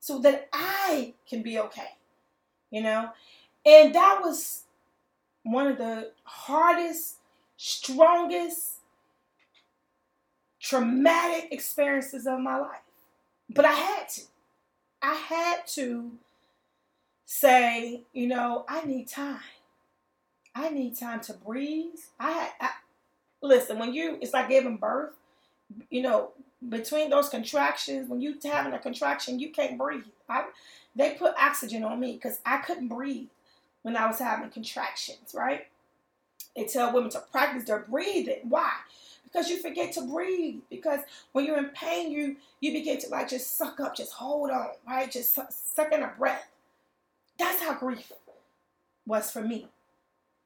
So 0.00 0.18
that 0.20 0.48
I 0.52 1.14
can 1.28 1.42
be 1.42 1.58
okay. 1.58 1.96
You 2.70 2.82
know? 2.82 3.10
And 3.66 3.94
that 3.94 4.20
was 4.22 4.62
one 5.42 5.66
of 5.66 5.78
the 5.78 6.12
hardest, 6.24 7.16
strongest, 7.56 8.78
traumatic 10.60 11.52
experiences 11.52 12.26
of 12.26 12.40
my 12.40 12.56
life. 12.56 12.82
But 13.48 13.64
I 13.64 13.72
had 13.72 14.08
to. 14.10 14.22
I 15.02 15.14
had 15.14 15.66
to 15.68 16.12
say, 17.24 18.02
you 18.12 18.26
know, 18.26 18.64
I 18.68 18.84
need 18.84 19.08
time. 19.08 19.40
I 20.54 20.68
need 20.68 20.98
time 20.98 21.20
to 21.22 21.32
breathe. 21.32 21.98
I, 22.18 22.50
I 22.60 22.70
listen 23.42 23.78
when 23.78 23.94
you 23.94 24.18
it's 24.20 24.32
like 24.32 24.48
giving 24.48 24.76
birth. 24.76 25.10
You 25.88 26.02
know, 26.02 26.30
between 26.68 27.10
those 27.10 27.28
contractions, 27.28 28.08
when 28.08 28.20
you 28.20 28.36
having 28.42 28.72
a 28.72 28.78
contraction, 28.78 29.38
you 29.38 29.50
can't 29.50 29.78
breathe. 29.78 30.04
I, 30.28 30.46
they 30.94 31.14
put 31.14 31.34
oxygen 31.40 31.84
on 31.84 32.00
me 32.00 32.12
because 32.12 32.40
I 32.44 32.58
couldn't 32.58 32.88
breathe 32.88 33.28
when 33.82 33.96
I 33.96 34.06
was 34.06 34.18
having 34.18 34.50
contractions, 34.50 35.34
right? 35.34 35.66
They 36.56 36.64
tell 36.64 36.92
women 36.92 37.10
to 37.10 37.20
practice 37.32 37.64
their 37.64 37.80
breathing. 37.80 38.40
Why? 38.48 38.70
Because 39.24 39.48
you 39.48 39.58
forget 39.62 39.92
to 39.92 40.02
breathe. 40.02 40.60
Because 40.68 41.00
when 41.32 41.44
you're 41.44 41.58
in 41.58 41.66
pain, 41.68 42.10
you 42.10 42.36
you 42.60 42.72
begin 42.72 42.98
to 42.98 43.08
like 43.08 43.28
just 43.28 43.56
suck 43.56 43.80
up, 43.80 43.96
just 43.96 44.12
hold 44.12 44.50
on, 44.50 44.70
right? 44.86 45.10
Just 45.10 45.34
suck 45.34 45.92
in 45.92 46.02
a 46.02 46.12
breath. 46.18 46.48
That's 47.38 47.62
how 47.62 47.74
grief 47.74 48.12
was 49.06 49.30
for 49.30 49.42
me. 49.42 49.68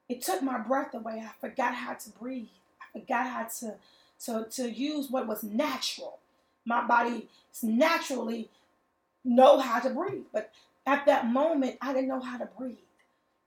It 0.07 0.21
took 0.21 0.41
my 0.41 0.59
breath 0.59 0.93
away. 0.93 1.23
I 1.25 1.31
forgot 1.41 1.73
how 1.73 1.93
to 1.95 2.09
breathe. 2.11 2.47
I 2.95 2.99
forgot 2.99 3.27
how 3.27 3.43
to 3.59 3.75
to, 4.25 4.45
to 4.51 4.71
use 4.71 5.09
what 5.09 5.27
was 5.27 5.43
natural. 5.43 6.19
My 6.65 6.85
body 6.85 7.27
naturally 7.61 8.49
know 9.23 9.59
how 9.59 9.79
to 9.79 9.89
breathe. 9.89 10.25
But 10.33 10.51
at 10.85 11.05
that 11.05 11.27
moment, 11.27 11.77
I 11.81 11.93
didn't 11.93 12.09
know 12.09 12.21
how 12.21 12.37
to 12.37 12.49
breathe. 12.57 12.77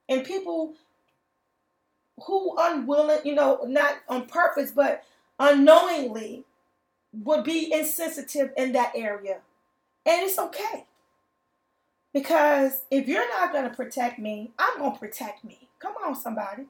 And 0.08 0.24
people 0.24 0.74
who 2.26 2.54
unwilling, 2.58 3.20
you 3.24 3.34
know, 3.34 3.60
not 3.66 3.96
on 4.08 4.26
purpose, 4.26 4.72
but 4.72 5.04
unknowingly 5.38 6.44
would 7.12 7.44
be 7.44 7.72
insensitive 7.72 8.50
in 8.56 8.72
that 8.72 8.92
area. 8.94 9.38
And 10.04 10.22
it's 10.22 10.38
okay. 10.38 10.86
Because 12.12 12.82
if 12.90 13.06
you're 13.06 13.28
not 13.28 13.52
going 13.52 13.68
to 13.68 13.76
protect 13.76 14.18
me, 14.18 14.50
I'm 14.58 14.78
going 14.78 14.92
to 14.92 14.98
protect 14.98 15.44
me. 15.44 15.68
Come 15.78 15.94
on, 16.04 16.16
somebody. 16.16 16.64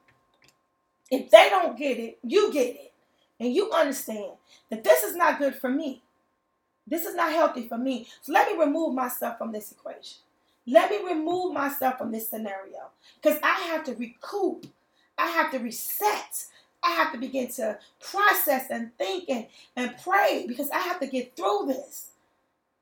If 1.11 1.29
they 1.31 1.49
don't 1.49 1.77
get 1.77 1.97
it, 1.97 2.19
you 2.23 2.51
get 2.51 2.75
it. 2.75 2.93
And 3.39 3.53
you 3.53 3.71
understand 3.71 4.33
that 4.69 4.83
this 4.83 5.03
is 5.03 5.15
not 5.15 5.39
good 5.39 5.55
for 5.55 5.69
me. 5.69 6.01
This 6.85 7.05
is 7.05 7.15
not 7.15 7.31
healthy 7.31 7.67
for 7.67 7.77
me. 7.77 8.07
So 8.21 8.33
let 8.33 8.51
me 8.51 8.59
remove 8.59 8.93
myself 8.93 9.37
from 9.37 9.51
this 9.51 9.71
equation. 9.71 10.17
Let 10.67 10.91
me 10.91 10.97
remove 11.07 11.53
myself 11.53 11.97
from 11.97 12.11
this 12.11 12.27
scenario 12.27 12.89
because 13.21 13.39
I 13.43 13.59
have 13.71 13.83
to 13.85 13.95
recoup. 13.95 14.67
I 15.17 15.27
have 15.27 15.51
to 15.51 15.59
reset. 15.59 16.45
I 16.83 16.91
have 16.91 17.11
to 17.11 17.17
begin 17.17 17.49
to 17.53 17.77
process 17.99 18.67
and 18.69 18.95
think 18.97 19.25
and, 19.29 19.47
and 19.75 19.95
pray 20.03 20.45
because 20.47 20.69
I 20.71 20.79
have 20.79 20.99
to 21.01 21.07
get 21.07 21.35
through 21.35 21.65
this. 21.67 22.11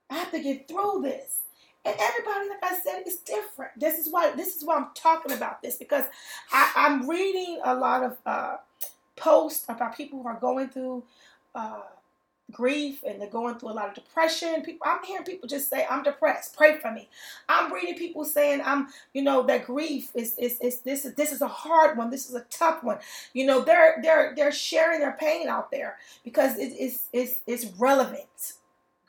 I 0.09 0.15
have 0.15 0.31
to 0.31 0.39
get 0.41 0.67
through 0.67 1.01
this. 1.03 1.39
And 1.85 1.95
everybody, 1.99 2.49
like 2.49 2.63
I 2.63 2.79
said, 2.79 3.03
is 3.07 3.17
different. 3.17 3.71
This 3.77 3.97
is 3.97 4.11
why 4.11 4.31
this 4.31 4.57
is 4.57 4.65
why 4.65 4.75
I'm 4.75 4.87
talking 4.93 5.31
about 5.31 5.61
this 5.61 5.77
because 5.77 6.05
I, 6.51 6.71
am 6.75 7.09
reading 7.09 7.61
a 7.63 7.75
lot 7.75 8.03
of 8.03 8.17
uh, 8.25 8.57
posts 9.15 9.65
about 9.69 9.95
people 9.95 10.21
who 10.21 10.27
are 10.27 10.39
going 10.39 10.69
through 10.69 11.03
uh, 11.55 11.81
grief 12.51 13.03
and 13.05 13.19
they're 13.19 13.29
going 13.29 13.55
through 13.55 13.69
a 13.69 13.71
lot 13.71 13.89
of 13.89 13.95
depression. 13.95 14.61
People, 14.61 14.87
I'm 14.87 15.03
hearing 15.03 15.25
people 15.25 15.47
just 15.47 15.69
say, 15.69 15.85
"I'm 15.89 16.03
depressed. 16.03 16.55
Pray 16.55 16.77
for 16.77 16.91
me." 16.91 17.09
I'm 17.49 17.71
reading 17.73 17.95
people 17.95 18.25
saying, 18.25 18.61
"I'm, 18.63 18.87
you 19.13 19.21
know, 19.21 19.43
that 19.43 19.65
grief 19.65 20.11
is 20.15 20.37
is, 20.37 20.59
is 20.59 20.79
this 20.79 21.05
is 21.05 21.13
this 21.15 21.31
is 21.31 21.41
a 21.41 21.47
hard 21.47 21.97
one. 21.97 22.09
This 22.09 22.29
is 22.29 22.35
a 22.35 22.45
tough 22.49 22.83
one." 22.83 22.99
You 23.33 23.45
know, 23.45 23.61
they're 23.61 23.99
they're 24.01 24.33
they're 24.35 24.51
sharing 24.51 24.99
their 24.99 25.17
pain 25.19 25.47
out 25.47 25.71
there 25.71 25.97
because 26.23 26.57
it 26.57 26.73
is 26.73 27.07
is 27.13 27.39
is 27.47 27.65
relevant. 27.77 28.53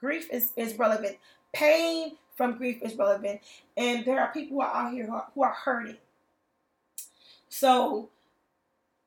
Grief 0.00 0.28
is 0.32 0.52
is 0.56 0.78
relevant. 0.78 1.16
Pain 1.52 2.12
from 2.38 2.56
grief 2.56 2.78
is 2.80 2.94
relevant, 2.94 3.40
and 3.76 4.06
there 4.06 4.20
are 4.20 4.32
people 4.32 4.56
who 4.56 4.62
are 4.62 4.74
out 4.74 4.92
here 4.94 5.04
who 5.04 5.12
are, 5.12 5.26
who 5.34 5.42
are 5.42 5.52
hurting. 5.52 5.98
So 7.50 8.08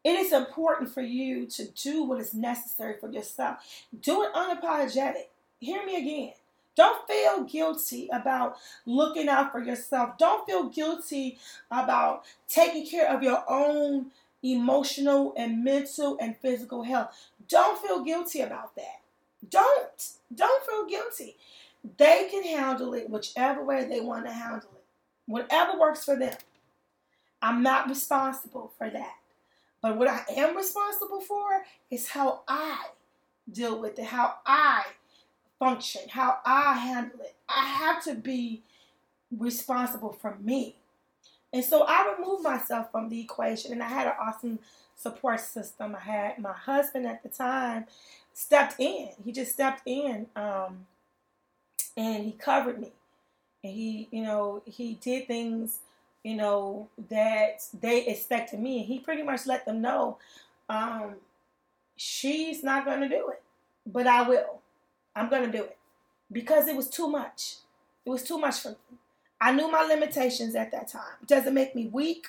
it 0.03 0.11
is 0.11 0.33
important 0.33 0.93
for 0.93 1.01
you 1.01 1.47
to 1.47 1.67
do 1.69 2.03
what 2.03 2.19
is 2.19 2.33
necessary 2.33 2.95
for 2.99 3.09
yourself. 3.09 3.57
Do 4.01 4.23
it 4.23 4.33
unapologetic. 4.33 5.29
Hear 5.59 5.83
me 5.85 5.95
again. 5.95 6.33
Don't 6.75 7.07
feel 7.07 7.43
guilty 7.43 8.09
about 8.11 8.57
looking 8.85 9.27
out 9.27 9.51
for 9.51 9.63
yourself. 9.63 10.17
Don't 10.17 10.45
feel 10.45 10.69
guilty 10.69 11.37
about 11.69 12.23
taking 12.47 12.85
care 12.85 13.09
of 13.09 13.23
your 13.23 13.43
own 13.47 14.07
emotional 14.43 15.33
and 15.37 15.63
mental 15.63 16.17
and 16.19 16.35
physical 16.41 16.83
health. 16.83 17.15
Don't 17.47 17.79
feel 17.81 18.03
guilty 18.03 18.41
about 18.41 18.75
that. 18.75 19.01
Don't. 19.49 20.09
Don't 20.33 20.65
feel 20.65 20.85
guilty. 20.85 21.35
They 21.97 22.27
can 22.29 22.43
handle 22.43 22.93
it 22.93 23.09
whichever 23.09 23.63
way 23.63 23.85
they 23.85 24.01
want 24.01 24.25
to 24.25 24.31
handle 24.31 24.69
it. 24.75 24.83
Whatever 25.25 25.79
works 25.79 26.05
for 26.05 26.15
them. 26.15 26.35
I'm 27.41 27.63
not 27.63 27.89
responsible 27.89 28.71
for 28.77 28.89
that. 28.89 29.15
But 29.81 29.97
what 29.97 30.07
I 30.07 30.23
am 30.35 30.55
responsible 30.55 31.21
for 31.21 31.63
is 31.89 32.09
how 32.09 32.41
I 32.47 32.85
deal 33.51 33.81
with 33.81 33.97
it, 33.97 34.05
how 34.05 34.35
I 34.45 34.83
function, 35.57 36.01
how 36.09 36.37
I 36.45 36.73
handle 36.73 37.21
it. 37.21 37.35
I 37.49 37.65
have 37.65 38.03
to 38.03 38.13
be 38.13 38.61
responsible 39.35 40.13
for 40.13 40.37
me. 40.39 40.75
And 41.53 41.63
so 41.63 41.83
I 41.87 42.15
removed 42.15 42.43
myself 42.43 42.91
from 42.91 43.09
the 43.09 43.19
equation 43.19 43.71
and 43.71 43.83
I 43.83 43.87
had 43.87 44.07
an 44.07 44.13
awesome 44.21 44.59
support 44.95 45.39
system. 45.39 45.95
I 45.95 45.99
had 45.99 46.39
my 46.39 46.53
husband 46.53 47.07
at 47.07 47.23
the 47.23 47.29
time 47.29 47.85
stepped 48.33 48.79
in. 48.79 49.09
He 49.23 49.31
just 49.31 49.51
stepped 49.51 49.81
in 49.85 50.27
um, 50.35 50.85
and 51.97 52.25
he 52.25 52.31
covered 52.31 52.79
me. 52.79 52.91
And 53.63 53.73
he, 53.73 54.07
you 54.11 54.23
know, 54.23 54.63
he 54.65 54.95
did 54.95 55.27
things, 55.27 55.79
you 56.23 56.35
know, 56.35 56.89
that 57.09 57.63
they 57.79 58.05
expected 58.05 58.59
me. 58.59 58.79
And 58.79 58.87
he 58.87 58.99
pretty 58.99 59.23
much 59.23 59.45
let 59.45 59.65
them 59.65 59.81
know 59.81 60.17
um, 60.71 61.15
she's 61.97 62.63
not 62.63 62.85
to 63.01 63.09
do 63.09 63.29
it, 63.29 63.43
but 63.85 64.07
I 64.07 64.27
will. 64.27 64.61
I'm 65.15 65.29
to 65.51 65.57
do 65.57 65.63
it 65.65 65.77
because 66.31 66.67
it 66.67 66.75
was 66.75 66.89
too 66.89 67.09
much. 67.09 67.57
It 68.05 68.09
was 68.09 68.23
too 68.23 68.39
much 68.39 68.59
for 68.59 68.69
me. 68.69 68.97
I 69.39 69.51
knew 69.51 69.69
my 69.69 69.83
limitations 69.83 70.55
at 70.55 70.71
that 70.71 70.87
time. 70.87 71.17
Doesn't 71.27 71.53
make 71.53 71.75
me 71.75 71.87
weak. 71.87 72.27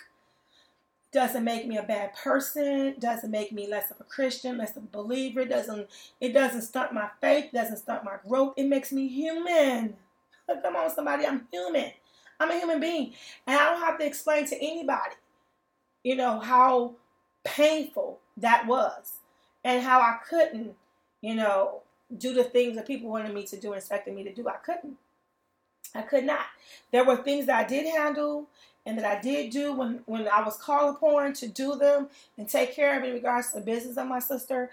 Doesn't 1.13 1.45
make 1.45 1.67
me 1.67 1.77
a 1.77 1.83
bad 1.83 2.15
person. 2.15 2.95
Doesn't 2.99 3.31
make 3.31 3.53
me 3.53 3.67
less 3.67 3.91
of 3.91 4.01
a 4.01 4.05
Christian, 4.05 4.57
less 4.57 4.77
of 4.77 4.85
a 4.85 4.87
believer. 4.87 5.45
Doesn't 5.45 5.89
it 6.21 6.33
doesn't 6.33 6.63
stunt 6.63 6.95
my 6.95 7.09
faith. 7.21 7.51
Doesn't 7.53 7.79
stunt 7.79 8.05
my 8.05 8.17
growth. 8.27 8.55
It 8.57 8.65
makes 8.65 8.93
me 8.93 9.09
human. 9.09 9.97
Come 10.63 10.77
on, 10.77 10.91
somebody. 10.91 11.27
I'm 11.27 11.47
human. 11.53 11.93
I'm 12.41 12.51
a 12.51 12.59
human 12.59 12.81
being, 12.81 13.13
and 13.47 13.57
I 13.57 13.71
don't 13.71 13.81
have 13.81 13.99
to 13.99 14.07
explain 14.07 14.47
to 14.47 14.57
anybody, 14.57 15.15
you 16.03 16.17
know, 16.17 16.41
how 16.41 16.95
painful 17.45 18.19
that 18.39 18.67
was, 18.67 19.19
and 19.63 19.81
how 19.83 20.01
I 20.01 20.19
couldn't, 20.29 20.75
you 21.21 21.37
know, 21.37 21.83
do 22.19 22.35
the 22.35 22.43
things 22.43 22.75
that 22.77 22.87
people 22.87 23.11
wanted 23.11 23.33
me 23.33 23.45
to 23.45 23.57
do 23.57 23.69
and 23.69 23.77
expected 23.77 24.15
me 24.15 24.25
to 24.25 24.35
do. 24.35 24.49
I 24.49 24.57
couldn't. 24.57 24.97
I 25.95 26.03
could 26.03 26.25
not. 26.25 26.47
There 26.91 27.05
were 27.05 27.17
things 27.17 27.47
that 27.47 27.65
I 27.65 27.69
did 27.69 27.87
handle 27.87 28.49
and 28.85 28.99
that 28.99 29.05
I 29.05 29.21
did 29.21 29.51
do 29.51 29.73
when, 29.73 30.01
when 30.07 30.29
I 30.29 30.43
was 30.43 30.57
called 30.57 30.97
upon 30.97 31.33
to 31.35 31.49
do 31.49 31.77
them 31.77 32.09
and 32.37 32.49
take 32.49 32.75
care 32.75 32.99
of 32.99 33.05
in 33.05 33.13
regards 33.13 33.53
to 33.53 33.61
the 33.61 33.65
business 33.65 33.97
of 33.97 34.09
my 34.09 34.19
sister. 34.19 34.71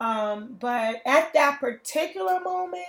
Um, 0.00 0.56
but 0.60 1.00
at 1.06 1.32
that 1.32 1.58
particular 1.60 2.40
moment 2.40 2.84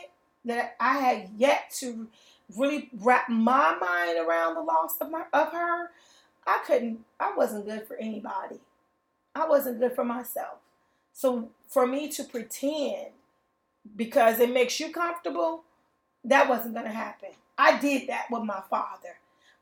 that 0.46 0.76
I 0.80 0.98
had 0.98 1.30
yet 1.38 1.72
to 1.78 2.08
really 2.56 2.90
wrap 3.00 3.30
my 3.30 3.78
mind 3.80 4.18
around 4.20 4.56
the 4.56 4.62
loss 4.62 5.00
of 5.00 5.12
my 5.12 5.24
of 5.34 5.52
her, 5.52 5.92
I 6.46 6.60
couldn't 6.66 7.04
I 7.20 7.34
wasn't 7.36 7.66
good 7.66 7.88
for 7.88 7.98
anybody. 7.98 8.60
I 9.36 9.48
wasn't 9.48 9.80
good 9.80 9.94
for 9.94 10.04
myself. 10.04 10.58
So 11.14 11.50
for 11.68 11.88
me 11.88 12.10
to 12.10 12.24
pretend 12.24 13.08
because 13.96 14.40
it 14.40 14.52
makes 14.52 14.80
you 14.80 14.92
comfortable, 14.92 15.64
that 16.24 16.50
wasn't 16.50 16.74
going 16.74 16.86
to 16.86 16.92
happen. 16.92 17.30
I 17.58 17.80
did 17.80 18.08
that 18.10 18.26
with 18.30 18.44
my 18.44 18.62
father. 18.70 19.18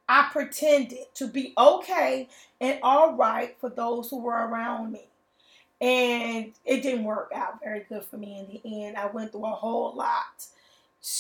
I 0.08 0.30
pretended 0.32 1.14
to 1.16 1.28
be 1.28 1.54
okay 1.58 2.30
and 2.62 2.80
all 2.84 3.16
right 3.16 3.56
for 3.60 3.70
those 3.70 4.10
who 4.10 4.22
were 4.22 4.34
around 4.34 4.92
me. 4.92 5.08
And 5.82 6.54
it 6.64 6.84
didn't 6.84 7.04
work 7.04 7.32
out 7.36 7.60
very 7.64 7.86
good 7.90 8.04
for 8.06 8.18
me 8.18 8.40
in 8.40 8.48
the 8.48 8.86
end. 8.86 8.98
I 8.98 9.08
went 9.08 9.32
through 9.32 9.46
a 9.46 9.50
whole 9.50 9.96
lot 9.96 10.46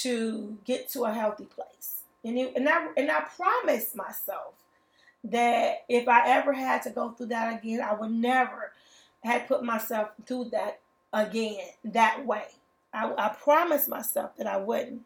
to 0.01 0.57
get 0.65 0.89
to 0.89 1.05
a 1.05 1.13
healthy 1.13 1.45
place. 1.45 2.03
And, 2.23 2.37
it, 2.37 2.53
and, 2.55 2.67
I, 2.67 2.87
and 2.95 3.11
I 3.11 3.21
promised 3.35 3.95
myself 3.95 4.53
that 5.25 5.83
if 5.89 6.07
I 6.07 6.29
ever 6.29 6.53
had 6.53 6.83
to 6.83 6.89
go 6.89 7.11
through 7.11 7.27
that 7.27 7.59
again, 7.59 7.81
I 7.81 7.93
would 7.93 8.11
never 8.11 8.71
have 9.23 9.47
put 9.47 9.63
myself 9.63 10.09
through 10.25 10.51
that 10.51 10.79
again 11.11 11.65
that 11.83 12.25
way. 12.25 12.45
I, 12.93 13.11
I 13.17 13.29
promised 13.29 13.89
myself 13.89 14.37
that 14.37 14.47
I 14.47 14.57
wouldn't. 14.57 15.01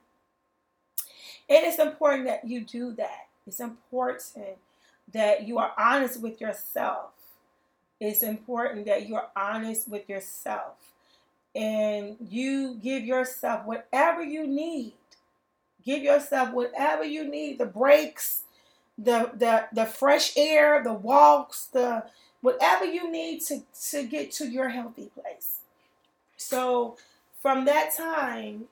And 1.49 1.65
it's 1.65 1.79
important 1.79 2.25
that 2.25 2.47
you 2.47 2.61
do 2.61 2.91
that. 2.93 3.28
It's 3.47 3.59
important 3.59 4.57
that 5.11 5.47
you 5.47 5.57
are 5.57 5.73
honest 5.77 6.21
with 6.21 6.39
yourself. 6.39 7.11
It's 7.99 8.23
important 8.23 8.85
that 8.85 9.07
you 9.07 9.15
are 9.15 9.29
honest 9.35 9.89
with 9.89 10.07
yourself 10.07 10.75
and 11.55 12.15
you 12.19 12.75
give 12.75 13.03
yourself 13.03 13.65
whatever 13.65 14.23
you 14.23 14.47
need. 14.47 14.93
Give 15.83 16.03
yourself 16.03 16.51
whatever 16.53 17.03
you 17.03 17.27
need 17.27 17.57
the 17.57 17.65
breaks, 17.65 18.43
the, 18.97 19.31
the, 19.33 19.67
the 19.73 19.85
fresh 19.85 20.33
air, 20.37 20.83
the 20.83 20.93
walks, 20.93 21.65
the 21.67 22.03
whatever 22.41 22.85
you 22.85 23.11
need 23.11 23.41
to, 23.45 23.63
to 23.89 24.03
get 24.03 24.31
to 24.33 24.47
your 24.47 24.69
healthy 24.69 25.09
place. 25.13 25.59
So, 26.37 26.97
from 27.41 27.65
that 27.65 27.95
time, 27.95 28.65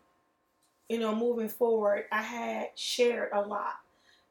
you 0.90 1.00
know, 1.00 1.16
moving 1.16 1.50
forward, 1.50 2.06
I 2.12 2.22
had 2.22 2.70
shared 2.76 3.30
a 3.34 3.42
lot, 3.42 3.80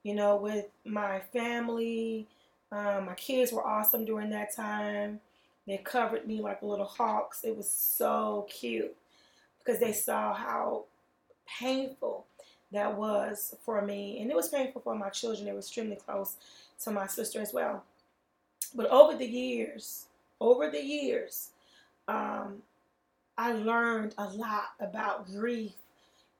you 0.06 0.14
know, 0.14 0.36
with 0.36 0.66
my 0.84 1.18
family. 1.32 2.28
Um, 2.70 3.06
my 3.06 3.14
kids 3.14 3.50
were 3.50 3.66
awesome 3.66 4.04
during 4.04 4.30
that 4.30 4.54
time. 4.54 5.18
They 5.66 5.78
covered 5.78 6.28
me 6.28 6.40
like 6.40 6.62
little 6.62 6.86
hawks. 6.86 7.40
It 7.42 7.56
was 7.56 7.68
so 7.68 8.46
cute 8.48 8.94
because 9.58 9.80
they 9.80 9.92
saw 9.92 10.32
how 10.32 10.84
painful 11.58 12.24
that 12.70 12.96
was 12.96 13.56
for 13.64 13.82
me. 13.82 14.20
And 14.20 14.30
it 14.30 14.36
was 14.36 14.48
painful 14.48 14.80
for 14.82 14.94
my 14.94 15.08
children. 15.08 15.44
They 15.44 15.50
were 15.50 15.58
extremely 15.58 15.96
close 15.96 16.36
to 16.84 16.92
my 16.92 17.08
sister 17.08 17.40
as 17.40 17.52
well. 17.52 17.82
But 18.76 18.86
over 18.90 19.16
the 19.16 19.26
years, 19.26 20.04
over 20.40 20.70
the 20.70 20.84
years, 20.84 21.48
um, 22.06 22.62
I 23.36 23.54
learned 23.54 24.14
a 24.18 24.28
lot 24.28 24.66
about 24.78 25.26
grief 25.26 25.72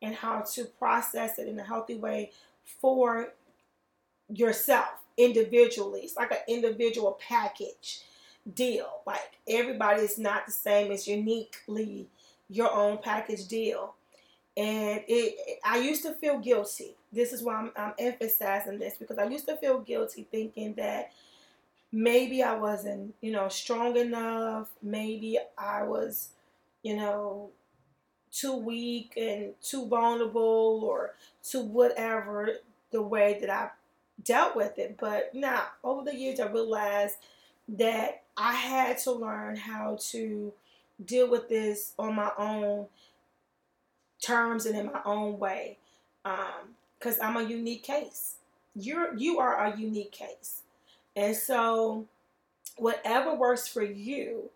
and 0.01 0.15
how 0.15 0.43
to 0.53 0.67
process 0.79 1.41
it 1.41 1.49
in 1.49 1.59
a 1.59 1.65
healthy 1.65 1.97
way 1.97 2.31
for 2.81 3.33
yourself 4.29 5.03
individually. 5.17 6.01
It's 6.01 6.17
like 6.17 6.33
an 6.33 6.39
individual 6.49 7.19
package 7.27 8.03
deal. 8.55 9.01
Like 9.07 9.39
everybody 9.49 10.03
is 10.03 10.19
not 10.19 10.47
the 10.47 10.53
same. 10.53 10.93
It's 10.93 11.07
uniquely 11.07 12.07
your 12.49 12.73
own 12.73 12.99
package 12.99 13.47
deal. 13.47 13.95
And 14.57 15.03
it, 15.07 15.59
I 15.65 15.79
used 15.79 16.03
to 16.03 16.15
feel 16.15 16.39
guilty. 16.39 16.97
This 17.13 17.33
is 17.33 17.43
why 17.43 17.57
I'm, 17.57 17.73
I'm 17.77 17.93
emphasizing 17.99 18.79
this 18.79 18.95
because 18.99 19.19
I 19.19 19.25
used 19.25 19.47
to 19.49 19.57
feel 19.57 19.81
guilty 19.81 20.27
thinking 20.31 20.75
that 20.75 21.11
maybe 21.93 22.43
I 22.43 22.55
wasn't, 22.55 23.15
you 23.21 23.33
know, 23.33 23.49
strong 23.49 23.97
enough. 23.97 24.69
Maybe 24.83 25.39
I 25.59 25.83
was, 25.83 26.31
you 26.83 26.97
know, 26.97 27.51
too 28.33 28.57
weak 28.57 29.15
and 29.17 29.53
too 29.63 29.87
vulnerable 29.87 30.83
or 30.85 31.15
to 31.51 31.61
whatever 31.61 32.51
the 32.93 33.03
way 33.03 33.39
that 33.41 33.51
I 33.51 33.71
dealt 34.23 34.57
with 34.57 34.79
it. 34.79 34.97
But 34.99 35.35
now, 35.35 35.65
over 35.85 36.05
the 36.05 36.17
years, 36.17 36.41
I 36.41 36.47
realized 36.47 37.17
that 37.69 38.23
I 38.37 38.55
had 38.55 38.99
to 38.99 39.13
learn 39.13 39.57
how 39.57 39.99
to 40.11 40.53
deal 41.05 41.29
with 41.29 41.49
this 41.49 41.93
on 41.99 42.15
my 42.15 42.31
own 42.39 42.87
terms 44.23 44.67
and 44.67 44.77
in 44.77 44.87
my 44.87 45.01
own 45.05 45.39
way. 45.39 45.79
Because 46.23 47.21
um, 47.21 47.37
I'm 47.37 47.37
a 47.37 47.49
unique 47.49 47.83
case. 47.83 48.37
You're 48.75 49.17
you 49.17 49.39
are 49.39 49.65
a 49.65 49.77
unique 49.77 50.13
case. 50.13 50.63
And 51.15 51.35
so 51.35 52.07
whatever 52.77 53.35
works 53.35 53.67
for 53.67 53.83
you, 53.83 54.51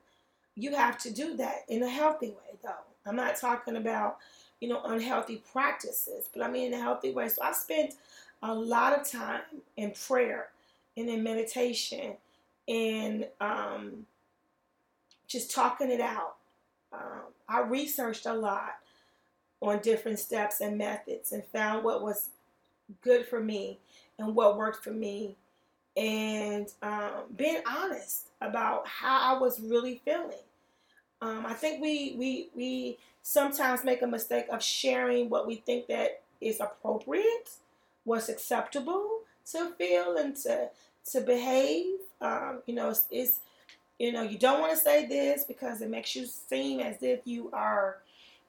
you 0.54 0.74
have 0.74 0.98
to 0.98 1.10
do 1.10 1.36
that 1.38 1.64
in 1.68 1.82
a 1.82 1.88
healthy 1.88 2.28
way 2.28 2.58
though. 2.62 2.84
I'm 3.06 3.16
not 3.16 3.36
talking 3.36 3.76
about, 3.76 4.18
you 4.60 4.68
know, 4.68 4.82
unhealthy 4.84 5.42
practices, 5.52 6.28
but 6.34 6.44
I 6.44 6.50
mean 6.50 6.72
in 6.72 6.78
a 6.78 6.82
healthy 6.82 7.12
way. 7.12 7.28
So 7.28 7.42
I 7.42 7.52
spent 7.52 7.94
a 8.42 8.54
lot 8.54 8.98
of 8.98 9.08
time 9.08 9.42
in 9.76 9.92
prayer 9.92 10.48
and 10.96 11.08
in 11.08 11.22
meditation 11.22 12.14
and 12.68 13.26
um, 13.40 14.06
just 15.26 15.50
talking 15.50 15.90
it 15.90 16.00
out. 16.00 16.36
Um, 16.92 17.22
I 17.48 17.60
researched 17.60 18.26
a 18.26 18.34
lot 18.34 18.76
on 19.60 19.80
different 19.80 20.18
steps 20.18 20.60
and 20.60 20.78
methods 20.78 21.32
and 21.32 21.44
found 21.44 21.84
what 21.84 22.02
was 22.02 22.30
good 23.02 23.26
for 23.26 23.40
me 23.40 23.78
and 24.18 24.34
what 24.34 24.56
worked 24.56 24.82
for 24.82 24.90
me 24.90 25.36
and 25.96 26.72
um, 26.82 27.24
being 27.36 27.62
honest 27.68 28.28
about 28.40 28.86
how 28.86 29.34
I 29.36 29.38
was 29.38 29.60
really 29.60 30.00
feeling. 30.04 30.44
Um, 31.20 31.44
I 31.44 31.52
think 31.52 31.82
we 31.82 32.14
we 32.16 32.48
we 32.54 32.98
sometimes 33.22 33.84
make 33.84 34.00
a 34.02 34.06
mistake 34.06 34.46
of 34.50 34.62
sharing 34.62 35.28
what 35.28 35.46
we 35.46 35.56
think 35.56 35.88
that 35.88 36.22
is 36.40 36.60
appropriate, 36.60 37.50
what's 38.10 38.28
acceptable 38.28 39.20
to 39.52 39.70
feel 39.78 40.16
and 40.16 40.34
to 40.34 40.68
to 41.12 41.20
behave. 41.20 42.00
Um, 42.20 42.60
you 42.66 42.74
know, 42.74 42.90
it's, 42.90 43.06
it's 43.10 43.38
you 44.00 44.10
know 44.10 44.22
you 44.22 44.36
don't 44.36 44.60
want 44.60 44.72
to 44.72 44.76
say 44.76 45.06
this 45.06 45.44
because 45.44 45.80
it 45.80 45.88
makes 45.88 46.16
you 46.16 46.26
seem 46.26 46.80
as 46.80 47.02
if 47.02 47.20
you 47.24 47.50
are, 47.52 47.98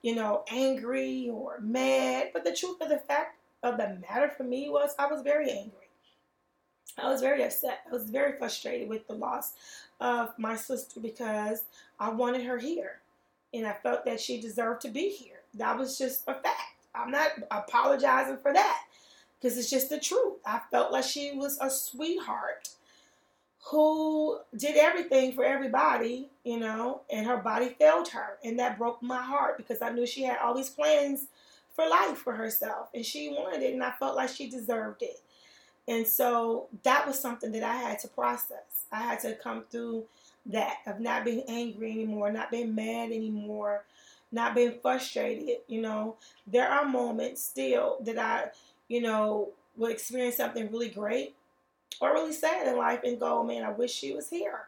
you 0.01 0.15
know, 0.15 0.43
angry 0.49 1.29
or 1.31 1.59
mad. 1.61 2.31
But 2.33 2.43
the 2.43 2.55
truth 2.55 2.81
of 2.81 2.89
the 2.89 2.97
fact 2.97 3.37
of 3.61 3.77
the 3.77 3.99
matter 4.09 4.33
for 4.35 4.43
me 4.43 4.67
was 4.69 4.95
I 4.97 5.05
was 5.05 5.21
very 5.21 5.51
angry. 5.51 5.77
I 6.97 7.09
was 7.09 7.21
very 7.21 7.43
upset. 7.43 7.81
I 7.87 7.93
was 7.93 8.09
very 8.09 8.37
frustrated 8.37 8.89
with 8.89 9.07
the 9.07 9.13
loss 9.13 9.53
of 9.99 10.33
my 10.39 10.55
sister 10.55 10.99
because 10.99 11.63
I 11.99 12.09
wanted 12.09 12.45
her 12.45 12.57
here. 12.57 12.99
And 13.53 13.67
I 13.67 13.73
felt 13.73 14.05
that 14.05 14.19
she 14.19 14.41
deserved 14.41 14.81
to 14.81 14.89
be 14.89 15.09
here. 15.09 15.41
That 15.53 15.77
was 15.77 15.97
just 15.97 16.23
a 16.27 16.33
fact. 16.33 16.85
I'm 16.95 17.11
not 17.11 17.31
apologizing 17.51 18.37
for 18.37 18.53
that 18.53 18.81
because 19.41 19.57
it's 19.57 19.69
just 19.69 19.89
the 19.89 19.99
truth. 19.99 20.35
I 20.45 20.61
felt 20.69 20.91
like 20.91 21.03
she 21.03 21.31
was 21.33 21.57
a 21.59 21.69
sweetheart 21.69 22.69
who 23.65 24.39
did 24.55 24.75
everything 24.75 25.33
for 25.33 25.43
everybody, 25.43 26.29
you 26.43 26.59
know, 26.59 27.01
and 27.11 27.25
her 27.25 27.37
body 27.37 27.69
failed 27.69 28.09
her. 28.09 28.37
And 28.43 28.59
that 28.59 28.77
broke 28.77 29.01
my 29.01 29.21
heart 29.21 29.57
because 29.57 29.81
I 29.81 29.91
knew 29.91 30.05
she 30.05 30.23
had 30.23 30.37
all 30.39 30.55
these 30.55 30.69
plans 30.69 31.25
for 31.75 31.87
life 31.87 32.17
for 32.17 32.33
herself 32.33 32.89
and 32.93 33.05
she 33.05 33.29
wanted 33.29 33.61
it 33.61 33.73
and 33.73 33.83
I 33.83 33.91
felt 33.91 34.15
like 34.15 34.29
she 34.29 34.49
deserved 34.49 35.03
it. 35.03 35.21
And 35.87 36.05
so 36.05 36.67
that 36.83 37.07
was 37.07 37.19
something 37.19 37.51
that 37.53 37.63
I 37.63 37.75
had 37.75 37.99
to 37.99 38.07
process. 38.07 38.85
I 38.91 39.01
had 39.01 39.19
to 39.21 39.35
come 39.35 39.63
through 39.71 40.05
that 40.47 40.77
of 40.85 40.99
not 40.99 41.25
being 41.25 41.43
angry 41.47 41.91
anymore, 41.91 42.31
not 42.31 42.51
being 42.51 42.75
mad 42.75 43.11
anymore, 43.11 43.83
not 44.31 44.55
being 44.55 44.79
frustrated. 44.81 45.57
You 45.67 45.81
know, 45.81 46.15
there 46.47 46.69
are 46.69 46.85
moments 46.85 47.43
still 47.43 47.97
that 48.01 48.17
I, 48.17 48.49
you 48.91 48.99
know, 48.99 49.47
will 49.77 49.89
experience 49.89 50.35
something 50.35 50.69
really 50.69 50.89
great 50.89 51.33
or 52.01 52.11
really 52.11 52.33
sad 52.33 52.67
in 52.67 52.75
life 52.75 52.99
and 53.05 53.17
go, 53.17 53.41
man, 53.41 53.63
I 53.63 53.71
wish 53.71 53.93
she 53.93 54.13
was 54.13 54.29
here. 54.29 54.63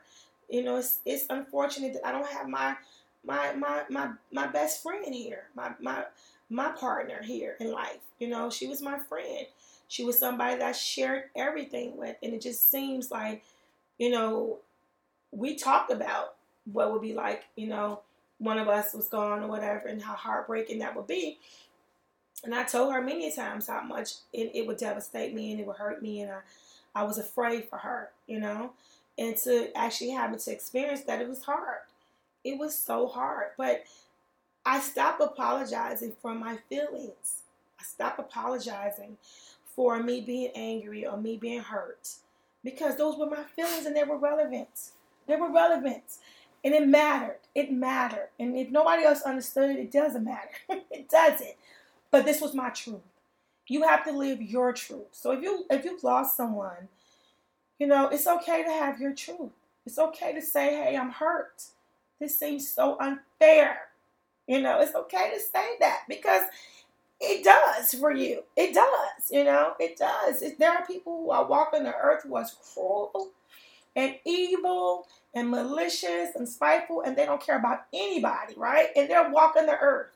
You 0.50 0.64
know, 0.64 0.78
it's 0.78 1.00
it's 1.06 1.26
unfortunate 1.30 1.94
that 1.96 2.08
I 2.08 2.14
don't 2.14 2.32
have 2.32 2.48
my 2.48 2.78
my 3.26 3.52
my 3.52 3.84
my 3.90 4.12
my 4.32 4.48
best 4.48 4.82
friend 4.82 5.14
here, 5.14 5.44
my 5.56 5.72
my 5.82 6.06
my 6.50 6.70
partner 6.70 7.22
here 7.22 7.58
in 7.60 7.74
life. 7.74 8.00
You 8.18 8.30
know, 8.30 8.50
she 8.50 8.66
was 8.66 8.82
my 8.82 8.98
friend. 8.98 9.46
She 9.90 10.06
was 10.06 10.18
somebody 10.18 10.58
that 10.58 10.70
I 10.70 10.72
shared 10.72 11.24
everything 11.36 11.98
with, 11.98 12.16
and 12.24 12.34
it 12.34 12.42
just 12.42 12.72
seems 12.72 13.12
like, 13.12 13.44
you 13.98 14.10
know, 14.10 14.60
we 15.32 15.56
talked 15.56 15.92
about 15.92 16.36
what 16.72 16.94
would 16.94 17.02
be 17.02 17.14
like, 17.14 17.44
you 17.58 17.68
know, 17.68 18.00
one 18.38 18.58
of 18.58 18.70
us 18.70 18.94
was 18.94 19.10
gone 19.10 19.44
or 19.44 19.48
whatever, 19.48 19.88
and 19.88 20.02
how 20.02 20.14
heartbreaking 20.14 20.80
that 20.80 20.96
would 20.96 21.08
be. 21.08 21.40
And 22.44 22.54
I 22.54 22.64
told 22.64 22.94
her 22.94 23.02
many 23.02 23.34
times 23.34 23.68
how 23.68 23.82
much 23.84 24.16
it, 24.34 24.52
it 24.54 24.68
would 24.68 24.78
devastate 24.78 25.34
me 25.34 25.52
and 25.52 25.62
it 25.62 25.68
would 25.68 25.78
hurt 25.78 26.02
me, 26.02 26.22
and 26.22 26.32
I, 26.32 26.40
I 26.96 27.04
was 27.04 27.18
afraid 27.18 27.66
for 27.70 27.78
her, 27.78 28.10
you 28.28 28.40
know. 28.40 28.72
And 29.18 29.38
to 29.38 29.76
actually 29.78 30.12
having 30.12 30.40
to 30.40 30.52
experience 30.52 31.02
that, 31.02 31.22
it 31.22 31.30
was 31.30 31.44
hard. 31.44 31.80
It 32.44 32.58
was 32.58 32.78
so 32.78 33.08
hard. 33.08 33.52
But 33.58 33.86
I 34.66 34.80
stopped 34.80 35.22
apologizing 35.22 36.14
for 36.22 36.34
my 36.34 36.58
feelings. 36.70 37.44
I 37.80 37.84
stopped 37.84 38.20
apologizing 38.20 39.18
for 39.76 40.02
me 40.02 40.22
being 40.22 40.52
angry 40.56 41.06
or 41.06 41.18
me 41.18 41.38
being 41.38 41.62
hurt 41.62 42.10
because 42.64 42.98
those 42.98 43.18
were 43.18 43.30
my 43.30 43.44
feelings 43.56 43.86
and 43.86 43.96
they 43.96 44.04
were 44.04 44.18
relevant. 44.18 44.92
They 45.28 45.36
were 45.36 45.52
relevant 45.52 46.04
and 46.64 46.74
it 46.74 46.88
mattered. 46.88 47.40
It 47.54 47.72
mattered. 47.72 48.30
And 48.40 48.58
if 48.58 48.70
nobody 48.70 49.04
else 49.04 49.22
understood 49.22 49.72
it, 49.72 49.80
it 49.80 49.92
doesn't 49.92 50.24
matter. 50.24 50.50
it 50.92 51.10
doesn't. 51.10 51.56
But 52.14 52.26
this 52.26 52.42
was 52.42 52.54
my 52.54 52.70
truth. 52.70 53.02
You 53.68 53.82
have 53.88 54.04
to 54.04 54.12
live 54.12 54.40
your 54.40 54.72
truth. 54.72 55.08
So 55.14 55.32
if 55.32 55.42
you 55.42 55.66
if 55.72 55.84
you've 55.84 56.04
lost 56.04 56.38
someone, 56.38 56.90
you 57.80 57.88
know, 57.88 58.08
it's 58.08 58.28
okay 58.28 58.64
to 58.64 58.70
have 58.70 59.02
your 59.02 59.16
truth. 59.16 59.50
It's 59.84 59.98
okay 59.98 60.32
to 60.36 60.42
say, 60.42 60.76
hey, 60.76 60.96
I'm 60.96 61.10
hurt. 61.10 61.64
This 62.20 62.38
seems 62.38 62.70
so 62.70 63.00
unfair. 63.00 63.80
You 64.46 64.62
know, 64.62 64.80
it's 64.80 64.94
okay 64.94 65.32
to 65.34 65.40
say 65.40 65.66
that 65.80 66.02
because 66.08 66.44
it 67.20 67.44
does 67.44 67.96
for 67.96 68.12
you. 68.12 68.44
It 68.56 68.76
does, 68.76 69.32
you 69.32 69.44
know, 69.44 69.74
it 69.80 69.98
does. 69.98 70.44
It, 70.44 70.60
there 70.60 70.72
are 70.72 70.86
people 70.86 71.24
who 71.24 71.32
are 71.32 71.48
walking 71.48 71.84
the 71.84 71.96
earth 71.96 72.26
who 72.26 72.36
are 72.36 72.46
cruel 72.76 73.32
and 73.96 74.18
evil 74.24 75.08
and 75.34 75.50
malicious 75.50 76.36
and 76.36 76.48
spiteful, 76.48 77.02
and 77.02 77.16
they 77.16 77.26
don't 77.26 77.42
care 77.42 77.58
about 77.58 77.88
anybody, 77.92 78.54
right? 78.56 78.90
And 78.96 79.10
they're 79.10 79.32
walking 79.32 79.66
the 79.66 79.80
earth, 79.80 80.12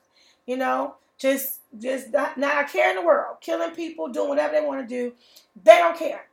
you 0.45 0.57
know, 0.57 0.95
just 1.17 1.59
just 1.79 2.11
not, 2.11 2.37
not 2.37 2.71
care 2.71 2.89
in 2.91 2.95
the 2.95 3.05
world, 3.05 3.37
killing 3.41 3.71
people, 3.71 4.07
doing 4.07 4.29
whatever 4.29 4.53
they 4.53 4.65
want 4.65 4.87
to 4.87 4.87
do. 4.87 5.13
They 5.63 5.77
don't 5.77 5.97
care, 5.97 6.27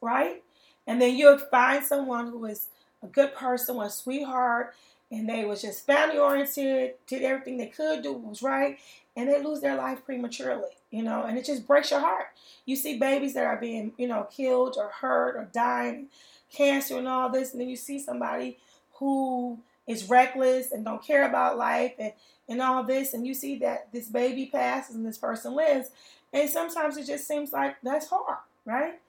right? 0.00 0.42
And 0.86 1.00
then 1.00 1.16
you'll 1.16 1.38
find 1.38 1.84
someone 1.84 2.28
who 2.28 2.44
is 2.46 2.66
a 3.02 3.06
good 3.06 3.34
person, 3.34 3.78
a 3.80 3.90
sweetheart, 3.90 4.74
and 5.10 5.28
they 5.28 5.44
was 5.44 5.62
just 5.62 5.86
family 5.86 6.18
oriented, 6.18 6.94
did 7.06 7.22
everything 7.22 7.58
they 7.58 7.66
could 7.66 8.02
do 8.02 8.12
was 8.12 8.42
right, 8.42 8.78
and 9.16 9.28
they 9.28 9.42
lose 9.42 9.60
their 9.60 9.76
life 9.76 10.04
prematurely, 10.04 10.70
you 10.90 11.02
know, 11.02 11.22
and 11.24 11.38
it 11.38 11.44
just 11.44 11.66
breaks 11.66 11.90
your 11.90 12.00
heart. 12.00 12.26
You 12.64 12.76
see 12.76 12.98
babies 12.98 13.34
that 13.34 13.44
are 13.44 13.58
being, 13.58 13.92
you 13.98 14.08
know, 14.08 14.26
killed 14.30 14.76
or 14.78 14.88
hurt 14.88 15.36
or 15.36 15.48
dying, 15.52 16.06
cancer 16.52 16.98
and 16.98 17.08
all 17.08 17.28
this, 17.30 17.52
and 17.52 17.60
then 17.60 17.68
you 17.68 17.76
see 17.76 17.98
somebody 17.98 18.58
who 18.94 19.58
is 19.86 20.08
reckless 20.08 20.72
and 20.72 20.84
don't 20.84 21.04
care 21.04 21.28
about 21.28 21.58
life 21.58 21.92
and, 21.98 22.12
and 22.52 22.60
all 22.60 22.84
this, 22.84 23.14
and 23.14 23.26
you 23.26 23.34
see 23.34 23.56
that 23.56 23.90
this 23.92 24.08
baby 24.08 24.46
passes 24.46 24.94
and 24.94 25.06
this 25.06 25.18
person 25.18 25.54
lives, 25.54 25.90
and 26.32 26.48
sometimes 26.48 26.96
it 26.96 27.06
just 27.06 27.26
seems 27.26 27.52
like 27.52 27.76
that's 27.82 28.08
hard, 28.08 28.38
right? 28.64 29.00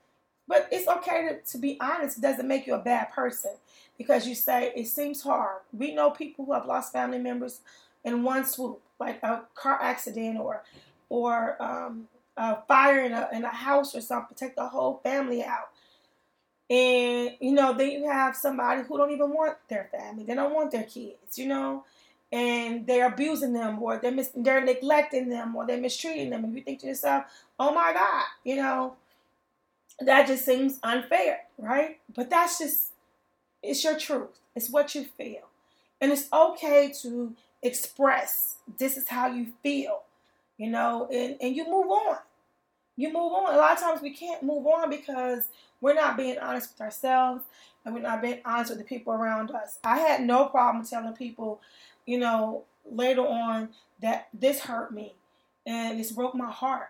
But 0.48 0.68
it's 0.72 0.88
okay 0.88 1.28
to, 1.30 1.52
to 1.52 1.58
be 1.58 1.78
honest. 1.80 2.18
It 2.18 2.22
doesn't 2.22 2.48
make 2.48 2.66
you 2.66 2.74
a 2.74 2.80
bad 2.80 3.12
person 3.12 3.52
because 3.98 4.28
you 4.28 4.36
say 4.36 4.72
it 4.76 4.88
seems 4.88 5.22
hard. 5.22 5.62
We 5.72 5.94
know 5.94 6.10
people 6.10 6.46
who 6.46 6.54
have 6.54 6.66
lost 6.66 6.94
family 6.94 7.20
members 7.20 7.60
in 8.04 8.24
one 8.24 8.46
swoop, 8.46 8.82
like 9.00 9.22
a 9.24 9.44
car 9.56 9.80
accident 9.82 10.40
or 10.40 10.64
or 11.10 11.62
um, 11.62 12.08
a 12.38 12.62
fire 12.64 13.02
in 13.02 13.12
a, 13.12 13.30
in 13.34 13.44
a 13.44 13.50
house 13.50 13.94
or 13.96 14.02
something, 14.02 14.36
take 14.36 14.56
the 14.56 14.68
whole 14.68 15.00
family 15.04 15.44
out. 15.44 15.70
And 16.70 17.32
you 17.40 17.52
know, 17.52 17.74
then 17.74 17.92
you 17.92 18.10
have 18.10 18.36
somebody 18.36 18.82
who 18.82 18.98
don't 18.98 19.12
even 19.12 19.34
want 19.34 19.58
their 19.70 19.90
family. 19.92 20.24
They 20.24 20.36
don't 20.36 20.54
want 20.54 20.72
their 20.72 20.84
kids, 20.84 21.38
you 21.38 21.48
know, 21.48 21.86
and 22.34 22.88
they're 22.88 23.06
abusing 23.08 23.54
them 23.54 23.82
or 23.82 23.98
they're 23.98 24.12
mis- 24.12 24.32
they're 24.36 24.66
neglecting 24.66 25.30
them 25.30 25.56
or 25.56 25.68
they're 25.68 25.80
mistreating 25.80 26.32
them. 26.32 26.44
And 26.44 26.56
you 26.56 26.64
think 26.64 26.80
to 26.80 26.88
yourself, 26.88 27.26
"Oh 27.60 27.74
my 27.74 27.94
God," 27.94 28.26
you 28.44 28.56
know, 28.56 28.96
that 30.00 30.26
just 30.26 30.44
seems 30.44 30.80
unfair, 30.82 31.42
right? 31.60 32.00
But 32.14 32.32
that's 32.32 32.58
just 32.58 32.94
it's 33.62 33.84
your 33.84 33.98
truth. 34.00 34.40
It's 34.56 34.70
what 34.70 34.96
you 34.96 35.06
feel. 35.06 35.48
And 36.02 36.12
it's 36.12 36.28
okay 36.34 36.92
to 37.04 37.36
express 37.62 38.56
this 38.80 38.98
is 38.98 39.08
how 39.08 39.28
you 39.28 39.54
feel, 39.62 40.02
you 40.58 40.70
know, 40.70 41.08
and, 41.14 41.38
and 41.40 41.56
you 41.56 41.66
move 41.66 41.90
on. 41.90 42.18
You 42.98 43.08
move 43.08 43.32
on. 43.32 43.54
A 43.54 43.58
lot 43.58 43.74
of 43.74 43.80
times 43.80 44.02
we 44.02 44.12
can't 44.12 44.44
move 44.44 44.66
on 44.68 44.90
because 44.90 45.48
we're 45.82 45.94
not 45.94 46.18
being 46.18 46.38
honest 46.40 46.74
with 46.74 46.82
ourselves 46.82 47.44
and 47.86 47.94
we're 47.94 48.02
not 48.02 48.22
being 48.22 48.42
honest 48.44 48.72
with 48.72 48.80
the 48.80 48.86
people 48.86 49.14
around 49.14 49.52
us. 49.52 49.80
I 49.84 50.00
had 50.00 50.22
no 50.22 50.46
problem 50.46 50.86
telling 50.86 51.14
people, 51.14 51.62
you 52.06 52.18
know, 52.18 52.64
later 52.90 53.26
on 53.26 53.70
that 54.02 54.28
this 54.34 54.62
hurt 54.62 54.94
me 54.94 55.16
and 55.66 56.00
this 56.00 56.12
broke 56.12 56.36
my 56.36 56.52
heart 56.52 56.90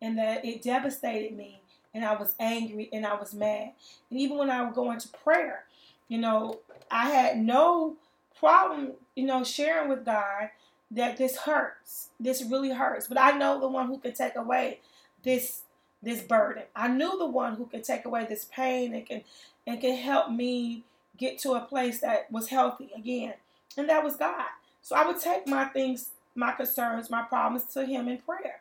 and 0.00 0.18
that 0.18 0.44
it 0.44 0.62
devastated 0.62 1.36
me 1.36 1.60
and 1.94 2.04
I 2.04 2.14
was 2.16 2.34
angry 2.40 2.88
and 2.92 3.06
I 3.06 3.14
was 3.14 3.34
mad. 3.34 3.72
And 4.10 4.18
even 4.18 4.36
when 4.36 4.50
I 4.50 4.62
would 4.62 4.74
go 4.74 4.90
into 4.90 5.08
prayer, 5.08 5.64
you 6.08 6.18
know, 6.18 6.60
I 6.90 7.10
had 7.10 7.38
no 7.38 7.96
problem, 8.38 8.92
you 9.14 9.26
know, 9.26 9.44
sharing 9.44 9.88
with 9.88 10.04
God 10.04 10.50
that 10.90 11.16
this 11.16 11.38
hurts. 11.38 12.10
This 12.18 12.42
really 12.42 12.70
hurts. 12.70 13.06
But 13.06 13.20
I 13.20 13.32
know 13.32 13.60
the 13.60 13.68
one 13.68 13.86
who 13.86 13.98
can 13.98 14.12
take 14.12 14.36
away 14.36 14.80
this 15.22 15.62
this 16.02 16.20
burden. 16.20 16.64
I 16.76 16.88
knew 16.88 17.16
the 17.18 17.26
one 17.26 17.54
who 17.54 17.64
can 17.64 17.80
take 17.80 18.04
away 18.04 18.26
this 18.28 18.44
pain 18.44 18.94
and 18.94 19.06
can 19.06 19.22
and 19.66 19.80
can 19.80 19.96
help 19.96 20.30
me 20.30 20.84
get 21.16 21.38
to 21.38 21.52
a 21.52 21.60
place 21.60 22.00
that 22.00 22.30
was 22.30 22.48
healthy 22.48 22.90
again. 22.94 23.34
And 23.76 23.88
that 23.88 24.04
was 24.04 24.16
God. 24.16 24.46
So 24.82 24.94
I 24.96 25.06
would 25.06 25.20
take 25.20 25.46
my 25.46 25.66
things, 25.66 26.10
my 26.34 26.52
concerns, 26.52 27.10
my 27.10 27.22
problems 27.22 27.64
to 27.74 27.84
him 27.84 28.08
in 28.08 28.18
prayer. 28.18 28.60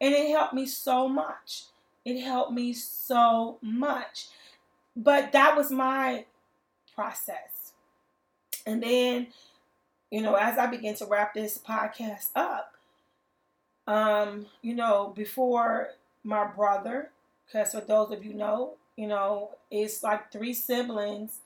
And 0.00 0.14
it 0.14 0.30
helped 0.30 0.54
me 0.54 0.66
so 0.66 1.08
much. 1.08 1.64
It 2.04 2.20
helped 2.20 2.52
me 2.52 2.72
so 2.72 3.58
much. 3.62 4.26
But 4.96 5.32
that 5.32 5.56
was 5.56 5.70
my 5.70 6.26
process. 6.94 7.72
And 8.66 8.82
then, 8.82 9.28
you 10.10 10.22
know, 10.22 10.34
as 10.34 10.58
I 10.58 10.66
begin 10.66 10.94
to 10.96 11.06
wrap 11.06 11.34
this 11.34 11.58
podcast 11.58 12.28
up, 12.36 12.74
um, 13.86 14.46
you 14.62 14.74
know, 14.74 15.12
before 15.14 15.90
my 16.22 16.46
brother, 16.46 17.10
because 17.46 17.72
for 17.72 17.80
those 17.80 18.10
of 18.12 18.24
you 18.24 18.34
know, 18.34 18.74
you 18.96 19.06
know, 19.06 19.50
it's 19.70 20.02
like 20.02 20.30
three 20.32 20.54
siblings, 20.54 21.40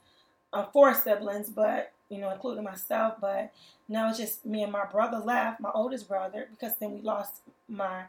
uh, 0.52 0.66
four 0.66 0.94
siblings, 0.94 1.48
but 1.48 1.92
you 2.08 2.18
know, 2.18 2.30
including 2.30 2.64
myself. 2.64 3.14
But 3.20 3.52
now 3.88 4.08
it's 4.10 4.18
just 4.18 4.46
me 4.46 4.62
and 4.62 4.72
my 4.72 4.84
brother 4.86 5.18
left, 5.18 5.60
my 5.60 5.70
oldest 5.74 6.08
brother, 6.08 6.48
because 6.50 6.76
then 6.78 6.92
we 6.92 7.00
lost 7.02 7.42
my, 7.68 8.04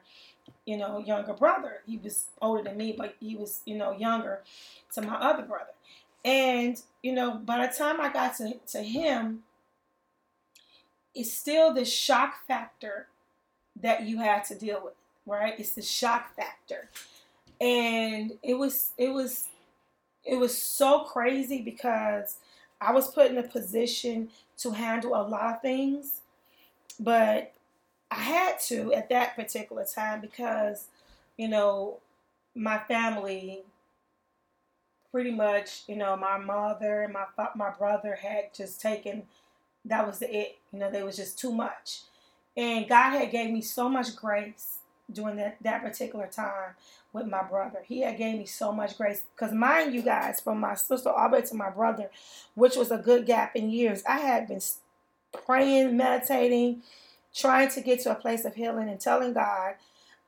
you 0.66 0.78
know, 0.78 1.00
younger 1.00 1.34
brother. 1.34 1.82
He 1.88 1.98
was 1.98 2.28
older 2.42 2.64
than 2.64 2.78
me, 2.78 2.96
but 2.98 3.16
he 3.20 3.36
was, 3.36 3.62
you 3.66 3.78
know, 3.78 3.92
younger 3.92 4.42
to 4.94 5.02
my 5.02 5.16
other 5.16 5.44
brother. 5.44 5.72
And, 6.26 6.82
you 7.04 7.14
know, 7.14 7.36
by 7.36 7.66
the 7.66 7.74
time 7.74 8.02
I 8.02 8.12
got 8.12 8.38
to, 8.38 8.56
to 8.74 8.84
him, 8.84 9.44
it's 11.16 11.34
still 11.34 11.74
the 11.74 11.86
shock 11.86 12.46
factor 12.48 13.08
that 13.82 14.04
you 14.04 14.20
had 14.20 14.44
to 14.46 14.56
deal 14.56 14.82
with, 14.84 14.94
right? 15.26 15.56
It's 15.60 15.74
the 15.74 15.82
shock 15.82 16.36
factor. 16.36 16.90
and 17.62 18.34
it 18.44 18.56
was 18.56 18.94
it 18.98 19.10
was 19.10 19.48
it 20.26 20.36
was 20.38 20.62
so 20.62 21.02
crazy 21.06 21.62
because 21.62 22.38
I 22.82 22.92
was 22.92 23.12
put 23.12 23.32
in 23.32 23.38
a 23.38 23.44
position 23.44 24.30
to 24.58 24.72
handle 24.72 25.16
a 25.16 25.24
lot 25.28 25.56
of 25.56 25.62
things, 25.62 26.22
but 27.00 27.54
I 28.12 28.16
had 28.16 28.60
to 28.68 28.94
at 28.94 29.10
that 29.10 29.36
particular 29.36 29.86
time 29.86 30.22
because, 30.22 30.88
you 31.38 31.48
know, 31.48 31.98
my 32.56 32.80
family 32.80 33.64
pretty 35.12 35.32
much, 35.32 35.84
you 35.88 35.96
know, 35.96 36.16
my 36.16 36.38
mother 36.38 37.04
and 37.04 37.14
my 37.14 37.26
my 37.56 37.72
brother 37.72 38.16
had 38.16 38.54
just 38.54 38.82
taken 38.82 39.24
that 39.86 40.06
was 40.06 40.20
the 40.20 40.36
it. 40.36 40.58
You 40.72 40.80
know, 40.80 40.92
they 40.92 41.04
was 41.04 41.16
just 41.16 41.40
too 41.40 41.52
much. 41.52 42.02
And 42.58 42.88
God 42.88 43.12
had 43.12 43.32
gave 43.32 43.52
me 43.52 43.62
so 43.62 43.88
much 43.90 44.16
grace 44.16 44.79
during 45.12 45.38
that, 45.38 45.58
that 45.62 45.82
particular 45.82 46.28
time 46.28 46.76
with 47.14 47.28
my 47.28 47.44
brother. 47.44 47.80
He 47.86 48.02
had 48.02 48.18
gave 48.18 48.38
me 48.38 48.46
so 48.46 48.72
much 48.72 48.98
grace. 48.98 49.24
Because 49.36 49.54
mind 49.54 49.94
you 49.94 50.02
guys, 50.02 50.40
from 50.40 50.60
my 50.60 50.76
sister 50.76 51.10
all 51.10 51.30
the 51.30 51.38
way 51.38 51.42
to 51.44 51.56
my 51.56 51.70
brother, 51.70 52.10
which 52.56 52.76
was 52.76 52.92
a 52.92 52.98
good 52.98 53.26
gap 53.26 53.56
in 53.56 53.70
years, 53.70 54.04
I 54.08 54.20
had 54.20 54.48
been 54.48 54.62
praying, 55.46 55.98
meditating, 55.98 56.84
trying 57.34 57.70
to 57.70 57.82
get 57.82 58.02
to 58.02 58.12
a 58.12 58.16
place 58.16 58.46
of 58.46 58.56
healing 58.56 58.90
and 58.90 59.00
telling 59.00 59.34
God, 59.34 59.76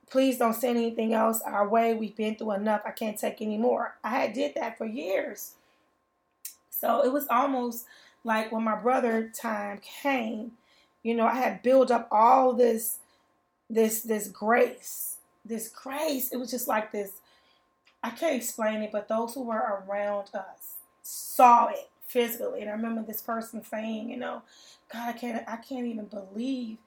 please 0.09 0.37
don't 0.37 0.53
send 0.53 0.77
anything 0.77 1.13
else 1.13 1.41
our 1.41 1.67
way. 1.67 1.93
We've 1.93 2.15
been 2.15 2.35
through 2.35 2.53
enough. 2.53 2.81
I 2.85 2.91
can't 2.91 3.17
take 3.17 3.41
any 3.41 3.57
more. 3.57 3.95
I 4.03 4.09
had 4.09 4.33
did 4.33 4.55
that 4.55 4.77
for 4.77 4.85
years. 4.85 5.53
So 6.69 7.03
it 7.05 7.13
was 7.13 7.27
almost 7.29 7.85
like 8.23 8.51
when 8.51 8.63
my 8.63 8.75
brother 8.75 9.31
time 9.33 9.79
came, 9.79 10.53
you 11.03 11.15
know, 11.15 11.25
I 11.25 11.35
had 11.35 11.63
built 11.63 11.91
up 11.91 12.07
all 12.11 12.53
this 12.53 12.97
this 13.73 14.01
this 14.01 14.27
grace. 14.27 15.17
This 15.45 15.69
grace. 15.69 16.31
It 16.31 16.37
was 16.37 16.51
just 16.51 16.67
like 16.67 16.91
this 16.91 17.13
I 18.03 18.09
can't 18.09 18.35
explain 18.35 18.81
it, 18.81 18.91
but 18.91 19.07
those 19.07 19.33
who 19.33 19.43
were 19.43 19.83
around 19.87 20.29
us 20.33 20.75
saw 21.03 21.67
it 21.67 21.89
physically. 22.07 22.61
And 22.61 22.69
I 22.69 22.73
remember 22.73 23.03
this 23.03 23.21
person 23.21 23.63
saying, 23.63 24.09
you 24.09 24.17
know, 24.17 24.41
God, 24.91 25.09
I 25.09 25.17
can't 25.17 25.43
I 25.47 25.57
can't 25.57 25.85
even 25.85 26.05
believe, 26.05 26.77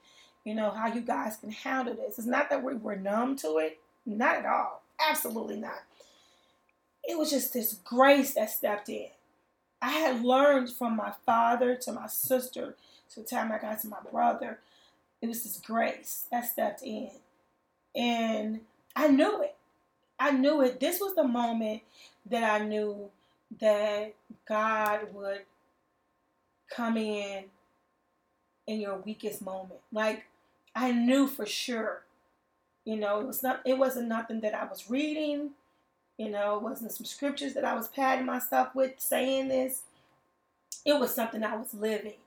you 0.43 0.55
know, 0.55 0.71
how 0.71 0.87
you 0.87 1.01
guys 1.01 1.37
can 1.37 1.51
handle 1.51 1.95
this. 1.95 2.17
It's 2.17 2.27
not 2.27 2.49
that 2.49 2.63
we 2.63 2.75
were 2.75 2.95
numb 2.95 3.35
to 3.37 3.57
it. 3.57 3.79
Not 4.05 4.37
at 4.37 4.45
all. 4.45 4.83
Absolutely 5.09 5.57
not. 5.57 5.83
It 7.03 7.17
was 7.17 7.29
just 7.29 7.53
this 7.53 7.73
grace 7.83 8.33
that 8.33 8.51
stepped 8.51 8.89
in. 8.89 9.07
I 9.81 9.91
had 9.91 10.23
learned 10.23 10.71
from 10.71 10.95
my 10.95 11.13
father 11.25 11.75
to 11.75 11.91
my 11.91 12.07
sister 12.07 12.75
to 13.11 13.19
the 13.19 13.25
time 13.25 13.51
I 13.51 13.59
got 13.59 13.81
to 13.81 13.87
my 13.87 13.97
brother. 14.11 14.59
It 15.25 15.29
was 15.29 15.41
this 15.41 15.57
grace 15.57 16.27
that 16.31 16.45
stepped 16.45 16.83
in. 16.83 17.09
And 17.95 18.59
I 18.95 19.07
knew 19.07 19.41
it. 19.41 19.55
I 20.19 20.29
knew 20.29 20.61
it. 20.61 20.79
This 20.79 20.99
was 21.01 21.15
the 21.15 21.23
moment 21.23 21.81
that 22.29 22.43
I 22.43 22.63
knew 22.63 23.09
that 23.59 24.13
God 24.47 25.11
would 25.13 25.41
come 26.69 26.97
in 26.97 27.45
in 28.67 28.79
your 28.79 28.97
weakest 28.97 29.41
moment. 29.41 29.79
Like 29.91 30.25
I 30.75 30.91
knew 30.91 31.25
for 31.25 31.47
sure. 31.47 32.03
You 32.83 32.97
know, 32.97 33.19
it 33.19 33.25
was 33.25 33.41
not 33.41 33.61
it 33.65 33.79
wasn't 33.79 34.07
nothing 34.07 34.41
that 34.41 34.53
I 34.53 34.65
was 34.65 34.91
reading. 34.91 35.53
You 36.19 36.29
know, 36.29 36.57
it 36.57 36.61
wasn't 36.61 36.91
some 36.91 37.07
scriptures 37.07 37.55
that 37.55 37.65
I 37.65 37.73
was 37.73 37.87
patting 37.87 38.27
myself 38.27 38.75
with 38.75 38.99
saying 38.99 39.47
this. 39.47 39.81
It 40.85 40.99
was 40.99 41.15
something 41.15 41.43
I 41.43 41.55
was 41.55 41.73
living. 41.73 42.19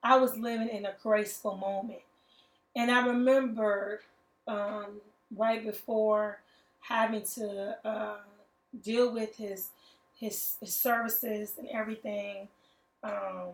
I 0.00 0.16
was 0.16 0.36
living 0.36 0.68
in 0.68 0.86
a 0.86 0.94
graceful 1.02 1.56
moment. 1.56 2.02
And 2.76 2.90
I 2.90 3.06
remember 3.06 4.00
um, 4.46 5.00
right 5.34 5.64
before 5.64 6.40
having 6.80 7.22
to 7.34 7.76
uh, 7.84 8.16
deal 8.82 9.12
with 9.12 9.36
his, 9.36 9.68
his, 10.18 10.56
his 10.60 10.74
services 10.74 11.54
and 11.58 11.68
everything, 11.68 12.48
um, 13.02 13.52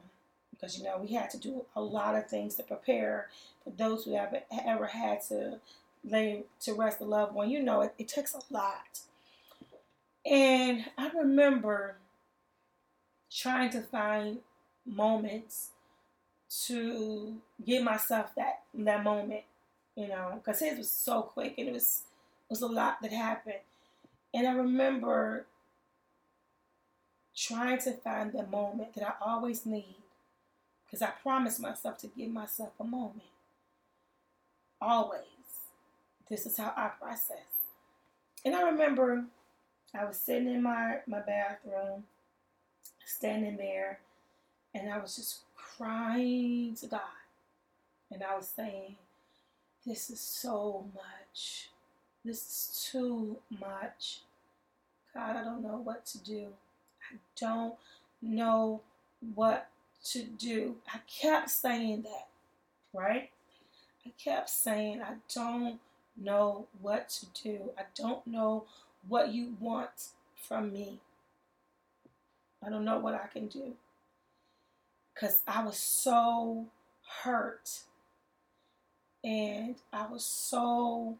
because 0.51 0.79
you 0.79 0.85
know 0.85 0.99
we 0.99 1.14
had 1.14 1.31
to 1.31 1.39
do 1.39 1.64
a 1.75 1.81
lot 1.81 2.14
of 2.14 2.29
things 2.29 2.55
to 2.55 2.62
prepare 2.62 3.29
for 3.62 3.71
those 3.71 4.05
who 4.05 4.14
have 4.14 4.35
ever 4.64 4.87
had 4.87 5.23
to 5.29 5.61
lay 6.05 6.45
to 6.61 6.75
rest 6.75 7.01
a 7.01 7.05
loved 7.05 7.35
one. 7.35 7.51
You 7.51 7.62
know, 7.62 7.83
it, 7.83 7.95
it 7.99 8.09
takes 8.09 8.35
a 8.35 8.41
lot. 8.51 9.01
And 10.25 10.85
I 10.99 11.11
remember 11.11 11.97
trying 13.31 13.71
to 13.71 13.81
find 13.81 14.39
moments 14.85 15.71
to 16.67 17.37
give 17.65 17.83
myself 17.83 18.35
that 18.37 18.63
that 18.75 19.05
moment, 19.05 19.43
you 19.97 20.09
know, 20.09 20.33
because 20.35 20.61
his 20.61 20.79
was 20.79 20.91
so 20.91 21.23
quick 21.23 21.55
and 21.59 21.69
it 21.69 21.73
was 21.73 22.03
it 22.49 22.53
was 22.53 22.63
a 22.63 22.67
lot 22.67 23.03
that 23.03 23.13
happened. 23.13 23.57
And 24.33 24.47
I 24.47 24.53
remember 24.53 25.47
trying 27.35 27.79
to 27.79 27.93
find 27.93 28.33
the 28.33 28.47
moment 28.47 28.95
that 28.95 29.07
I 29.07 29.13
always 29.21 29.67
need 29.67 29.97
because 30.85 31.03
I 31.03 31.11
promised 31.23 31.61
myself 31.61 31.99
to 31.99 32.07
give 32.07 32.31
myself 32.31 32.73
a 32.81 32.85
moment. 32.85 33.23
Always. 34.81 35.23
This 36.29 36.47
is 36.47 36.57
how 36.57 36.73
I 36.77 36.91
process. 37.01 37.47
And 38.45 38.55
I 38.55 38.63
remember 38.63 39.25
I 39.95 40.05
was 40.05 40.17
sitting 40.17 40.49
in 40.49 40.63
my, 40.63 40.99
my 41.07 41.21
bathroom, 41.21 42.05
standing 43.05 43.57
there, 43.57 44.01
and 44.75 44.93
I 44.93 44.99
was 44.99 45.17
just 45.17 45.41
crying 45.77 46.74
to 46.77 46.87
God. 46.87 47.01
And 48.11 48.22
I 48.22 48.37
was 48.37 48.49
saying, 48.49 48.97
This 49.87 50.11
is 50.11 50.20
so 50.20 50.87
much. 50.95 51.70
This 52.24 52.39
is 52.39 52.89
too 52.91 53.37
much. 53.61 54.20
God, 55.14 55.37
I 55.37 55.45
don't 55.45 55.62
know 55.62 55.81
what 55.83 56.05
to 56.07 56.18
do. 56.18 56.49
I 57.11 57.16
don't 57.39 57.74
know 58.20 58.81
what 59.35 59.68
to 60.07 60.22
do. 60.22 60.77
I 60.93 60.99
kept 61.09 61.51
saying 61.51 62.03
that, 62.03 62.29
right? 62.93 63.31
I 64.05 64.12
kept 64.22 64.51
saying, 64.51 65.03
I 65.03 65.14
don't 65.33 65.79
know 66.16 66.66
what 66.81 67.09
to 67.11 67.27
do. 67.43 67.70
I 67.79 67.83
don't 67.95 68.27
know 68.27 68.64
what 69.09 69.33
you 69.33 69.55
want 69.61 70.09
from 70.41 70.72
me. 70.72 71.01
I 72.64 72.70
don't 72.70 72.85
know 72.85 72.99
what 72.99 73.14
I 73.14 73.27
can 73.33 73.47
do. 73.49 73.74
Because 75.17 75.43
I 75.49 75.64
was 75.64 75.79
so 75.79 76.67
hurt. 77.23 77.81
And 79.25 79.77
I 79.93 80.07
was 80.07 80.25
so 80.25 81.17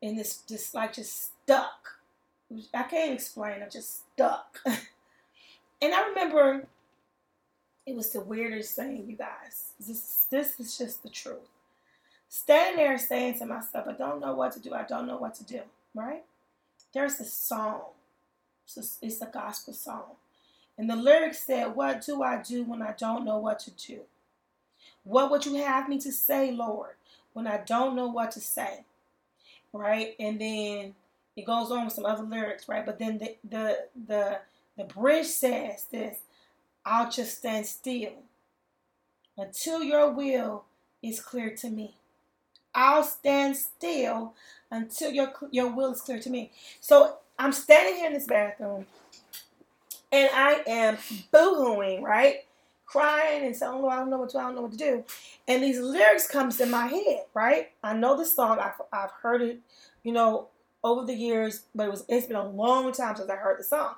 in 0.00 0.16
this, 0.16 0.42
just 0.48 0.74
like 0.74 0.92
just 0.92 1.32
stuck. 1.44 1.98
I 2.72 2.84
can't 2.84 3.14
explain. 3.14 3.62
I'm 3.62 3.70
just 3.70 4.02
stuck. 4.14 4.60
and 4.64 5.94
I 5.94 6.08
remember 6.08 6.66
it 7.86 7.96
was 7.96 8.10
the 8.10 8.20
weirdest 8.20 8.76
thing, 8.76 9.04
you 9.08 9.16
guys. 9.16 9.72
This, 9.80 10.26
this 10.30 10.60
is 10.60 10.76
just 10.76 11.02
the 11.02 11.08
truth. 11.08 11.48
Standing 12.28 12.76
there 12.76 12.98
saying 12.98 13.38
to 13.38 13.46
myself, 13.46 13.88
I 13.88 13.92
don't 13.92 14.20
know 14.20 14.34
what 14.34 14.52
to 14.52 14.60
do. 14.60 14.74
I 14.74 14.82
don't 14.82 15.06
know 15.06 15.16
what 15.16 15.34
to 15.36 15.44
do. 15.44 15.62
Right? 15.94 16.22
There's 16.92 17.18
a 17.18 17.24
song. 17.24 17.80
It's 18.64 18.76
a, 18.76 19.06
it's 19.06 19.22
a 19.22 19.26
gospel 19.26 19.72
song. 19.72 20.16
And 20.78 20.88
the 20.88 20.96
lyrics 20.96 21.40
said, 21.42 21.74
What 21.74 22.02
do 22.06 22.22
I 22.22 22.40
do 22.40 22.62
when 22.62 22.80
I 22.80 22.92
don't 22.92 23.24
know 23.24 23.38
what 23.38 23.58
to 23.60 23.72
do? 23.72 24.02
What 25.02 25.30
would 25.30 25.44
you 25.44 25.56
have 25.56 25.88
me 25.88 25.98
to 26.00 26.12
say, 26.12 26.52
Lord, 26.52 26.94
when 27.32 27.46
I 27.46 27.58
don't 27.58 27.96
know 27.96 28.06
what 28.06 28.30
to 28.32 28.40
say? 28.40 28.84
Right? 29.72 30.14
And 30.20 30.40
then 30.40 30.94
it 31.36 31.44
goes 31.44 31.70
on 31.70 31.84
with 31.84 31.94
some 31.94 32.06
other 32.06 32.22
lyrics, 32.22 32.68
right? 32.68 32.86
But 32.86 32.98
then 32.98 33.18
the 33.18 33.36
the 33.48 33.86
the, 34.06 34.38
the 34.76 34.84
bridge 34.84 35.26
says 35.26 35.86
this 35.90 36.18
I'll 36.84 37.10
just 37.10 37.38
stand 37.38 37.66
still 37.66 38.12
until 39.36 39.82
your 39.82 40.10
will 40.10 40.64
is 41.02 41.20
clear 41.20 41.54
to 41.56 41.70
me. 41.70 41.94
I'll 42.74 43.04
stand 43.04 43.56
still 43.56 44.34
until 44.70 45.10
your 45.10 45.32
your 45.50 45.70
will 45.70 45.92
is 45.92 46.00
clear 46.00 46.20
to 46.20 46.30
me. 46.30 46.52
So 46.80 47.16
I'm 47.38 47.52
standing 47.52 47.96
here 47.96 48.06
in 48.06 48.14
this 48.14 48.26
bathroom 48.26 48.86
and 50.12 50.30
I 50.32 50.62
am 50.66 50.96
boohooing, 51.32 52.02
right? 52.02 52.44
Crying 52.86 53.44
and 53.44 53.54
saying, 53.54 53.72
oh, 53.74 53.88
I 53.88 53.96
don't 53.96 54.10
know 54.10 54.18
what 54.18 54.30
to, 54.30 54.38
I 54.38 54.42
don't 54.42 54.54
know 54.54 54.62
what 54.62 54.72
to 54.72 54.78
do. 54.78 55.04
And 55.46 55.62
these 55.62 55.78
lyrics 55.78 56.26
comes 56.26 56.58
in 56.60 56.70
my 56.70 56.86
head, 56.86 57.24
right? 57.34 57.70
I 57.82 57.94
know 57.94 58.16
the 58.16 58.24
song, 58.24 58.58
I've, 58.58 58.80
I've 58.92 59.10
heard 59.10 59.42
it, 59.42 59.60
you 60.02 60.12
know, 60.12 60.48
over 60.82 61.04
the 61.04 61.14
years, 61.14 61.64
but 61.74 61.88
it 61.88 61.90
was 61.90 62.04
it's 62.08 62.26
been 62.26 62.36
a 62.36 62.48
long 62.48 62.92
time 62.92 63.16
since 63.16 63.28
I 63.28 63.36
heard 63.36 63.58
the 63.58 63.64
song. 63.64 63.94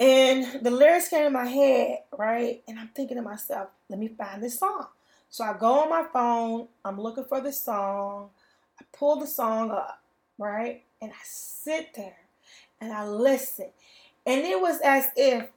And 0.00 0.64
the 0.64 0.70
lyrics 0.70 1.08
came 1.08 1.26
in 1.26 1.32
my 1.32 1.46
head, 1.46 1.98
right? 2.16 2.62
And 2.66 2.78
I'm 2.78 2.88
thinking 2.88 3.16
to 3.16 3.22
myself, 3.22 3.68
let 3.88 3.98
me 3.98 4.08
find 4.08 4.42
this 4.42 4.58
song. 4.58 4.86
So 5.30 5.44
I 5.44 5.56
go 5.56 5.80
on 5.80 5.90
my 5.90 6.04
phone, 6.12 6.68
I'm 6.84 7.00
looking 7.00 7.24
for 7.24 7.40
the 7.40 7.52
song, 7.52 8.30
I 8.80 8.84
pull 8.92 9.16
the 9.16 9.26
song 9.26 9.70
up, 9.70 10.02
right? 10.38 10.82
And 11.00 11.12
I 11.12 11.22
sit 11.22 11.94
there 11.94 12.16
and 12.80 12.92
I 12.92 13.06
listen. 13.06 13.70
And 14.26 14.42
it 14.42 14.60
was 14.60 14.80
as 14.84 15.08
if 15.16 15.48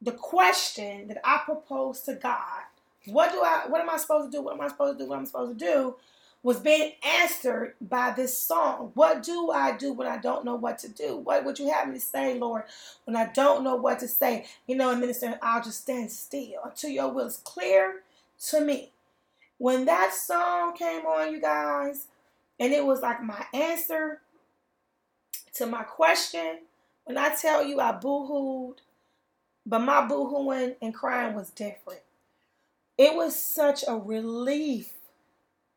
the 0.00 0.12
question 0.12 1.08
that 1.08 1.20
I 1.24 1.42
proposed 1.44 2.04
to 2.06 2.14
God, 2.14 2.62
what 3.06 3.32
do 3.32 3.40
I 3.40 3.64
what 3.68 3.80
am 3.80 3.90
I 3.90 3.96
supposed 3.96 4.30
to 4.30 4.38
do? 4.38 4.42
What 4.42 4.54
am 4.54 4.60
I 4.60 4.68
supposed 4.68 4.98
to 4.98 5.04
do? 5.04 5.08
What 5.08 5.16
am 5.16 5.22
I 5.22 5.26
supposed 5.26 5.58
to 5.58 5.64
do? 5.64 5.96
was 6.42 6.58
being 6.58 6.92
answered 7.04 7.74
by 7.80 8.12
this 8.12 8.36
song. 8.36 8.92
What 8.94 9.22
do 9.22 9.50
I 9.50 9.76
do 9.76 9.92
when 9.92 10.06
I 10.06 10.16
don't 10.16 10.44
know 10.44 10.54
what 10.54 10.78
to 10.78 10.88
do? 10.88 11.16
What 11.16 11.44
would 11.44 11.58
you 11.58 11.70
have 11.70 11.88
me 11.88 11.94
to 11.94 12.00
say, 12.00 12.38
Lord, 12.38 12.62
when 13.04 13.14
I 13.14 13.26
don't 13.26 13.62
know 13.62 13.76
what 13.76 13.98
to 13.98 14.08
say? 14.08 14.46
You 14.66 14.76
know, 14.76 14.94
minister, 14.96 15.38
I'll 15.42 15.62
just 15.62 15.82
stand 15.82 16.10
still 16.10 16.60
until 16.64 16.90
your 16.90 17.12
will 17.12 17.26
is 17.26 17.36
clear 17.44 18.00
to 18.48 18.60
me. 18.60 18.92
When 19.58 19.84
that 19.84 20.14
song 20.14 20.74
came 20.74 21.04
on, 21.04 21.32
you 21.32 21.40
guys, 21.40 22.06
and 22.58 22.72
it 22.72 22.86
was 22.86 23.02
like 23.02 23.22
my 23.22 23.44
answer 23.52 24.20
to 25.54 25.66
my 25.66 25.82
question. 25.82 26.60
When 27.10 27.18
I 27.18 27.34
tell 27.34 27.64
you 27.66 27.80
I 27.80 27.90
boo-hooed, 27.90 28.82
but 29.66 29.80
my 29.80 30.06
boo-hooing 30.06 30.76
and 30.80 30.94
crying 30.94 31.34
was 31.34 31.50
different. 31.50 32.02
It 32.96 33.16
was 33.16 33.34
such 33.34 33.82
a 33.88 33.96
relief 33.96 34.92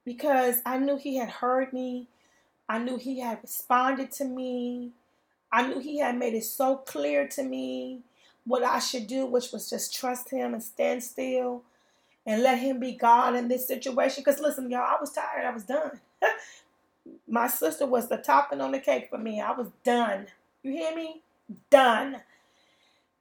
because 0.05 0.57
I 0.63 0.77
knew 0.77 0.95
he 0.95 1.15
had 1.15 1.29
heard 1.29 1.73
me. 1.73 2.07
I 2.69 2.77
knew 2.77 2.97
he 2.97 3.19
had 3.19 3.39
responded 3.41 4.11
to 4.11 4.25
me. 4.25 4.91
I 5.51 5.67
knew 5.67 5.79
he 5.79 5.97
had 5.97 6.19
made 6.19 6.35
it 6.35 6.43
so 6.43 6.75
clear 6.75 7.27
to 7.29 7.41
me 7.41 8.01
what 8.45 8.61
I 8.61 8.77
should 8.77 9.07
do, 9.07 9.25
which 9.25 9.51
was 9.51 9.67
just 9.67 9.95
trust 9.95 10.29
him 10.29 10.53
and 10.53 10.61
stand 10.61 11.03
still 11.03 11.63
and 12.27 12.43
let 12.43 12.59
him 12.59 12.79
be 12.79 12.91
God 12.91 13.35
in 13.35 13.47
this 13.47 13.67
situation. 13.67 14.21
Because 14.23 14.39
listen, 14.39 14.69
y'all, 14.69 14.81
I 14.81 15.01
was 15.01 15.11
tired. 15.11 15.47
I 15.47 15.51
was 15.51 15.63
done. 15.63 15.99
My 17.27 17.47
sister 17.47 17.87
was 17.87 18.07
the 18.07 18.17
topping 18.17 18.61
on 18.61 18.71
the 18.71 18.79
cake 18.79 19.07
for 19.09 19.17
me. 19.17 19.41
I 19.41 19.53
was 19.53 19.69
done. 19.83 20.27
You 20.63 20.71
hear 20.71 20.95
me? 20.95 21.21
Done. 21.69 22.17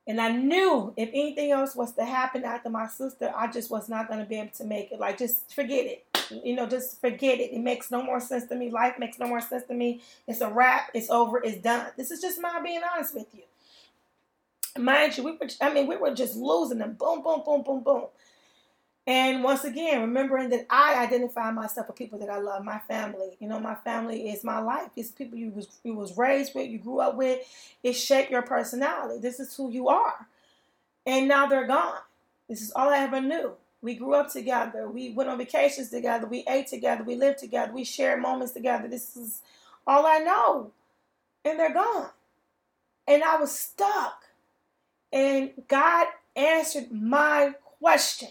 And 0.07 0.21
I 0.21 0.33
knew 0.33 0.93
if 0.97 1.09
anything 1.11 1.53
else 1.53 1.77
was 1.77 1.93
to 1.95 2.05
happen 2.05 2.45
after 2.45 2.69
my 2.71 2.89
sister, 2.89 3.33
I 3.37 3.49
just 3.49 3.71
was 3.71 3.89
not 3.89 4.09
going 4.09 4.19
to 4.21 4.27
be 4.27 4.37
able 4.37 4.51
to 4.57 4.65
make 4.65 4.91
it. 4.91 4.99
Like, 4.99 5.19
just 5.19 5.55
forget 5.55 5.87
it. 5.87 6.05
You 6.45 6.57
know, 6.57 6.67
just 6.67 7.01
forget 7.01 7.39
it. 7.39 7.53
It 7.53 7.61
makes 7.61 7.91
no 7.91 8.03
more 8.03 8.19
sense 8.21 8.47
to 8.47 8.57
me. 8.57 8.71
Life 8.71 8.99
makes 8.99 9.19
no 9.19 9.27
more 9.29 9.41
sense 9.41 9.65
to 9.67 9.75
me. 9.75 10.01
It's 10.27 10.41
a 10.41 10.51
wrap. 10.51 10.91
It's 10.95 11.11
over. 11.11 11.39
It's 11.43 11.59
done. 11.59 11.87
This 11.97 12.11
is 12.11 12.21
just 12.21 12.41
my 12.41 12.61
being 12.63 12.81
honest 12.95 13.15
with 13.15 13.27
you. 13.33 13.43
Mind 14.83 15.17
you, 15.17 15.25
we 15.25 15.33
were, 15.33 15.49
I 15.61 15.73
mean, 15.73 15.87
we 15.87 15.97
were 15.97 16.15
just 16.15 16.37
losing 16.37 16.79
them. 16.79 16.97
Boom, 16.99 17.23
boom, 17.23 17.43
boom, 17.45 17.63
boom, 17.63 17.83
boom. 17.83 18.05
And 19.07 19.43
once 19.43 19.65
again, 19.65 20.01
remembering 20.01 20.51
that 20.51 20.67
I 20.71 20.95
identify 21.03 21.51
myself 21.51 21.89
with 21.89 21.97
people 21.97 22.21
that 22.21 22.31
I 22.31 22.39
love, 22.39 22.65
my 22.65 22.79
family. 22.79 23.37
You 23.41 23.49
know, 23.49 23.59
my 23.59 23.75
family 23.75 24.31
is 24.31 24.45
my 24.45 24.61
life. 24.61 24.91
It's 24.97 25.11
people 25.11 25.37
you 25.37 25.51
was 25.51 25.67
you 25.83 25.95
was 25.95 26.17
raised 26.17 26.55
with, 26.55 26.71
you 26.71 26.79
grew 26.79 27.01
up 27.01 27.17
with. 27.17 27.41
It 27.83 27.95
shaped 27.95 28.31
your 28.31 28.43
personality. 28.43 29.21
This 29.21 29.41
is 29.41 29.57
who 29.57 29.71
you 29.71 29.89
are. 29.89 30.27
And 31.05 31.27
now 31.27 31.47
they're 31.47 31.67
gone. 31.67 31.99
This 32.49 32.63
is 32.63 32.71
all 32.73 32.91
I 32.91 32.99
ever 32.99 33.21
knew. 33.21 33.55
We 33.81 33.97
grew 33.97 34.15
up 34.15 34.31
together. 34.31 34.89
We 34.89 35.11
went 35.11 35.29
on 35.29 35.39
vacations 35.39 35.91
together. 35.91 36.29
We 36.29 36.45
ate 36.49 36.69
together. 36.69 37.03
We 37.03 37.17
lived 37.17 37.39
together. 37.39 37.73
We 37.73 37.83
shared 37.83 38.23
moments 38.23 38.53
together. 38.53 38.87
This 38.87 39.17
is 39.17 39.41
all 39.85 40.07
I 40.07 40.19
know. 40.19 40.71
And 41.45 41.59
they're 41.59 41.75
gone. 41.75 42.11
And 43.09 43.25
I 43.25 43.37
was 43.41 43.51
stuck. 43.51 44.27
And 45.13 45.51
God 45.67 46.07
answered 46.37 46.93
my 46.93 47.55
question. 47.81 48.29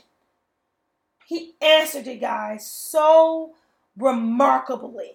He 1.32 1.54
answered 1.62 2.08
it, 2.08 2.20
guys, 2.20 2.68
so 2.68 3.52
remarkably, 3.98 5.14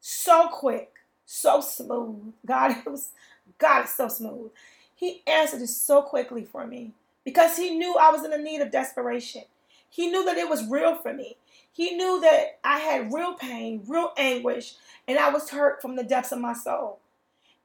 so 0.00 0.48
quick, 0.48 0.94
so 1.26 1.60
smooth. 1.60 2.32
God, 2.46 2.70
it 2.86 2.90
was 2.90 3.10
God 3.58 3.84
is 3.84 3.94
so 3.94 4.08
smooth. 4.08 4.50
He 4.94 5.20
answered 5.26 5.60
it 5.60 5.66
so 5.66 6.00
quickly 6.00 6.42
for 6.42 6.66
me 6.66 6.92
because 7.22 7.58
he 7.58 7.76
knew 7.76 7.96
I 7.96 8.10
was 8.10 8.24
in 8.24 8.32
a 8.32 8.38
need 8.38 8.62
of 8.62 8.70
desperation. 8.70 9.42
He 9.90 10.10
knew 10.10 10.24
that 10.24 10.38
it 10.38 10.48
was 10.48 10.66
real 10.66 10.96
for 10.96 11.12
me. 11.12 11.36
He 11.70 11.96
knew 11.96 12.18
that 12.22 12.60
I 12.64 12.78
had 12.78 13.12
real 13.12 13.34
pain, 13.34 13.82
real 13.86 14.14
anguish, 14.16 14.74
and 15.06 15.18
I 15.18 15.28
was 15.28 15.50
hurt 15.50 15.82
from 15.82 15.96
the 15.96 16.02
depths 16.02 16.32
of 16.32 16.40
my 16.40 16.54
soul. 16.54 16.98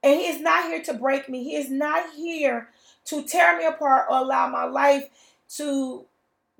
And 0.03 0.19
he 0.19 0.27
is 0.27 0.41
not 0.41 0.65
here 0.65 0.83
to 0.83 0.93
break 0.93 1.29
me. 1.29 1.45
He 1.45 1.55
is 1.55 1.69
not 1.69 2.11
here 2.17 2.67
to 3.05 3.23
tear 3.23 3.57
me 3.57 3.65
apart 3.65 4.07
or 4.09 4.17
allow 4.17 4.49
my 4.49 4.65
life 4.65 5.07
to 5.55 6.05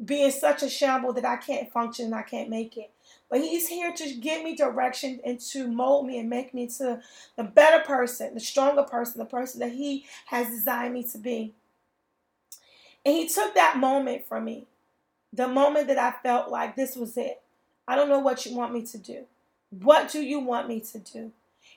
be 0.03 0.23
in 0.23 0.31
such 0.31 0.63
a 0.63 0.69
shamble 0.69 1.13
that 1.13 1.25
I 1.25 1.37
can't 1.37 1.71
function 1.71 2.05
and 2.05 2.15
I 2.15 2.23
can't 2.23 2.49
make 2.49 2.77
it. 2.77 2.91
But 3.29 3.41
he's 3.41 3.67
here 3.67 3.91
to 3.93 4.13
give 4.15 4.43
me 4.43 4.55
direction 4.55 5.19
and 5.25 5.39
to 5.51 5.67
mold 5.67 6.05
me 6.05 6.19
and 6.19 6.29
make 6.29 6.53
me 6.53 6.67
to 6.77 7.01
the 7.35 7.43
better 7.43 7.83
person, 7.83 8.33
the 8.33 8.39
stronger 8.39 8.83
person, 8.83 9.19
the 9.19 9.25
person 9.25 9.59
that 9.59 9.71
he 9.71 10.05
has 10.27 10.49
designed 10.49 10.93
me 10.93 11.03
to 11.03 11.17
be. 11.17 11.53
And 13.05 13.15
he 13.15 13.27
took 13.27 13.55
that 13.55 13.77
moment 13.77 14.25
from 14.27 14.45
me, 14.45 14.65
the 15.31 15.47
moment 15.47 15.87
that 15.87 15.97
I 15.97 16.11
felt 16.23 16.49
like 16.49 16.75
this 16.75 16.95
was 16.95 17.17
it. 17.17 17.41
I 17.87 17.95
don't 17.95 18.09
know 18.09 18.19
what 18.19 18.45
you 18.45 18.55
want 18.55 18.73
me 18.73 18.83
to 18.83 18.97
do. 18.97 19.25
What 19.69 20.11
do 20.11 20.21
you 20.21 20.39
want 20.39 20.67
me 20.67 20.79
to 20.79 20.99
do? 20.99 21.31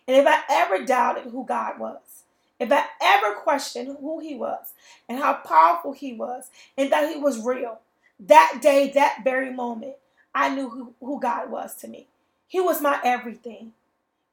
And 0.06 0.16
if 0.16 0.26
I 0.26 0.42
ever 0.48 0.84
doubted 0.84 1.32
who 1.32 1.44
God 1.44 1.78
was, 1.78 2.22
if 2.58 2.70
I 2.70 2.84
ever 3.02 3.34
questioned 3.34 3.96
who 4.00 4.20
he 4.20 4.34
was 4.34 4.72
and 5.08 5.18
how 5.18 5.34
powerful 5.34 5.92
he 5.92 6.12
was 6.12 6.50
and 6.76 6.92
that 6.92 7.12
he 7.12 7.18
was 7.18 7.44
real, 7.44 7.80
that 8.20 8.58
day, 8.62 8.90
that 8.94 9.20
very 9.24 9.52
moment, 9.52 9.94
I 10.34 10.54
knew 10.54 10.68
who, 10.68 10.94
who 11.00 11.20
God 11.20 11.50
was 11.50 11.74
to 11.76 11.88
me. 11.88 12.06
He 12.46 12.60
was 12.60 12.80
my 12.80 13.00
everything. 13.04 13.72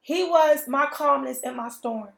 He 0.00 0.24
was 0.24 0.68
my 0.68 0.86
calmness 0.86 1.40
in 1.40 1.56
my 1.56 1.68
storm. 1.68 2.10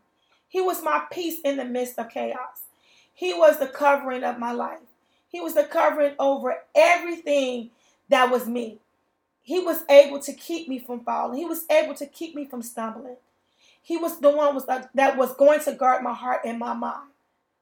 He 0.48 0.60
was 0.60 0.82
my 0.82 1.04
peace 1.10 1.40
in 1.44 1.56
the 1.56 1.64
midst 1.64 1.98
of 1.98 2.10
chaos. 2.10 2.64
He 3.12 3.32
was 3.32 3.58
the 3.58 3.66
covering 3.66 4.24
of 4.24 4.38
my 4.38 4.52
life. 4.52 4.80
He 5.28 5.40
was 5.40 5.54
the 5.54 5.64
covering 5.64 6.14
over 6.18 6.56
everything 6.74 7.70
that 8.08 8.30
was 8.30 8.46
me. 8.46 8.78
He 9.42 9.60
was 9.60 9.84
able 9.88 10.18
to 10.20 10.32
keep 10.32 10.68
me 10.68 10.78
from 10.78 11.00
falling. 11.00 11.38
He 11.38 11.44
was 11.44 11.64
able 11.70 11.94
to 11.94 12.06
keep 12.06 12.34
me 12.34 12.44
from 12.44 12.62
stumbling. 12.62 13.16
He 13.82 13.96
was 13.96 14.18
the 14.18 14.30
one 14.30 14.54
was 14.54 14.66
that 14.66 15.16
was 15.16 15.34
going 15.36 15.60
to 15.60 15.72
guard 15.72 16.02
my 16.02 16.12
heart 16.12 16.40
and 16.44 16.58
my 16.58 16.74
mind. 16.74 17.10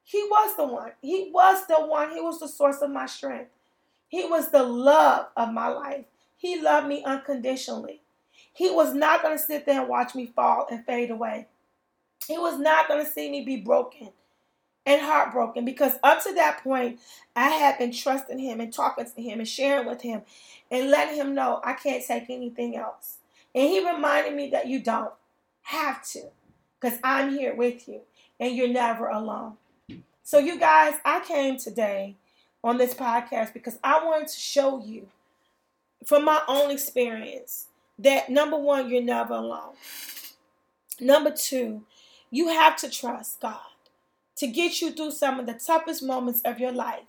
He 0.04 0.22
was 0.22 0.56
the 0.56 0.66
one. 0.66 0.92
He 1.02 1.30
was 1.32 1.66
the 1.66 1.86
one. 1.86 2.12
He 2.12 2.20
was 2.20 2.40
the 2.40 2.48
source 2.48 2.78
of 2.80 2.90
my 2.90 3.06
strength. 3.06 3.50
He 4.14 4.24
was 4.24 4.50
the 4.50 4.62
love 4.62 5.26
of 5.36 5.52
my 5.52 5.66
life. 5.66 6.04
He 6.36 6.60
loved 6.60 6.86
me 6.86 7.02
unconditionally. 7.02 8.00
He 8.52 8.70
was 8.70 8.94
not 8.94 9.22
going 9.22 9.36
to 9.36 9.42
sit 9.42 9.66
there 9.66 9.80
and 9.80 9.88
watch 9.88 10.14
me 10.14 10.26
fall 10.26 10.68
and 10.70 10.86
fade 10.86 11.10
away. 11.10 11.48
He 12.28 12.38
was 12.38 12.56
not 12.56 12.86
going 12.86 13.04
to 13.04 13.10
see 13.10 13.28
me 13.28 13.44
be 13.44 13.56
broken 13.56 14.10
and 14.86 15.02
heartbroken 15.02 15.64
because 15.64 15.94
up 16.04 16.22
to 16.22 16.34
that 16.34 16.62
point, 16.62 17.00
I 17.34 17.48
had 17.48 17.76
been 17.76 17.90
trusting 17.90 18.38
him 18.38 18.60
and 18.60 18.72
talking 18.72 19.04
to 19.04 19.20
him 19.20 19.40
and 19.40 19.48
sharing 19.48 19.88
with 19.88 20.02
him 20.02 20.22
and 20.70 20.90
letting 20.90 21.16
him 21.16 21.34
know 21.34 21.60
I 21.64 21.72
can't 21.72 22.06
take 22.06 22.30
anything 22.30 22.76
else. 22.76 23.16
And 23.52 23.68
he 23.68 23.84
reminded 23.84 24.36
me 24.36 24.48
that 24.50 24.68
you 24.68 24.78
don't 24.78 25.12
have 25.62 26.04
to 26.10 26.28
because 26.80 27.00
I'm 27.02 27.36
here 27.36 27.56
with 27.56 27.88
you 27.88 28.02
and 28.38 28.54
you're 28.54 28.68
never 28.68 29.08
alone. 29.08 29.54
So, 30.22 30.38
you 30.38 30.56
guys, 30.56 30.94
I 31.04 31.18
came 31.18 31.58
today 31.58 32.14
on 32.64 32.78
this 32.78 32.94
podcast 32.94 33.52
because 33.52 33.78
I 33.84 34.02
wanted 34.04 34.28
to 34.28 34.40
show 34.40 34.82
you 34.82 35.08
from 36.04 36.24
my 36.24 36.40
own 36.48 36.70
experience 36.70 37.66
that 37.98 38.30
number 38.30 38.56
one, 38.56 38.90
you're 38.90 39.02
never 39.02 39.34
alone. 39.34 39.74
Number 40.98 41.30
two, 41.30 41.82
you 42.30 42.48
have 42.48 42.76
to 42.78 42.90
trust 42.90 43.40
God 43.40 43.60
to 44.36 44.46
get 44.46 44.80
you 44.80 44.90
through 44.90 45.12
some 45.12 45.38
of 45.38 45.46
the 45.46 45.52
toughest 45.52 46.02
moments 46.02 46.40
of 46.40 46.58
your 46.58 46.72
life. 46.72 47.04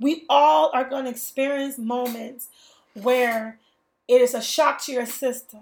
We 0.00 0.24
all 0.28 0.70
are 0.74 0.88
going 0.88 1.04
to 1.04 1.10
experience 1.10 1.78
moments 1.78 2.48
where 2.94 3.58
it 4.08 4.20
is 4.20 4.34
a 4.34 4.42
shock 4.42 4.82
to 4.84 4.92
your 4.92 5.06
system, 5.06 5.60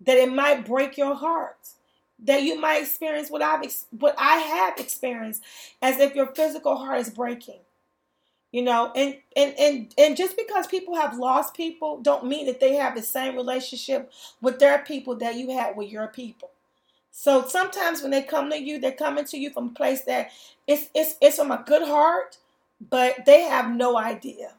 that 0.00 0.18
it 0.18 0.32
might 0.32 0.66
break 0.66 0.98
your 0.98 1.14
heart, 1.14 1.56
that 2.18 2.42
you 2.42 2.60
might 2.60 2.82
experience 2.82 3.30
what 3.30 3.42
I've 3.42 3.64
what 3.90 4.16
I 4.18 4.38
have 4.38 4.78
experienced, 4.78 5.42
as 5.80 5.98
if 6.00 6.14
your 6.14 6.26
physical 6.26 6.76
heart 6.76 7.00
is 7.00 7.10
breaking 7.10 7.60
you 8.52 8.62
know 8.62 8.92
and 8.94 9.16
and 9.36 9.54
and 9.58 9.94
and 9.98 10.16
just 10.16 10.36
because 10.36 10.66
people 10.66 10.94
have 10.96 11.18
lost 11.18 11.54
people 11.54 12.00
don't 12.00 12.26
mean 12.26 12.46
that 12.46 12.60
they 12.60 12.74
have 12.74 12.94
the 12.94 13.02
same 13.02 13.36
relationship 13.36 14.10
with 14.40 14.58
their 14.58 14.78
people 14.78 15.16
that 15.16 15.36
you 15.36 15.50
had 15.50 15.76
with 15.76 15.90
your 15.90 16.08
people. 16.08 16.50
So 17.10 17.46
sometimes 17.46 18.00
when 18.02 18.10
they 18.10 18.22
come 18.22 18.50
to 18.50 18.56
you 18.56 18.78
they're 18.80 18.92
coming 18.92 19.24
to 19.26 19.38
you 19.38 19.50
from 19.50 19.68
a 19.68 19.72
place 19.72 20.02
that 20.02 20.30
it's 20.66 20.88
it's 20.94 21.16
it's 21.20 21.36
from 21.36 21.50
a 21.50 21.62
good 21.66 21.86
heart 21.86 22.38
but 22.90 23.26
they 23.26 23.42
have 23.42 23.70
no 23.70 23.98
idea. 23.98 24.54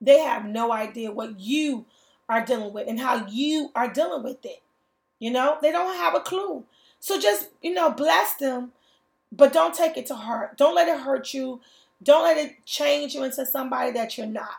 They 0.00 0.18
have 0.18 0.44
no 0.44 0.72
idea 0.72 1.12
what 1.12 1.38
you 1.38 1.86
are 2.28 2.44
dealing 2.44 2.72
with 2.72 2.88
and 2.88 2.98
how 2.98 3.26
you 3.28 3.70
are 3.74 3.92
dealing 3.92 4.22
with 4.22 4.44
it. 4.44 4.62
You 5.20 5.30
know 5.30 5.58
they 5.62 5.70
don't 5.70 5.96
have 5.96 6.14
a 6.16 6.20
clue. 6.20 6.64
So 6.98 7.20
just 7.20 7.50
you 7.62 7.74
know 7.74 7.90
bless 7.90 8.34
them 8.34 8.72
but 9.30 9.52
don't 9.52 9.74
take 9.74 9.96
it 9.96 10.06
to 10.06 10.14
heart. 10.14 10.56
Don't 10.56 10.74
let 10.74 10.88
it 10.88 11.00
hurt 11.00 11.34
you 11.34 11.60
don't 12.04 12.24
let 12.24 12.38
it 12.38 12.64
change 12.64 13.14
you 13.14 13.24
into 13.24 13.44
somebody 13.46 13.90
that 13.92 14.16
you're 14.16 14.26
not. 14.26 14.58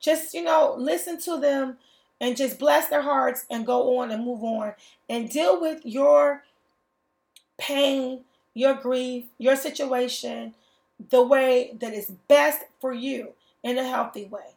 Just, 0.00 0.34
you 0.34 0.42
know, 0.42 0.74
listen 0.78 1.20
to 1.22 1.38
them 1.38 1.78
and 2.20 2.36
just 2.36 2.58
bless 2.58 2.88
their 2.88 3.02
hearts 3.02 3.46
and 3.50 3.66
go 3.66 3.98
on 3.98 4.10
and 4.10 4.24
move 4.24 4.42
on 4.44 4.74
and 5.08 5.30
deal 5.30 5.60
with 5.60 5.80
your 5.84 6.44
pain, 7.58 8.20
your 8.54 8.74
grief, 8.74 9.24
your 9.38 9.56
situation 9.56 10.54
the 11.10 11.22
way 11.22 11.76
that 11.80 11.92
is 11.92 12.12
best 12.28 12.62
for 12.80 12.92
you 12.92 13.32
in 13.62 13.78
a 13.78 13.88
healthy 13.88 14.24
way. 14.24 14.54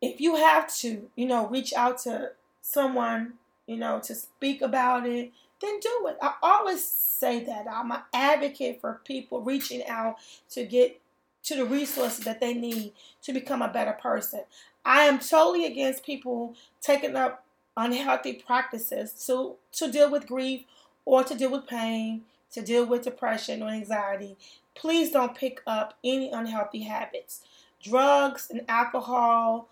If 0.00 0.20
you 0.20 0.36
have 0.36 0.72
to, 0.76 1.08
you 1.16 1.26
know, 1.26 1.48
reach 1.48 1.72
out 1.72 1.98
to 2.00 2.32
someone, 2.60 3.34
you 3.66 3.76
know, 3.76 4.00
to 4.00 4.14
speak 4.14 4.60
about 4.62 5.06
it, 5.06 5.32
then 5.60 5.80
do 5.80 6.06
it. 6.08 6.18
I 6.20 6.34
always 6.42 6.84
say 6.84 7.44
that. 7.44 7.66
I'm 7.70 7.90
an 7.90 8.02
advocate 8.12 8.80
for 8.80 9.00
people 9.04 9.40
reaching 9.40 9.84
out 9.86 10.16
to 10.50 10.64
get 10.66 11.00
to 11.44 11.56
the 11.56 11.64
resources 11.64 12.24
that 12.24 12.40
they 12.40 12.54
need 12.54 12.92
to 13.22 13.32
become 13.32 13.62
a 13.62 13.68
better 13.68 13.92
person. 13.92 14.40
I 14.84 15.02
am 15.04 15.18
totally 15.18 15.64
against 15.66 16.04
people 16.04 16.54
taking 16.80 17.16
up 17.16 17.44
unhealthy 17.76 18.34
practices 18.34 19.12
to, 19.26 19.54
to 19.72 19.90
deal 19.90 20.10
with 20.10 20.26
grief 20.26 20.62
or 21.04 21.24
to 21.24 21.34
deal 21.34 21.50
with 21.50 21.66
pain, 21.66 22.22
to 22.52 22.62
deal 22.62 22.86
with 22.86 23.02
depression 23.02 23.62
or 23.62 23.68
anxiety. 23.68 24.36
Please 24.74 25.10
don't 25.10 25.34
pick 25.34 25.60
up 25.66 25.94
any 26.04 26.30
unhealthy 26.30 26.82
habits. 26.82 27.42
Drugs 27.82 28.48
and 28.50 28.62
alcohol, 28.68 29.68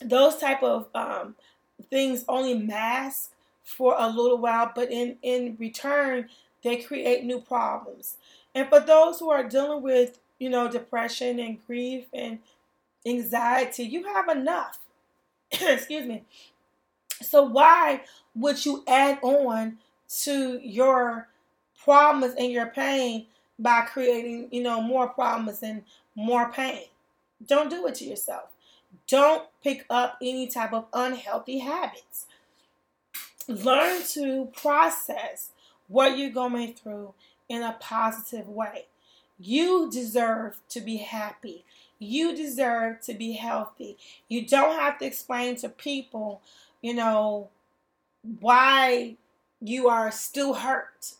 those 0.00 0.36
type 0.36 0.62
of 0.62 0.88
um, 0.94 1.34
things 1.90 2.24
only 2.28 2.54
mask 2.54 3.32
for 3.64 3.94
a 3.98 4.08
little 4.08 4.38
while, 4.38 4.72
but 4.74 4.90
in, 4.90 5.16
in 5.22 5.56
return, 5.58 6.28
they 6.62 6.76
create 6.76 7.24
new 7.24 7.40
problems. 7.40 8.16
And 8.54 8.68
for 8.68 8.80
those 8.80 9.20
who 9.20 9.30
are 9.30 9.44
dealing 9.44 9.82
with, 9.82 10.18
you 10.38 10.48
know, 10.48 10.70
depression 10.70 11.38
and 11.38 11.64
grief 11.66 12.06
and 12.12 12.38
anxiety, 13.06 13.84
you 13.84 14.04
have 14.04 14.28
enough. 14.28 14.78
Excuse 15.50 16.06
me. 16.06 16.24
So 17.22 17.42
why 17.42 18.02
would 18.34 18.64
you 18.64 18.84
add 18.86 19.18
on 19.22 19.78
to 20.22 20.60
your 20.62 21.28
problems 21.82 22.34
and 22.38 22.52
your 22.52 22.66
pain 22.66 23.26
by 23.58 23.82
creating, 23.82 24.48
you 24.52 24.62
know, 24.62 24.80
more 24.80 25.08
problems 25.08 25.62
and 25.62 25.82
more 26.14 26.50
pain? 26.52 26.84
Don't 27.46 27.70
do 27.70 27.86
it 27.86 27.96
to 27.96 28.04
yourself. 28.04 28.50
Don't 29.06 29.48
pick 29.62 29.84
up 29.90 30.18
any 30.20 30.46
type 30.46 30.72
of 30.72 30.86
unhealthy 30.92 31.58
habits. 31.58 32.26
Learn 33.48 34.02
to 34.10 34.50
process 34.56 35.50
what 35.88 36.18
you're 36.18 36.30
going 36.30 36.74
through 36.74 37.14
in 37.48 37.62
a 37.62 37.76
positive 37.80 38.48
way. 38.48 38.86
You 39.38 39.90
deserve 39.90 40.58
to 40.70 40.80
be 40.80 40.96
happy. 40.96 41.64
You 41.98 42.36
deserve 42.36 43.00
to 43.02 43.14
be 43.14 43.32
healthy. 43.32 43.96
You 44.28 44.46
don't 44.46 44.78
have 44.78 44.98
to 44.98 45.06
explain 45.06 45.56
to 45.56 45.68
people, 45.68 46.42
you 46.82 46.94
know, 46.94 47.48
why 48.40 49.16
you 49.60 49.88
are 49.88 50.10
still 50.10 50.54
hurt. 50.54 51.12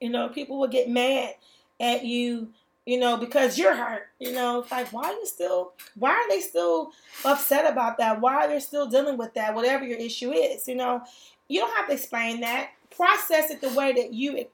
You 0.00 0.10
know, 0.10 0.28
people 0.28 0.58
will 0.58 0.68
get 0.68 0.88
mad 0.88 1.34
at 1.80 2.04
you, 2.04 2.48
you 2.86 2.98
know, 2.98 3.16
because 3.16 3.58
you're 3.58 3.74
hurt. 3.74 4.08
You 4.18 4.32
know, 4.32 4.60
it's 4.60 4.70
like, 4.70 4.92
why 4.92 5.04
are 5.04 5.12
you 5.12 5.26
still, 5.26 5.72
why 5.96 6.10
are 6.10 6.28
they 6.28 6.40
still 6.40 6.92
upset 7.24 7.70
about 7.70 7.98
that? 7.98 8.20
Why 8.20 8.34
are 8.34 8.48
they 8.48 8.60
still 8.60 8.86
dealing 8.86 9.16
with 9.16 9.34
that? 9.34 9.54
Whatever 9.54 9.84
your 9.84 9.98
issue 9.98 10.32
is, 10.32 10.68
you 10.68 10.76
know, 10.76 11.02
you 11.48 11.60
don't 11.60 11.76
have 11.76 11.88
to 11.88 11.94
explain 11.94 12.40
that. 12.40 12.70
Process 12.90 13.50
it 13.50 13.60
the 13.60 13.70
way 13.70 13.92
that 13.92 14.12
you 14.12 14.46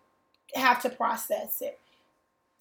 have 0.55 0.83
to 0.83 0.91
process 0.91 1.63
it 1.63 1.79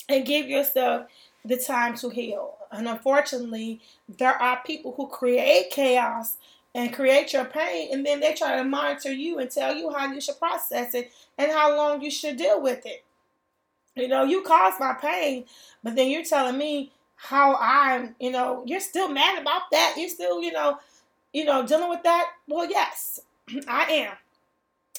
and 0.09 0.25
give 0.25 0.47
yourself 0.47 1.07
the 1.45 1.57
time 1.57 1.95
to 1.97 2.09
heal. 2.09 2.55
And 2.71 2.87
unfortunately, 2.87 3.81
there 4.17 4.41
are 4.41 4.61
people 4.65 4.93
who 4.95 5.07
create 5.07 5.71
chaos 5.71 6.37
and 6.75 6.93
create 6.93 7.33
your 7.33 7.45
pain, 7.45 7.89
and 7.91 8.05
then 8.05 8.19
they 8.19 8.33
try 8.33 8.57
to 8.57 8.63
monitor 8.63 9.11
you 9.11 9.37
and 9.39 9.49
tell 9.51 9.75
you 9.75 9.91
how 9.91 10.11
you 10.11 10.19
should 10.19 10.39
process 10.39 10.95
it 10.95 11.11
and 11.37 11.51
how 11.51 11.75
long 11.75 12.01
you 12.01 12.09
should 12.09 12.37
deal 12.37 12.61
with 12.61 12.85
it. 12.85 13.03
You 13.95 14.07
know, 14.07 14.23
you 14.23 14.41
caused 14.41 14.79
my 14.79 14.93
pain, 14.93 15.45
but 15.83 15.95
then 15.95 16.09
you're 16.09 16.23
telling 16.23 16.57
me 16.57 16.91
how 17.15 17.55
I'm, 17.59 18.15
you 18.19 18.31
know, 18.31 18.63
you're 18.65 18.79
still 18.79 19.07
mad 19.07 19.39
about 19.39 19.63
that. 19.71 19.95
You're 19.97 20.09
still, 20.09 20.41
you 20.41 20.51
know, 20.51 20.79
you 21.31 21.45
know, 21.45 21.65
dealing 21.65 21.89
with 21.89 22.03
that. 22.03 22.31
Well, 22.47 22.67
yes, 22.67 23.19
I 23.67 23.83
am. 23.91 24.13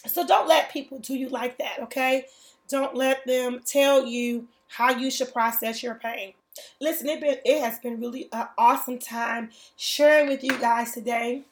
So 0.07 0.27
don't 0.27 0.49
let 0.49 0.71
people 0.71 0.99
do 0.99 1.17
you 1.17 1.29
like 1.29 1.59
that, 1.59 1.81
okay? 1.81 2.27
Don't 2.69 2.95
let 2.95 3.27
them 3.27 3.63
tell 3.65 4.07
you 4.07 4.47
how 4.69 4.91
you 4.91 5.11
should 5.11 5.33
process 5.33 5.83
your 5.83 5.95
pain. 5.95 6.35
Listen, 6.81 7.09
it 7.09 7.21
been 7.21 7.39
it 7.45 7.61
has 7.63 7.79
been 7.79 8.01
really 8.01 8.29
an 8.33 8.49
awesome 8.57 8.99
time 8.99 9.51
sharing 9.77 10.29
with 10.29 10.45
you 10.45 10.57
guys 10.59 10.93
today. 10.93 11.43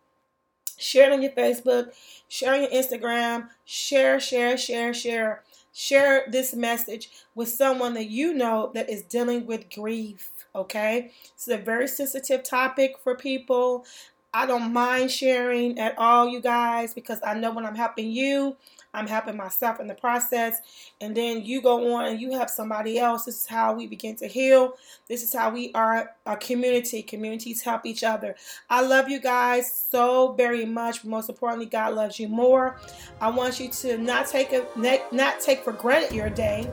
Share 0.78 1.10
it 1.10 1.14
on 1.14 1.22
your 1.22 1.32
Facebook, 1.32 1.94
share 2.30 2.54
on 2.54 2.62
your 2.62 2.72
Instagram, 2.72 3.50
share, 3.66 4.18
share, 4.20 4.58
share, 4.58 4.94
share 4.94 5.44
share 5.74 6.26
this 6.30 6.54
message 6.54 7.10
with 7.36 7.50
someone 7.50 7.94
that 7.96 8.10
you 8.10 8.34
know 8.34 8.72
that 8.74 8.90
is 8.90 9.04
dealing 9.04 9.46
with 9.46 9.70
grief. 9.74 10.32
Okay, 10.56 11.12
it's 11.34 11.48
a 11.48 11.58
very 11.58 11.88
sensitive 11.88 12.44
topic 12.44 12.96
for 13.04 13.16
people. 13.16 13.86
I 14.34 14.46
don't 14.46 14.74
mind 14.74 15.12
sharing 15.12 15.80
at 15.80 15.98
all, 15.98 16.28
you 16.28 16.40
guys, 16.40 16.94
because 16.94 17.20
I 17.26 17.34
know 17.34 17.52
when 17.52 17.66
I'm 17.66 17.76
helping 17.76 18.12
you, 18.12 18.58
I'm 18.94 19.08
helping 19.08 19.38
myself 19.38 19.80
in 19.80 19.88
the 19.88 19.94
process. 19.94 20.62
And 21.00 21.16
then 21.16 21.44
you 21.44 21.62
go 21.62 21.94
on 21.96 22.06
and 22.06 22.20
you 22.20 22.32
help 22.32 22.50
somebody 22.50 22.98
else. 22.98 23.26
This 23.26 23.42
is 23.42 23.46
how 23.46 23.74
we 23.74 23.88
begin 23.88 24.16
to 24.18 24.28
heal. 24.28 24.74
This 25.08 25.24
is 25.24 25.34
how 25.34 25.52
we 25.52 25.72
are 25.74 26.12
a 26.26 26.36
community. 26.38 27.04
Communities 27.04 27.62
help 27.62 27.86
each 27.86 28.04
other. 28.04 28.36
I 28.70 28.82
love 28.82 29.10
you 29.10 29.20
guys 29.20 29.72
so 29.72 30.34
very 30.34 30.66
much. 30.66 31.06
Most 31.06 31.30
importantly, 31.30 31.68
God 31.68 31.94
loves 31.94 32.20
you 32.20 32.28
more. 32.28 32.78
I 33.22 33.30
want 33.30 33.60
you 33.60 33.70
to 33.70 33.98
not 33.98 34.28
take 34.28 34.54
a 34.54 34.66
not 35.12 35.40
take 35.40 35.64
for 35.64 35.74
granted 35.74 36.16
your 36.16 36.30
day, 36.30 36.70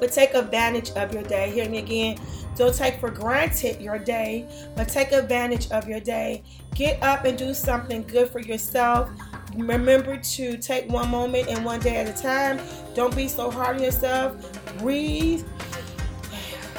but 0.00 0.12
take 0.12 0.34
advantage 0.34 0.90
of 0.92 1.14
your 1.14 1.22
day. 1.22 1.50
Hear 1.50 1.68
me 1.68 1.78
again. 1.78 2.18
Don't 2.56 2.74
take 2.74 2.98
for 2.98 3.10
granted 3.10 3.80
your 3.80 3.98
day, 3.98 4.46
but 4.76 4.88
take 4.88 5.12
advantage 5.12 5.70
of 5.70 5.88
your 5.88 6.00
day. 6.00 6.42
Get 6.74 7.02
up 7.02 7.24
and 7.24 7.38
do 7.38 7.54
something 7.54 8.02
good 8.02 8.28
for 8.28 8.40
yourself. 8.40 9.08
Remember 9.56 10.16
to 10.16 10.56
take 10.58 10.88
one 10.88 11.08
moment 11.10 11.48
and 11.48 11.64
one 11.64 11.80
day 11.80 11.96
at 11.96 12.08
a 12.08 12.22
time. 12.22 12.60
Don't 12.94 13.14
be 13.14 13.28
so 13.28 13.50
hard 13.50 13.76
on 13.76 13.82
yourself. 13.82 14.52
Breathe 14.78 15.44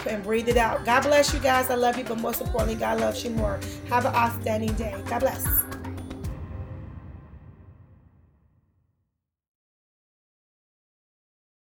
and 0.07 0.23
breathe 0.23 0.49
it 0.49 0.57
out. 0.57 0.85
God 0.85 1.01
bless 1.01 1.33
you 1.33 1.39
guys. 1.39 1.69
I 1.69 1.75
love 1.75 1.97
you, 1.97 2.03
but 2.03 2.19
most 2.19 2.41
importantly, 2.41 2.75
God 2.75 2.99
loves 2.99 3.23
you 3.23 3.31
more. 3.31 3.59
Have 3.89 4.05
an 4.05 4.15
outstanding 4.15 4.73
day. 4.73 4.95
God 5.07 5.19
bless. 5.19 5.45